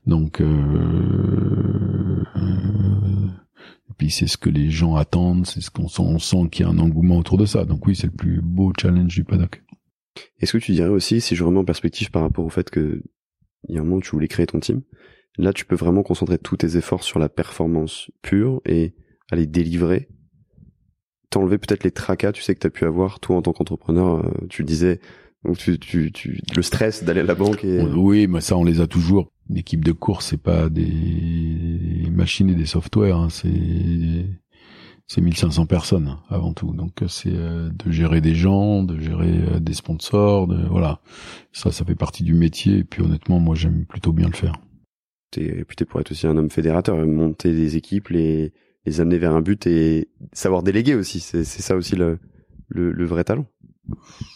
Donc, 0.07 0.43
euh, 0.43 2.23
et 2.37 3.95
puis 3.97 4.11
c'est 4.11 4.27
ce 4.27 4.37
que 4.37 4.51
les 4.51 4.69
gens 4.69 4.95
attendent, 4.95 5.47
c'est 5.47 5.63
ce 5.63 5.71
qu'on 5.71 5.89
sent, 5.89 6.03
on 6.03 6.19
sent 6.19 6.51
qu'il 6.53 6.67
y 6.67 6.69
a 6.69 6.71
un 6.71 6.79
engouement 6.79 7.17
autour 7.17 7.39
de 7.39 7.47
ça. 7.47 7.65
Donc 7.65 7.87
oui, 7.87 7.97
c'est 7.97 8.09
le 8.09 8.13
plus 8.13 8.43
beau 8.43 8.75
challenge 8.79 9.15
du 9.15 9.25
paddock. 9.25 9.63
Est-ce 10.41 10.53
que 10.53 10.59
tu 10.59 10.73
dirais 10.73 10.89
aussi, 10.89 11.21
si 11.21 11.37
je 11.37 11.45
remets 11.45 11.59
en 11.59 11.65
perspective 11.65 12.11
par 12.11 12.23
rapport 12.23 12.45
au 12.45 12.51
fait 12.51 12.71
que 12.71 13.03
il 13.69 13.75
y 13.75 13.79
a 13.79 13.81
un 13.81 13.85
moment 13.85 13.97
où 13.97 14.03
tu 14.03 14.11
voulais 14.11 14.29
créer 14.29 14.47
ton 14.47 14.61
team, 14.61 14.83
là 15.37 15.53
tu 15.53 15.65
peux 15.65 15.77
vraiment 15.77 16.03
concentrer 16.03 16.39
tous 16.39 16.59
tes 16.59 16.77
efforts 16.77 17.03
sur 17.03 17.19
la 17.19 17.29
performance 17.29 18.11
pure 18.23 18.61
et 18.65 18.95
aller 19.31 19.47
délivrer, 19.47 20.09
t'enlever 21.31 21.59
peut-être 21.59 21.85
les 21.85 21.91
tracas, 21.91 22.33
tu 22.33 22.43
sais 22.43 22.55
que 22.55 22.61
tu 22.61 22.67
as 22.67 22.71
pu 22.71 22.85
avoir 22.85 23.21
toi 23.21 23.37
en 23.37 23.43
tant 23.43 23.53
qu'entrepreneur, 23.53 24.25
euh, 24.25 24.47
tu 24.49 24.65
disais 24.65 25.01
donc 25.45 25.57
tu, 25.59 25.79
tu, 25.79 26.11
tu 26.13 26.41
le 26.55 26.63
stress 26.63 27.05
d'aller 27.05 27.21
à 27.21 27.25
la 27.25 27.35
banque 27.35 27.65
et 27.65 27.81
oui, 27.81 28.27
mais 28.27 28.41
ça 28.41 28.57
on 28.57 28.65
les 28.65 28.81
a 28.81 28.87
toujours. 28.87 29.29
L'équipe 29.49 29.85
de 29.85 29.93
course 29.93 30.27
c'est 30.27 30.43
pas 30.43 30.69
des 30.69 32.09
machines 32.11 32.51
et 32.51 32.55
des 32.55 32.67
softwares, 32.67 33.21
hein. 33.21 33.29
c'est 33.31 34.27
c'est 35.09 35.23
1500 35.23 35.65
personnes 35.65 36.19
avant 36.29 36.53
tout. 36.53 36.75
Donc 36.75 37.03
euh, 37.03 37.09
c'est 37.09 37.33
euh, 37.33 37.71
de 37.71 37.91
gérer 37.91 38.21
des 38.21 38.35
gens, 38.35 38.83
de 38.83 39.01
gérer 39.01 39.39
euh, 39.39 39.59
des 39.59 39.73
sponsors, 39.73 40.47
de 40.47 40.67
voilà. 40.69 41.01
Ça, 41.53 41.73
ça 41.73 41.85
fait 41.85 41.95
partie 41.95 42.23
du 42.23 42.35
métier. 42.35 42.79
Et 42.79 42.85
puis 42.85 43.03
honnêtement, 43.03 43.41
moi, 43.41 43.55
j'aime 43.57 43.87
plutôt 43.87 44.13
bien 44.13 44.27
le 44.27 44.35
faire. 44.35 44.61
T'es 45.31 45.51
réputé 45.51 45.87
pour 45.87 46.01
être 46.01 46.13
aussi 46.13 46.27
un 46.27 46.37
homme 46.37 46.51
fédérateur, 46.51 46.97
monter 47.07 47.53
des 47.53 47.77
équipes, 47.77 48.09
les 48.09 48.53
les 48.85 49.01
amener 49.01 49.19
vers 49.19 49.35
un 49.35 49.41
but 49.41 49.67
et 49.67 50.09
savoir 50.33 50.63
déléguer 50.63 50.95
aussi. 50.95 51.21
C'est 51.21 51.45
c'est 51.45 51.63
ça 51.63 51.75
aussi 51.75 51.97
le, 51.97 52.19
le, 52.69 52.93
le 52.93 53.05
vrai 53.07 53.25
talent. 53.25 53.47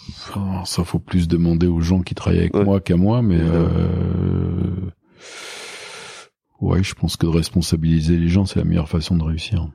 Enfin, 0.08 0.64
ça 0.64 0.84
faut 0.84 0.98
plus 0.98 1.28
demander 1.28 1.66
aux 1.66 1.80
gens 1.80 2.00
qui 2.00 2.14
travaillent 2.14 2.40
avec 2.40 2.54
moi 2.54 2.80
qu'à 2.80 2.96
moi, 2.96 3.20
mais 3.20 3.38
ouais, 6.60 6.82
je 6.82 6.94
pense 6.94 7.18
que 7.18 7.26
de 7.26 7.30
responsabiliser 7.30 8.16
les 8.16 8.28
gens, 8.28 8.46
c'est 8.46 8.58
la 8.58 8.64
meilleure 8.64 8.88
façon 8.88 9.16
de 9.16 9.22
réussir. 9.22 9.68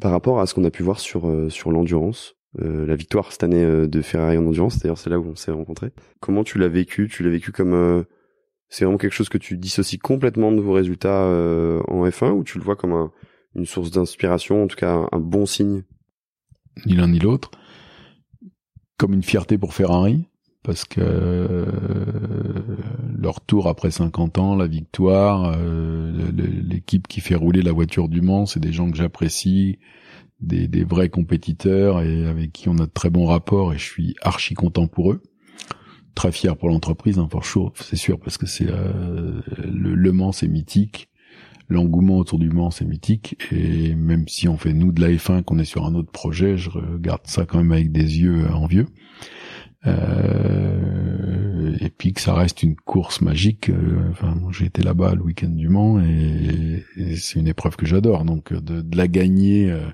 Par 0.00 0.12
rapport 0.12 0.40
à 0.40 0.46
ce 0.46 0.54
qu'on 0.54 0.64
a 0.64 0.70
pu 0.70 0.82
voir 0.82 0.98
sur 0.98 1.28
euh, 1.28 1.50
sur 1.50 1.70
l'endurance, 1.70 2.36
euh, 2.60 2.86
la 2.86 2.96
victoire 2.96 3.32
cette 3.32 3.44
année 3.44 3.62
euh, 3.62 3.86
de 3.86 4.00
Ferrari 4.00 4.38
en 4.38 4.46
endurance, 4.46 4.78
d'ailleurs 4.78 4.98
c'est 4.98 5.10
là 5.10 5.18
où 5.18 5.26
on 5.26 5.36
s'est 5.36 5.50
rencontrés. 5.50 5.92
Comment 6.20 6.44
tu 6.44 6.58
l'as 6.58 6.68
vécu? 6.68 7.08
Tu 7.08 7.22
l'as 7.22 7.30
vécu 7.30 7.52
comme 7.52 8.04
c'est 8.68 8.84
vraiment 8.84 8.98
quelque 8.98 9.12
chose 9.12 9.28
que 9.28 9.38
tu 9.38 9.56
dissocies 9.56 9.98
complètement 9.98 10.52
de 10.52 10.60
vos 10.60 10.72
résultats 10.72 11.24
en 11.88 12.06
F1 12.06 12.30
ou 12.30 12.44
tu 12.44 12.58
le 12.58 12.64
vois 12.64 12.76
comme 12.76 12.92
un, 12.92 13.12
une 13.54 13.66
source 13.66 13.90
d'inspiration, 13.90 14.62
en 14.62 14.66
tout 14.68 14.76
cas 14.76 15.06
un, 15.10 15.18
bon 15.18 15.44
signe? 15.44 15.82
Ni 16.86 16.94
l'un 16.94 17.08
ni 17.08 17.18
l'autre. 17.18 17.50
Comme 18.96 19.12
une 19.12 19.22
fierté 19.22 19.58
pour 19.58 19.74
Ferrari, 19.74 20.24
parce 20.62 20.84
que 20.84 21.66
leur 23.18 23.40
tour 23.40 23.68
après 23.68 23.90
50 23.90 24.38
ans, 24.38 24.56
la 24.56 24.66
victoire, 24.66 25.56
l'équipe 26.68 27.08
qui 27.08 27.20
fait 27.20 27.34
rouler 27.34 27.62
la 27.62 27.72
voiture 27.72 28.08
du 28.08 28.20
Mans, 28.20 28.46
c'est 28.46 28.60
des 28.60 28.72
gens 28.72 28.90
que 28.90 28.96
j'apprécie, 28.96 29.78
des, 30.40 30.68
des, 30.68 30.84
vrais 30.84 31.08
compétiteurs 31.08 32.00
et 32.00 32.26
avec 32.26 32.52
qui 32.52 32.68
on 32.68 32.76
a 32.76 32.86
de 32.86 32.92
très 32.92 33.10
bons 33.10 33.26
rapports 33.26 33.72
et 33.72 33.78
je 33.78 33.84
suis 33.84 34.14
archi 34.22 34.54
content 34.54 34.86
pour 34.86 35.12
eux. 35.12 35.22
Très 36.14 36.32
fier 36.32 36.56
pour 36.56 36.68
l'entreprise, 36.68 37.18
hein, 37.18 37.28
pour 37.30 37.44
chaud, 37.44 37.72
c'est 37.76 37.96
sûr, 37.96 38.18
parce 38.18 38.36
que 38.36 38.46
c'est 38.46 38.68
euh, 38.68 39.40
le, 39.58 39.94
le 39.94 40.12
Mans, 40.12 40.32
c'est 40.32 40.48
mythique. 40.48 41.08
L'engouement 41.68 42.18
autour 42.18 42.38
du 42.40 42.50
Mans, 42.50 42.72
c'est 42.72 42.84
mythique. 42.84 43.36
Et 43.52 43.94
même 43.94 44.26
si 44.26 44.48
on 44.48 44.56
fait 44.56 44.72
nous 44.72 44.90
de 44.90 45.00
la 45.00 45.08
F1, 45.10 45.44
qu'on 45.44 45.58
est 45.58 45.64
sur 45.64 45.86
un 45.86 45.94
autre 45.94 46.10
projet, 46.10 46.56
je 46.56 46.68
regarde 46.68 47.22
ça 47.24 47.46
quand 47.46 47.58
même 47.58 47.70
avec 47.70 47.92
des 47.92 48.18
yeux 48.18 48.44
envieux. 48.52 48.86
Euh, 49.86 51.76
et 51.80 51.88
puis 51.88 52.12
que 52.12 52.20
ça 52.20 52.34
reste 52.34 52.62
une 52.62 52.76
course 52.76 53.20
magique. 53.20 53.70
Euh, 53.70 54.10
enfin, 54.10 54.36
j'ai 54.50 54.66
été 54.66 54.82
là-bas 54.82 55.14
le 55.14 55.22
week-end 55.22 55.48
du 55.48 55.68
Mans 55.68 56.00
et, 56.00 56.84
c'est 57.16 57.38
une 57.38 57.48
épreuve 57.48 57.76
que 57.76 57.86
j'adore. 57.86 58.24
Donc 58.24 58.52
de, 58.52 58.82
de, 58.82 58.96
la 58.96 59.08
gagner, 59.08 59.70
euh, 59.70 59.88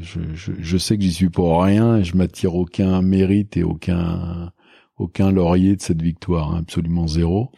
je, 0.00 0.20
je, 0.34 0.52
je, 0.58 0.78
sais 0.78 0.96
que 0.96 1.02
j'y 1.02 1.12
suis 1.12 1.30
pour 1.30 1.62
rien 1.62 1.98
et 1.98 2.04
je 2.04 2.16
m'attire 2.16 2.54
aucun 2.54 3.02
mérite 3.02 3.56
et 3.56 3.64
aucun 3.64 4.52
aucun 4.98 5.30
laurier 5.30 5.76
de 5.76 5.82
cette 5.82 6.00
victoire, 6.00 6.54
hein, 6.54 6.60
absolument 6.60 7.06
zéro. 7.06 7.50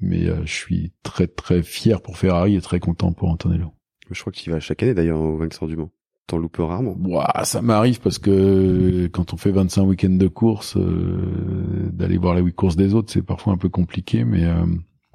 Mais 0.00 0.26
je 0.44 0.52
suis 0.52 0.92
très 1.02 1.26
très 1.26 1.62
fier 1.62 2.00
pour 2.00 2.16
Ferrari 2.18 2.54
et 2.54 2.60
très 2.60 2.78
content 2.78 3.12
pour 3.12 3.28
Antonello. 3.30 3.72
Je 4.10 4.20
crois 4.20 4.32
qu'il 4.32 4.52
va 4.52 4.60
chaque 4.60 4.82
année 4.82 4.94
d'ailleurs 4.94 5.20
au 5.20 5.36
vainqueur 5.36 5.68
du 5.68 5.76
Mans. 5.76 5.90
T'en 6.28 6.36
loupes 6.36 6.58
rarement. 6.58 6.94
Ouah, 7.00 7.42
ça 7.44 7.62
m'arrive 7.62 8.00
parce 8.00 8.18
que 8.18 9.06
quand 9.06 9.32
on 9.32 9.38
fait 9.38 9.50
25 9.50 9.82
week-ends 9.84 10.10
de 10.10 10.28
course, 10.28 10.76
euh, 10.76 11.88
d'aller 11.90 12.18
voir 12.18 12.34
les 12.34 12.52
courses 12.52 12.76
des 12.76 12.92
autres, 12.92 13.10
c'est 13.10 13.22
parfois 13.22 13.54
un 13.54 13.56
peu 13.56 13.70
compliqué, 13.70 14.24
mais 14.24 14.44
euh, 14.44 14.66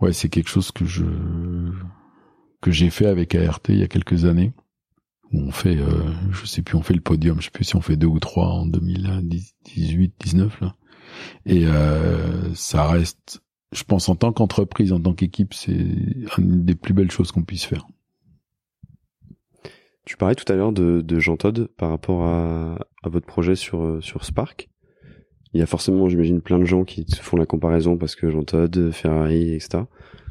ouais, 0.01 0.11
c'est 0.11 0.27
quelque 0.29 0.49
chose 0.49 0.71
que 0.71 0.85
je 0.85 1.05
que 2.61 2.71
j'ai 2.71 2.89
fait 2.89 3.05
avec 3.05 3.35
ART 3.35 3.59
il 3.69 3.77
y 3.77 3.83
a 3.83 3.87
quelques 3.87 4.25
années. 4.25 4.53
Où 5.31 5.41
on 5.41 5.51
fait, 5.51 5.77
euh, 5.77 6.01
je 6.31 6.47
sais 6.47 6.63
plus, 6.63 6.77
on 6.77 6.81
fait 6.81 6.95
le 6.95 7.01
podium, 7.01 7.39
je 7.39 7.45
sais 7.45 7.51
plus 7.51 7.65
si 7.65 7.75
on 7.75 7.81
fait 7.81 7.95
deux 7.95 8.07
ou 8.07 8.19
trois 8.19 8.47
en 8.47 8.65
2018, 8.65 10.15
19 10.19 10.61
là. 10.61 10.75
Et 11.45 11.67
ça 12.55 12.87
reste, 12.87 13.43
je 13.71 13.83
pense 13.83 14.09
en 14.09 14.15
tant 14.15 14.33
qu'entreprise, 14.33 14.91
en 14.91 14.99
tant 14.99 15.13
qu'équipe, 15.13 15.53
c'est 15.53 15.77
une 16.39 16.65
des 16.65 16.73
plus 16.73 16.95
belles 16.95 17.11
choses 17.11 17.31
qu'on 17.31 17.43
puisse 17.43 17.65
faire. 17.65 17.85
Tu 20.05 20.17
parlais 20.17 20.35
tout 20.35 20.51
à 20.51 20.55
l'heure 20.55 20.73
de, 20.73 21.01
de 21.01 21.19
Jean 21.19 21.37
Todd 21.37 21.67
par 21.77 21.89
rapport 21.89 22.25
à, 22.25 22.77
à 23.03 23.09
votre 23.09 23.25
projet 23.25 23.55
sur, 23.55 23.99
sur 24.01 24.25
Spark. 24.25 24.69
Il 25.53 25.59
y 25.59 25.63
a 25.63 25.67
forcément, 25.67 26.09
j'imagine, 26.09 26.41
plein 26.41 26.57
de 26.57 26.65
gens 26.65 26.83
qui 26.83 27.05
font 27.21 27.37
la 27.37 27.45
comparaison 27.45 27.95
parce 27.97 28.15
que 28.15 28.29
Jean 28.29 28.43
Todd, 28.43 28.91
Ferrari, 28.91 29.53
etc. 29.53 29.83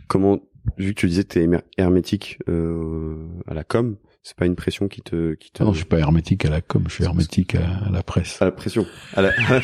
Comment, 0.08 0.40
vu 0.78 0.94
que 0.94 1.00
tu 1.00 1.06
disais 1.06 1.22
que 1.24 1.32
tu 1.32 1.40
es 1.40 1.48
hermétique 1.78 2.38
euh, 2.48 3.28
à 3.46 3.54
la 3.54 3.62
com, 3.62 3.96
c'est 4.22 4.36
pas 4.36 4.46
une 4.46 4.56
pression 4.56 4.88
qui 4.88 5.00
te, 5.00 5.34
qui 5.34 5.52
te... 5.52 5.62
Non, 5.62 5.72
je 5.72 5.78
suis 5.78 5.86
pas 5.86 6.00
hermétique 6.00 6.44
à 6.44 6.50
la 6.50 6.60
com, 6.60 6.84
je 6.88 6.94
suis 6.94 7.04
hermétique 7.04 7.54
à, 7.54 7.88
la 7.90 8.02
presse. 8.02 8.42
À 8.42 8.46
la 8.46 8.52
pression. 8.52 8.84
À 9.14 9.22
la... 9.22 9.30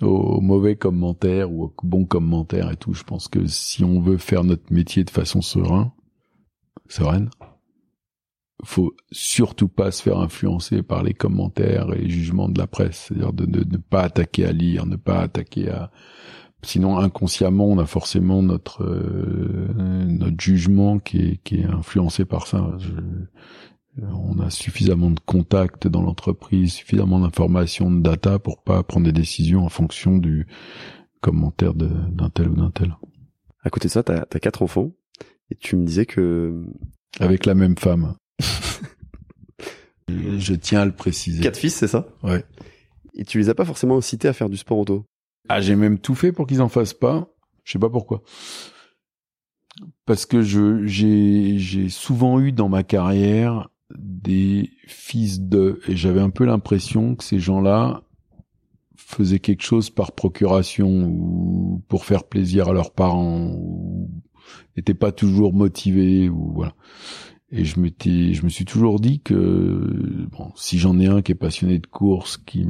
aux 0.00 0.40
mauvais 0.40 0.76
commentaires 0.76 1.50
ou 1.50 1.64
aux 1.64 1.74
bons 1.82 2.06
commentaires 2.06 2.70
et 2.70 2.76
tout. 2.76 2.94
Je 2.94 3.04
pense 3.04 3.28
que 3.28 3.46
si 3.46 3.84
on 3.84 4.00
veut 4.00 4.18
faire 4.18 4.44
notre 4.44 4.72
métier 4.72 5.04
de 5.04 5.10
façon 5.10 5.42
sereine, 5.42 5.90
sereine, 6.88 7.30
faut 8.64 8.94
surtout 9.12 9.68
pas 9.68 9.90
se 9.90 10.02
faire 10.02 10.18
influencer 10.18 10.82
par 10.82 11.02
les 11.02 11.14
commentaires 11.14 11.92
et 11.94 12.02
les 12.02 12.10
jugements 12.10 12.48
de 12.48 12.58
la 12.58 12.66
presse. 12.66 13.06
C'est-à-dire 13.08 13.32
de 13.32 13.46
ne 13.46 13.76
pas 13.76 14.02
attaquer 14.02 14.46
à 14.46 14.52
lire, 14.52 14.86
ne 14.86 14.96
pas 14.96 15.20
attaquer 15.20 15.70
à... 15.70 15.90
Sinon, 16.62 16.98
inconsciemment, 16.98 17.66
on 17.66 17.78
a 17.78 17.86
forcément 17.86 18.42
notre 18.42 18.82
euh, 18.82 19.68
notre 20.08 20.40
jugement 20.40 20.98
qui 20.98 21.18
est, 21.18 21.36
qui 21.44 21.60
est 21.60 21.64
influencé 21.64 22.24
par 22.24 22.48
ça. 22.48 22.76
on 23.96 24.40
a 24.40 24.50
suffisamment 24.50 25.10
de 25.12 25.20
contacts 25.20 25.86
dans 25.86 26.02
l'entreprise, 26.02 26.72
suffisamment 26.72 27.20
d'informations, 27.20 27.92
de 27.92 28.00
data 28.00 28.40
pour 28.40 28.60
pas 28.60 28.82
prendre 28.82 29.06
des 29.06 29.12
décisions 29.12 29.64
en 29.64 29.68
fonction 29.68 30.18
du 30.18 30.48
commentaire 31.20 31.74
d'un 31.74 32.30
tel 32.30 32.48
ou 32.48 32.56
d'un 32.56 32.72
tel. 32.72 32.96
À 33.62 33.70
côté 33.70 33.86
de 33.86 33.92
ça, 33.92 34.02
t'as 34.02 34.22
as 34.22 34.40
quatre 34.40 34.62
enfants 34.62 34.90
et 35.50 35.56
tu 35.56 35.76
me 35.76 35.84
disais 35.84 36.06
que 36.06 36.64
avec 37.20 37.46
la 37.46 37.54
même 37.54 37.76
femme. 37.76 38.14
Je 40.08 40.54
tiens 40.54 40.80
à 40.80 40.84
le 40.86 40.92
préciser. 40.92 41.42
Quatre 41.42 41.58
fils, 41.58 41.74
c'est 41.74 41.88
ça? 41.88 42.08
Ouais. 42.22 42.44
Et 43.14 43.24
tu 43.24 43.38
les 43.38 43.48
as 43.48 43.54
pas 43.54 43.64
forcément 43.64 43.96
incités 43.96 44.28
à 44.28 44.32
faire 44.32 44.48
du 44.48 44.56
sport 44.56 44.78
auto? 44.78 45.04
Ah, 45.48 45.60
j'ai 45.60 45.76
même 45.76 45.98
tout 45.98 46.14
fait 46.14 46.32
pour 46.32 46.46
qu'ils 46.46 46.62
en 46.62 46.68
fassent 46.68 46.94
pas. 46.94 47.28
Je 47.64 47.72
sais 47.72 47.78
pas 47.78 47.90
pourquoi. 47.90 48.22
Parce 50.06 50.26
que 50.26 50.42
je 50.42 50.86
j'ai 50.86 51.58
j'ai 51.58 51.88
souvent 51.88 52.40
eu 52.40 52.52
dans 52.52 52.68
ma 52.68 52.82
carrière 52.82 53.68
des 53.96 54.70
fils 54.86 55.40
de 55.40 55.80
et 55.88 55.96
j'avais 55.96 56.20
un 56.20 56.30
peu 56.30 56.44
l'impression 56.44 57.14
que 57.14 57.24
ces 57.24 57.38
gens-là 57.38 58.02
faisaient 58.96 59.38
quelque 59.38 59.62
chose 59.62 59.90
par 59.90 60.12
procuration 60.12 61.04
ou 61.04 61.82
pour 61.88 62.04
faire 62.04 62.24
plaisir 62.24 62.68
à 62.68 62.72
leurs 62.72 62.92
parents 62.92 63.50
ou 63.54 64.10
n'étaient 64.76 64.94
pas 64.94 65.12
toujours 65.12 65.52
motivés 65.52 66.28
ou 66.28 66.52
voilà. 66.54 66.74
Et 67.50 67.64
je 67.64 67.80
m'étais, 67.80 68.34
je 68.34 68.44
me 68.44 68.48
suis 68.50 68.66
toujours 68.66 69.00
dit 69.00 69.20
que 69.20 70.26
bon, 70.30 70.52
si 70.54 70.78
j'en 70.78 70.98
ai 70.98 71.06
un 71.06 71.22
qui 71.22 71.32
est 71.32 71.36
passionné 71.36 71.78
de 71.78 71.86
course, 71.86 72.36
qui, 72.36 72.66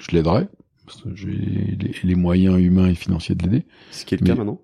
je 0.00 0.10
l'aiderais 0.12 0.48
parce 0.84 1.02
que 1.02 1.14
j'ai 1.14 1.78
les, 2.02 2.14
moyens 2.14 2.60
humains 2.60 2.88
et 2.88 2.94
financiers 2.94 3.34
de 3.34 3.42
l'aider. 3.44 3.66
Ce 3.90 4.04
qui 4.04 4.14
est 4.14 4.20
le 4.20 4.26
cas 4.26 4.34
maintenant. 4.34 4.60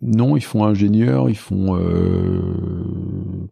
Non, 0.00 0.36
ils 0.36 0.42
font 0.42 0.64
ingénieur, 0.64 1.30
ils 1.30 1.36
font. 1.36 1.76
Euh, 1.76 3.48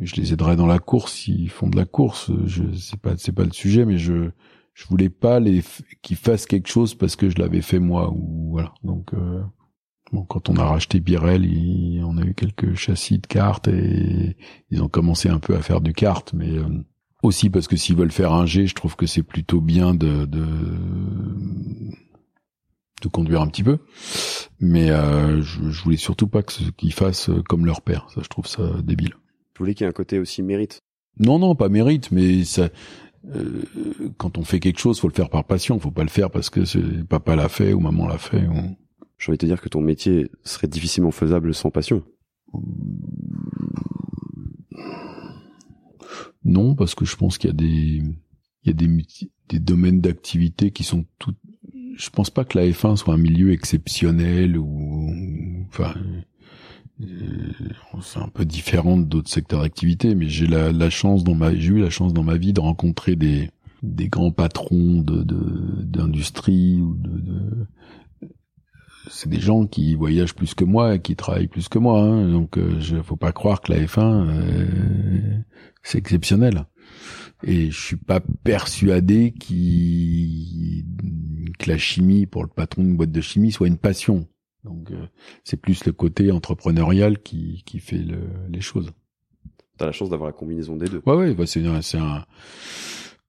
je 0.00 0.14
les 0.16 0.32
aiderais 0.32 0.56
dans 0.56 0.66
la 0.66 0.78
course, 0.78 1.26
ils 1.26 1.50
font 1.50 1.68
de 1.68 1.76
la 1.76 1.84
course. 1.84 2.30
Je 2.46 2.62
c'est 2.76 3.00
pas 3.00 3.16
c'est 3.16 3.32
pas 3.32 3.44
le 3.44 3.52
sujet, 3.52 3.84
mais 3.84 3.98
je 3.98 4.30
je 4.74 4.86
voulais 4.86 5.10
pas 5.10 5.40
les 5.40 5.62
qu'ils 6.02 6.16
fassent 6.16 6.46
quelque 6.46 6.68
chose 6.68 6.94
parce 6.94 7.16
que 7.16 7.28
je 7.28 7.38
l'avais 7.38 7.62
fait 7.62 7.80
moi 7.80 8.12
ou 8.12 8.50
voilà. 8.52 8.72
Donc 8.84 9.12
euh, 9.14 9.42
Bon, 10.12 10.24
quand 10.24 10.48
on 10.48 10.56
a 10.56 10.64
racheté 10.64 10.98
Birel, 10.98 11.48
on 12.04 12.18
a 12.18 12.22
eu 12.22 12.34
quelques 12.34 12.74
châssis 12.74 13.18
de 13.18 13.26
cartes 13.26 13.68
et 13.68 14.36
ils 14.70 14.82
ont 14.82 14.88
commencé 14.88 15.28
un 15.28 15.38
peu 15.38 15.54
à 15.54 15.62
faire 15.62 15.80
du 15.80 15.92
kart, 15.92 16.32
mais 16.32 16.50
euh, 16.50 16.64
aussi 17.22 17.48
parce 17.48 17.68
que 17.68 17.76
s'ils 17.76 17.96
veulent 17.96 18.10
faire 18.10 18.32
un 18.32 18.44
G, 18.44 18.66
je 18.66 18.74
trouve 18.74 18.96
que 18.96 19.06
c'est 19.06 19.22
plutôt 19.22 19.60
bien 19.60 19.94
de, 19.94 20.24
de, 20.24 20.46
de 23.02 23.08
conduire 23.08 23.40
un 23.40 23.46
petit 23.46 23.62
peu. 23.62 23.78
Mais 24.58 24.90
euh, 24.90 25.42
je, 25.42 25.70
je 25.70 25.82
voulais 25.82 25.96
surtout 25.96 26.26
pas 26.26 26.42
qu'ils 26.42 26.92
fassent 26.92 27.30
comme 27.48 27.64
leur 27.64 27.80
père. 27.80 28.08
Ça, 28.12 28.20
je 28.24 28.28
trouve 28.28 28.46
ça 28.46 28.62
débile. 28.82 29.14
Je 29.54 29.58
voulais 29.60 29.74
qu'il 29.74 29.84
y 29.84 29.86
ait 29.86 29.90
un 29.90 29.92
côté 29.92 30.18
aussi 30.18 30.42
mérite? 30.42 30.80
Non, 31.18 31.38
non, 31.38 31.54
pas 31.54 31.68
mérite, 31.68 32.10
mais 32.10 32.44
ça. 32.44 32.68
Euh, 33.34 33.62
quand 34.16 34.38
on 34.38 34.44
fait 34.44 34.60
quelque 34.60 34.80
chose, 34.80 34.98
faut 34.98 35.08
le 35.08 35.14
faire 35.14 35.28
par 35.28 35.44
passion. 35.44 35.78
Faut 35.78 35.90
pas 35.90 36.02
le 36.02 36.08
faire 36.08 36.30
parce 36.30 36.50
que 36.50 37.02
papa 37.02 37.36
l'a 37.36 37.48
fait 37.48 37.74
ou 37.74 37.80
maman 37.80 38.08
l'a 38.08 38.18
fait. 38.18 38.46
Ou 38.46 38.76
j'ai 39.20 39.30
envie 39.30 39.36
de 39.36 39.42
te 39.42 39.46
dire 39.46 39.60
que 39.60 39.68
ton 39.68 39.82
métier 39.82 40.30
serait 40.44 40.66
difficilement 40.66 41.10
faisable 41.10 41.54
sans 41.54 41.70
passion. 41.70 42.02
Non, 46.42 46.74
parce 46.74 46.94
que 46.94 47.04
je 47.04 47.16
pense 47.16 47.36
qu'il 47.36 47.48
y 47.48 47.52
a 47.52 47.56
des, 47.56 48.02
il 48.64 48.66
y 48.66 48.70
a 48.70 48.72
des, 48.72 48.88
des 49.50 49.58
domaines 49.58 50.00
d'activité 50.00 50.70
qui 50.70 50.84
sont 50.84 51.04
tout, 51.18 51.34
je 51.96 52.08
pense 52.08 52.30
pas 52.30 52.44
que 52.44 52.58
la 52.58 52.66
F1 52.66 52.96
soit 52.96 53.12
un 53.12 53.18
milieu 53.18 53.52
exceptionnel 53.52 54.56
ou, 54.56 55.66
enfin, 55.68 55.94
euh, 57.02 57.52
c'est 58.00 58.20
un 58.20 58.28
peu 58.28 58.46
différent 58.46 58.96
d'autres 58.96 59.30
secteurs 59.30 59.60
d'activité, 59.60 60.14
mais 60.14 60.30
j'ai 60.30 60.46
la, 60.46 60.72
la, 60.72 60.88
chance 60.88 61.24
dans 61.24 61.34
ma, 61.34 61.54
j'ai 61.54 61.72
eu 61.72 61.80
la 61.80 61.90
chance 61.90 62.14
dans 62.14 62.24
ma 62.24 62.38
vie 62.38 62.54
de 62.54 62.60
rencontrer 62.60 63.16
des, 63.16 63.50
des 63.82 64.08
grands 64.08 64.32
patrons 64.32 65.02
de, 65.02 65.22
d'industrie 65.82 66.80
ou 66.80 66.94
de, 66.94 67.20
de, 67.20 67.66
c'est 69.10 69.28
des 69.28 69.40
gens 69.40 69.66
qui 69.66 69.94
voyagent 69.96 70.34
plus 70.34 70.54
que 70.54 70.64
moi, 70.64 70.98
qui 70.98 71.16
travaillent 71.16 71.48
plus 71.48 71.68
que 71.68 71.78
moi. 71.78 72.00
Hein, 72.00 72.30
donc, 72.30 72.56
euh, 72.56 72.80
je 72.80 73.02
faut 73.02 73.16
pas 73.16 73.32
croire 73.32 73.60
que 73.60 73.72
la 73.72 73.80
F1 73.80 74.28
euh, 74.28 75.38
c'est 75.82 75.98
exceptionnel. 75.98 76.66
Et 77.42 77.70
je 77.70 77.80
suis 77.80 77.96
pas 77.96 78.20
persuadé 78.20 79.32
qu 79.32 80.84
que 81.58 81.68
la 81.68 81.78
chimie 81.78 82.26
pour 82.26 82.42
le 82.42 82.48
patron 82.48 82.82
d'une 82.82 82.96
boîte 82.96 83.12
de 83.12 83.20
chimie 83.20 83.52
soit 83.52 83.66
une 83.66 83.78
passion. 83.78 84.28
Donc, 84.64 84.90
euh, 84.90 85.06
c'est 85.44 85.60
plus 85.60 85.84
le 85.84 85.92
côté 85.92 86.30
entrepreneurial 86.30 87.18
qui 87.20 87.62
qui 87.66 87.80
fait 87.80 87.98
le, 87.98 88.20
les 88.48 88.60
choses. 88.60 88.92
T'as 89.78 89.86
la 89.86 89.92
chance 89.92 90.10
d'avoir 90.10 90.28
la 90.28 90.34
combinaison 90.34 90.76
des 90.76 90.88
deux. 90.88 91.02
Ouais, 91.06 91.14
ouais, 91.14 91.34
bah 91.34 91.46
c'est 91.46 91.64
un 91.64 92.24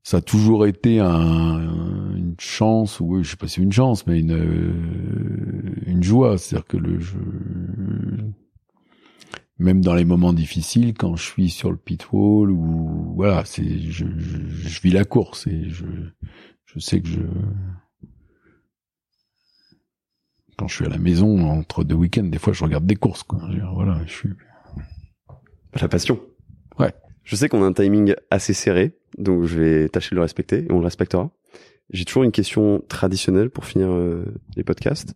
ça 0.03 0.17
a 0.17 0.21
toujours 0.21 0.65
été 0.65 0.99
un, 0.99 2.15
une 2.15 2.35
chance 2.39 2.99
ou 2.99 3.23
je 3.23 3.29
sais 3.29 3.37
pas 3.37 3.47
si 3.47 3.61
une 3.61 3.71
chance 3.71 4.07
mais 4.07 4.19
une 4.19 4.33
euh, 4.33 5.75
une 5.85 6.03
joie. 6.03 6.37
C'est-à-dire 6.37 6.67
que 6.67 6.77
le 6.77 6.99
jeu 6.99 8.33
même 9.59 9.83
dans 9.83 9.93
les 9.93 10.05
moments 10.05 10.33
difficiles 10.33 10.95
quand 10.95 11.15
je 11.15 11.23
suis 11.23 11.49
sur 11.49 11.69
le 11.71 11.77
pitfall 11.77 12.49
ou 12.49 13.13
voilà 13.15 13.45
c'est 13.45 13.79
je, 13.79 14.07
je, 14.17 14.81
vis 14.81 14.89
la 14.89 15.05
course 15.05 15.45
et 15.45 15.69
je 15.69 15.85
je 16.65 16.79
sais 16.79 16.99
que 16.99 17.07
je 17.07 17.21
quand 20.57 20.67
je 20.67 20.75
suis 20.75 20.85
à 20.85 20.89
la 20.89 20.97
maison 20.97 21.47
entre 21.47 21.83
deux 21.83 21.95
week-ends 21.95 22.23
des 22.23 22.39
fois 22.39 22.53
je 22.53 22.63
regarde 22.63 22.87
des 22.87 22.95
courses 22.95 23.21
quoi. 23.21 23.39
Voilà 23.75 24.01
je 24.07 24.11
suis 24.11 24.29
la 25.79 25.87
passion. 25.87 26.19
Ouais 26.79 26.93
je 27.23 27.35
sais 27.35 27.49
qu'on 27.49 27.63
a 27.63 27.67
un 27.67 27.73
timing 27.73 28.15
assez 28.29 28.53
serré 28.53 28.97
donc 29.17 29.43
je 29.45 29.59
vais 29.59 29.89
tâcher 29.89 30.11
de 30.11 30.15
le 30.15 30.21
respecter 30.21 30.65
et 30.65 30.71
on 30.71 30.79
le 30.79 30.85
respectera. 30.85 31.31
J'ai 31.89 32.05
toujours 32.05 32.23
une 32.23 32.31
question 32.31 32.81
traditionnelle 32.87 33.49
pour 33.49 33.65
finir 33.65 33.89
euh, 33.89 34.25
les 34.55 34.63
podcasts. 34.63 35.13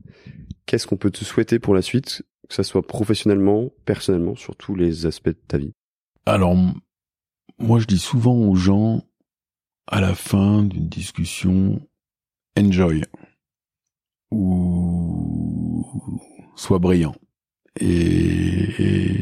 Qu'est-ce 0.66 0.88
qu'on 0.88 0.98
peut 0.98 1.12
te 1.12 1.24
souhaiter 1.24 1.60
pour 1.60 1.74
la 1.74 1.82
suite, 1.82 2.24
que 2.50 2.56
ça 2.56 2.64
soit 2.64 2.86
professionnellement, 2.86 3.72
personnellement, 3.86 4.36
sur 4.36 4.56
tous 4.56 4.76
les 4.76 5.06
aspects 5.06 5.30
de 5.30 5.40
ta 5.48 5.58
vie? 5.58 5.72
Alors, 6.26 6.58
moi 7.60 7.80
je 7.80 7.86
dis 7.86 8.00
souvent 8.00 8.36
aux 8.36 8.56
gens, 8.56 9.04
à 9.88 10.02
la 10.02 10.16
fin 10.16 10.64
d'une 10.64 10.90
discussion, 10.90 11.82
enjoy 12.58 13.04
ou 14.32 15.86
sois 16.56 16.80
brillant. 16.80 17.16
et 17.80 19.16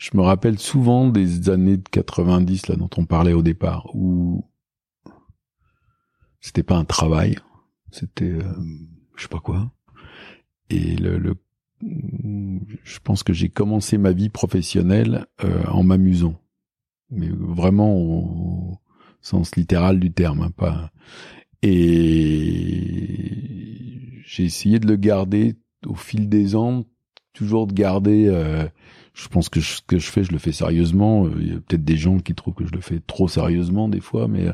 je 0.00 0.10
me 0.14 0.22
rappelle 0.22 0.58
souvent 0.58 1.08
des 1.08 1.50
années 1.50 1.76
de 1.76 1.88
90 1.90 2.68
là 2.68 2.76
dont 2.76 2.88
on 2.96 3.04
parlait 3.04 3.34
au 3.34 3.42
départ 3.42 3.94
où 3.94 4.46
c'était 6.40 6.62
pas 6.62 6.76
un 6.76 6.86
travail, 6.86 7.36
c'était 7.90 8.24
euh, 8.24 8.54
je 9.14 9.24
sais 9.24 9.28
pas 9.28 9.40
quoi. 9.40 9.70
Et 10.70 10.96
le, 10.96 11.18
le 11.18 11.34
je 12.82 12.98
pense 13.04 13.22
que 13.22 13.34
j'ai 13.34 13.50
commencé 13.50 13.98
ma 13.98 14.12
vie 14.12 14.30
professionnelle 14.30 15.26
euh, 15.44 15.64
en 15.66 15.82
m'amusant, 15.82 16.40
mais 17.10 17.28
vraiment 17.28 17.94
au 17.94 18.78
sens 19.20 19.54
littéral 19.56 20.00
du 20.00 20.12
terme, 20.12 20.40
hein, 20.42 20.50
pas. 20.50 20.90
Et 21.62 21.72
j'ai 24.24 24.44
essayé 24.44 24.78
de 24.78 24.86
le 24.86 24.96
garder 24.96 25.56
au 25.86 25.94
fil 25.94 26.30
des 26.30 26.56
ans, 26.56 26.84
toujours 27.34 27.66
de 27.66 27.74
garder 27.74 28.28
euh, 28.28 28.66
je 29.14 29.28
pense 29.28 29.48
que 29.48 29.60
ce 29.60 29.80
que 29.86 29.98
je 29.98 30.10
fais, 30.10 30.24
je 30.24 30.32
le 30.32 30.38
fais 30.38 30.52
sérieusement. 30.52 31.26
Euh, 31.26 31.32
il 31.40 31.48
y 31.48 31.52
a 31.52 31.60
peut-être 31.60 31.84
des 31.84 31.96
gens 31.96 32.18
qui 32.18 32.34
trouvent 32.34 32.54
que 32.54 32.66
je 32.66 32.72
le 32.72 32.80
fais 32.80 33.00
trop 33.00 33.28
sérieusement 33.28 33.88
des 33.88 34.00
fois, 34.00 34.28
mais, 34.28 34.46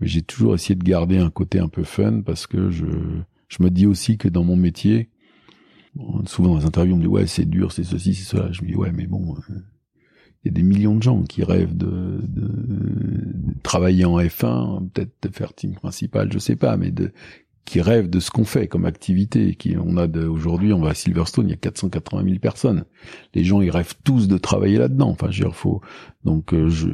mais 0.00 0.06
j'ai 0.06 0.22
toujours 0.22 0.54
essayé 0.54 0.74
de 0.74 0.84
garder 0.84 1.18
un 1.18 1.30
côté 1.30 1.58
un 1.58 1.68
peu 1.68 1.84
fun 1.84 2.22
parce 2.22 2.46
que 2.46 2.70
je, 2.70 2.86
je 3.48 3.62
me 3.62 3.70
dis 3.70 3.86
aussi 3.86 4.18
que 4.18 4.28
dans 4.28 4.44
mon 4.44 4.56
métier, 4.56 5.10
souvent 6.26 6.50
dans 6.50 6.58
les 6.58 6.64
interviews, 6.64 6.94
on 6.94 6.98
me 6.98 7.02
dit 7.02 7.08
ouais 7.08 7.26
c'est 7.26 7.44
dur, 7.44 7.72
c'est 7.72 7.84
ceci, 7.84 8.14
c'est 8.14 8.36
cela. 8.36 8.50
Je 8.52 8.62
me 8.62 8.68
dis 8.68 8.74
ouais 8.74 8.92
mais 8.92 9.06
bon, 9.06 9.36
euh, 9.36 9.54
il 10.44 10.48
y 10.48 10.50
a 10.50 10.52
des 10.52 10.62
millions 10.62 10.96
de 10.96 11.02
gens 11.02 11.22
qui 11.22 11.44
rêvent 11.44 11.76
de, 11.76 12.20
de, 12.22 13.54
travailler 13.62 14.04
en 14.04 14.18
F1, 14.18 14.88
peut-être 14.90 15.12
de 15.22 15.28
faire 15.28 15.54
team 15.54 15.74
principal, 15.74 16.32
je 16.32 16.38
sais 16.38 16.56
pas, 16.56 16.76
mais 16.76 16.90
de 16.90 17.12
qui 17.64 17.80
rêvent 17.80 18.10
de 18.10 18.20
ce 18.20 18.30
qu'on 18.30 18.44
fait 18.44 18.68
comme 18.68 18.84
activité. 18.84 19.54
Qui 19.54 19.76
on 19.76 19.96
a 19.96 20.06
aujourd'hui, 20.26 20.72
on 20.72 20.80
va 20.80 20.90
à 20.90 20.94
Silverstone, 20.94 21.48
il 21.48 21.50
y 21.50 21.54
a 21.54 21.56
480 21.56 22.24
000 22.24 22.38
personnes. 22.38 22.84
Les 23.34 23.44
gens, 23.44 23.60
ils 23.60 23.70
rêvent 23.70 23.94
tous 24.04 24.28
de 24.28 24.38
travailler 24.38 24.78
là-dedans. 24.78 25.08
Enfin, 25.08 25.30
je 25.30 25.44
faut 25.50 25.80
donc 26.24 26.54
euh, 26.54 26.68
je 26.68 26.88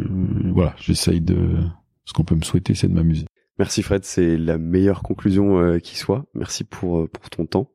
voilà, 0.53 0.75
j'essaye 0.79 1.21
de 1.21 1.59
ce 2.05 2.13
qu'on 2.13 2.25
peut 2.25 2.35
me 2.35 2.43
souhaiter, 2.43 2.75
c'est 2.75 2.89
de 2.89 2.95
m'amuser. 2.95 3.27
Merci 3.59 3.83
Fred, 3.83 4.05
c'est 4.05 4.37
la 4.37 4.57
meilleure 4.59 5.03
conclusion 5.03 5.59
euh, 5.59 5.79
qui 5.79 5.97
soit. 5.97 6.27
Merci 6.35 6.65
pour 6.65 7.01
euh, 7.01 7.09
pour 7.09 7.29
ton 7.31 7.47
temps. 7.47 7.71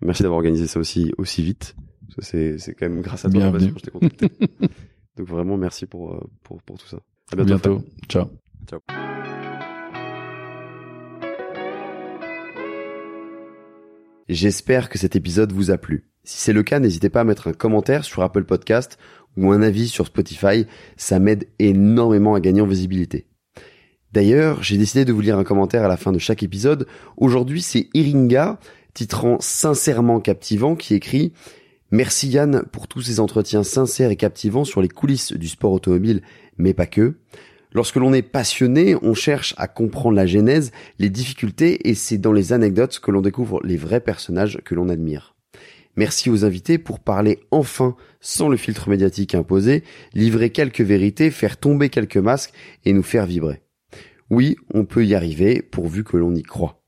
Merci 0.00 0.22
d'avoir 0.22 0.38
organisé 0.38 0.66
ça 0.66 0.78
aussi 0.78 1.12
aussi 1.18 1.42
vite. 1.42 1.76
C'est 2.18 2.58
c'est 2.58 2.74
quand 2.74 2.88
même 2.88 3.00
grâce 3.00 3.24
à 3.24 3.30
toi 3.30 3.50
que 3.50 3.58
je 3.58 3.72
t'ai 3.72 3.90
contacté. 3.90 4.28
Donc 5.16 5.28
vraiment 5.28 5.56
merci 5.56 5.86
pour 5.86 6.28
pour 6.42 6.62
pour 6.62 6.78
tout 6.78 6.86
ça. 6.86 6.98
À 7.32 7.36
bientôt. 7.36 7.46
bientôt. 7.46 7.84
Ciao. 8.08 8.26
Ciao. 8.66 8.80
J'espère 14.28 14.88
que 14.88 14.98
cet 14.98 15.16
épisode 15.16 15.52
vous 15.52 15.70
a 15.70 15.76
plu. 15.76 16.06
Si 16.24 16.38
c'est 16.38 16.54
le 16.54 16.62
cas, 16.62 16.80
n'hésitez 16.80 17.10
pas 17.10 17.20
à 17.20 17.24
mettre 17.24 17.48
un 17.48 17.52
commentaire 17.52 18.04
sur 18.04 18.22
Apple 18.22 18.44
Podcast 18.44 18.98
ou 19.36 19.52
un 19.52 19.60
avis 19.60 19.88
sur 19.88 20.06
Spotify, 20.06 20.66
ça 20.96 21.18
m'aide 21.18 21.46
énormément 21.58 22.34
à 22.34 22.40
gagner 22.40 22.62
en 22.62 22.66
visibilité. 22.66 23.26
D'ailleurs, 24.12 24.62
j'ai 24.62 24.78
décidé 24.78 25.04
de 25.04 25.12
vous 25.12 25.20
lire 25.20 25.36
un 25.36 25.44
commentaire 25.44 25.84
à 25.84 25.88
la 25.88 25.98
fin 25.98 26.12
de 26.12 26.18
chaque 26.18 26.42
épisode. 26.42 26.86
Aujourd'hui, 27.18 27.60
c'est 27.60 27.90
Iringa, 27.92 28.58
titrant 28.94 29.36
Sincèrement 29.40 30.20
captivant, 30.20 30.74
qui 30.74 30.94
écrit 30.94 31.32
Merci 31.90 32.28
Yann 32.28 32.64
pour 32.72 32.88
tous 32.88 33.02
ces 33.02 33.20
entretiens 33.20 33.62
sincères 33.62 34.10
et 34.10 34.16
captivants 34.16 34.64
sur 34.64 34.80
les 34.80 34.88
coulisses 34.88 35.32
du 35.32 35.48
sport 35.48 35.72
automobile, 35.72 36.22
mais 36.56 36.72
pas 36.72 36.86
que. 36.86 37.16
Lorsque 37.74 37.96
l'on 37.96 38.12
est 38.12 38.22
passionné, 38.22 38.94
on 39.02 39.14
cherche 39.14 39.52
à 39.58 39.66
comprendre 39.66 40.14
la 40.14 40.26
genèse, 40.26 40.70
les 41.00 41.10
difficultés, 41.10 41.88
et 41.88 41.94
c'est 41.94 42.18
dans 42.18 42.32
les 42.32 42.52
anecdotes 42.52 43.00
que 43.00 43.10
l'on 43.10 43.20
découvre 43.20 43.60
les 43.64 43.76
vrais 43.76 44.00
personnages 44.00 44.60
que 44.64 44.76
l'on 44.76 44.88
admire. 44.88 45.34
Merci 45.96 46.30
aux 46.30 46.44
invités 46.44 46.78
pour 46.78 47.00
parler 47.00 47.40
enfin 47.50 47.96
sans 48.20 48.48
le 48.48 48.56
filtre 48.56 48.88
médiatique 48.88 49.34
imposé, 49.34 49.82
livrer 50.12 50.50
quelques 50.50 50.80
vérités, 50.80 51.32
faire 51.32 51.56
tomber 51.56 51.88
quelques 51.88 52.16
masques 52.16 52.52
et 52.84 52.92
nous 52.92 53.02
faire 53.02 53.26
vibrer. 53.26 53.60
Oui, 54.30 54.56
on 54.72 54.84
peut 54.84 55.04
y 55.04 55.14
arriver 55.14 55.60
pourvu 55.60 56.04
que 56.04 56.16
l'on 56.16 56.34
y 56.34 56.42
croit. 56.42 56.80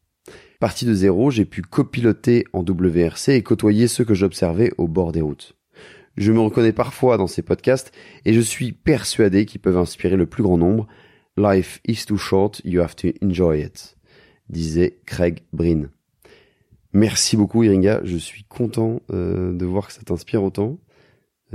Parti 0.61 0.87
de 0.87 0.95
zéro, 0.95 1.30
j'ai 1.30 1.45
pu 1.45 1.62
copiloter 1.62 2.45
en 2.53 2.62
WRC 2.62 3.30
et 3.30 3.43
côtoyer 3.43 3.89
ceux 3.89 4.05
que 4.05 4.14
j'observais 4.14 4.72
au 4.78 4.89
bord 4.89 5.12
des 5.12 5.20
routes. 5.20 5.56
Je 6.17 6.33
me 6.33 6.41
reconnais 6.41 6.73
parfois 6.73 7.19
dans 7.19 7.27
ces 7.27 7.43
podcasts 7.43 7.93
et 8.25 8.33
je 8.33 8.41
suis 8.41 8.73
persuadé 8.73 9.45
qu'ils 9.45 9.61
peuvent 9.61 9.77
inspirer 9.77 10.17
le 10.17 10.27
plus 10.27 10.43
grand 10.43 10.57
nombre. 10.57 10.87
Life 11.37 11.81
is 11.87 12.07
too 12.07 12.17
short, 12.17 12.62
you 12.64 12.81
have 12.81 12.97
to 12.97 13.09
enjoy 13.23 13.61
it, 13.61 13.99
disait 14.49 14.99
Craig 15.05 15.43
Brin. 15.53 15.91
Merci 16.95 17.37
beaucoup 17.37 17.62
Iringa, 17.62 18.01
je 18.05 18.17
suis 18.17 18.45
content 18.45 19.03
euh, 19.12 19.53
de 19.53 19.67
voir 19.67 19.89
que 19.89 19.93
ça 19.93 20.01
t'inspire 20.03 20.43
autant. 20.43 20.79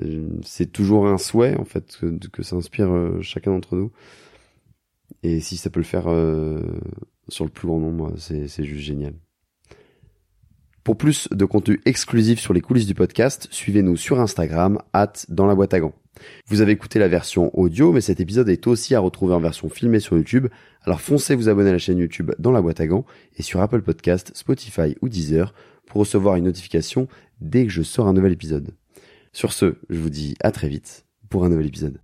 Euh, 0.03 0.29
c'est 0.43 0.71
toujours 0.71 1.07
un 1.07 1.17
souhait 1.17 1.57
en 1.57 1.65
fait 1.65 1.97
que, 2.31 2.43
ça 2.43 2.55
inspire 2.55 2.91
euh, 2.91 3.19
chacun 3.21 3.51
d'entre 3.51 3.75
nous. 3.75 3.91
Et 5.23 5.39
si 5.39 5.57
ça 5.57 5.71
peut 5.71 5.79
le 5.79 5.85
faire 5.85 6.03
sur 7.27 7.45
le 7.45 7.51
plus 7.51 7.67
grand 7.67 7.79
nombre, 7.79 8.13
c'est 8.17 8.63
juste 8.63 8.81
génial. 8.81 9.13
Pour 10.83 10.97
plus 10.97 11.27
de 11.31 11.45
contenu 11.45 11.79
exclusif 11.85 12.39
sur 12.39 12.53
les 12.53 12.61
coulisses 12.61 12.87
du 12.87 12.95
podcast, 12.95 13.47
suivez-nous 13.51 13.97
sur 13.97 14.19
Instagram, 14.19 14.79
at 14.93 15.13
dans 15.29 15.45
la 15.45 15.53
boîte 15.53 15.75
à 15.75 15.79
gants. 15.79 15.93
Vous 16.47 16.61
avez 16.61 16.71
écouté 16.71 16.97
la 16.97 17.07
version 17.07 17.51
audio, 17.57 17.91
mais 17.91 18.01
cet 18.01 18.19
épisode 18.19 18.49
est 18.49 18.65
aussi 18.65 18.95
à 18.95 18.99
retrouver 18.99 19.35
en 19.35 19.39
version 19.39 19.69
filmée 19.69 19.99
sur 19.99 20.17
YouTube. 20.17 20.47
Alors 20.83 20.99
foncez 20.99 21.35
vous 21.35 21.49
abonner 21.49 21.69
à 21.69 21.73
la 21.73 21.79
chaîne 21.79 21.99
YouTube 21.99 22.31
dans 22.39 22.51
la 22.51 22.61
boîte 22.61 22.81
à 22.81 22.87
gants 22.87 23.05
et 23.37 23.43
sur 23.43 23.61
Apple 23.61 23.83
Podcast, 23.83 24.31
Spotify 24.33 24.95
ou 25.01 25.09
Deezer 25.09 25.53
pour 25.85 25.99
recevoir 25.99 26.35
une 26.35 26.45
notification 26.45 27.07
dès 27.41 27.65
que 27.65 27.71
je 27.71 27.83
sors 27.83 28.07
un 28.07 28.13
nouvel 28.13 28.31
épisode. 28.31 28.71
Sur 29.33 29.53
ce, 29.53 29.75
je 29.89 29.99
vous 29.99 30.09
dis 30.09 30.35
à 30.41 30.51
très 30.51 30.67
vite 30.67 31.05
pour 31.29 31.45
un 31.45 31.49
nouvel 31.49 31.67
épisode. 31.67 31.99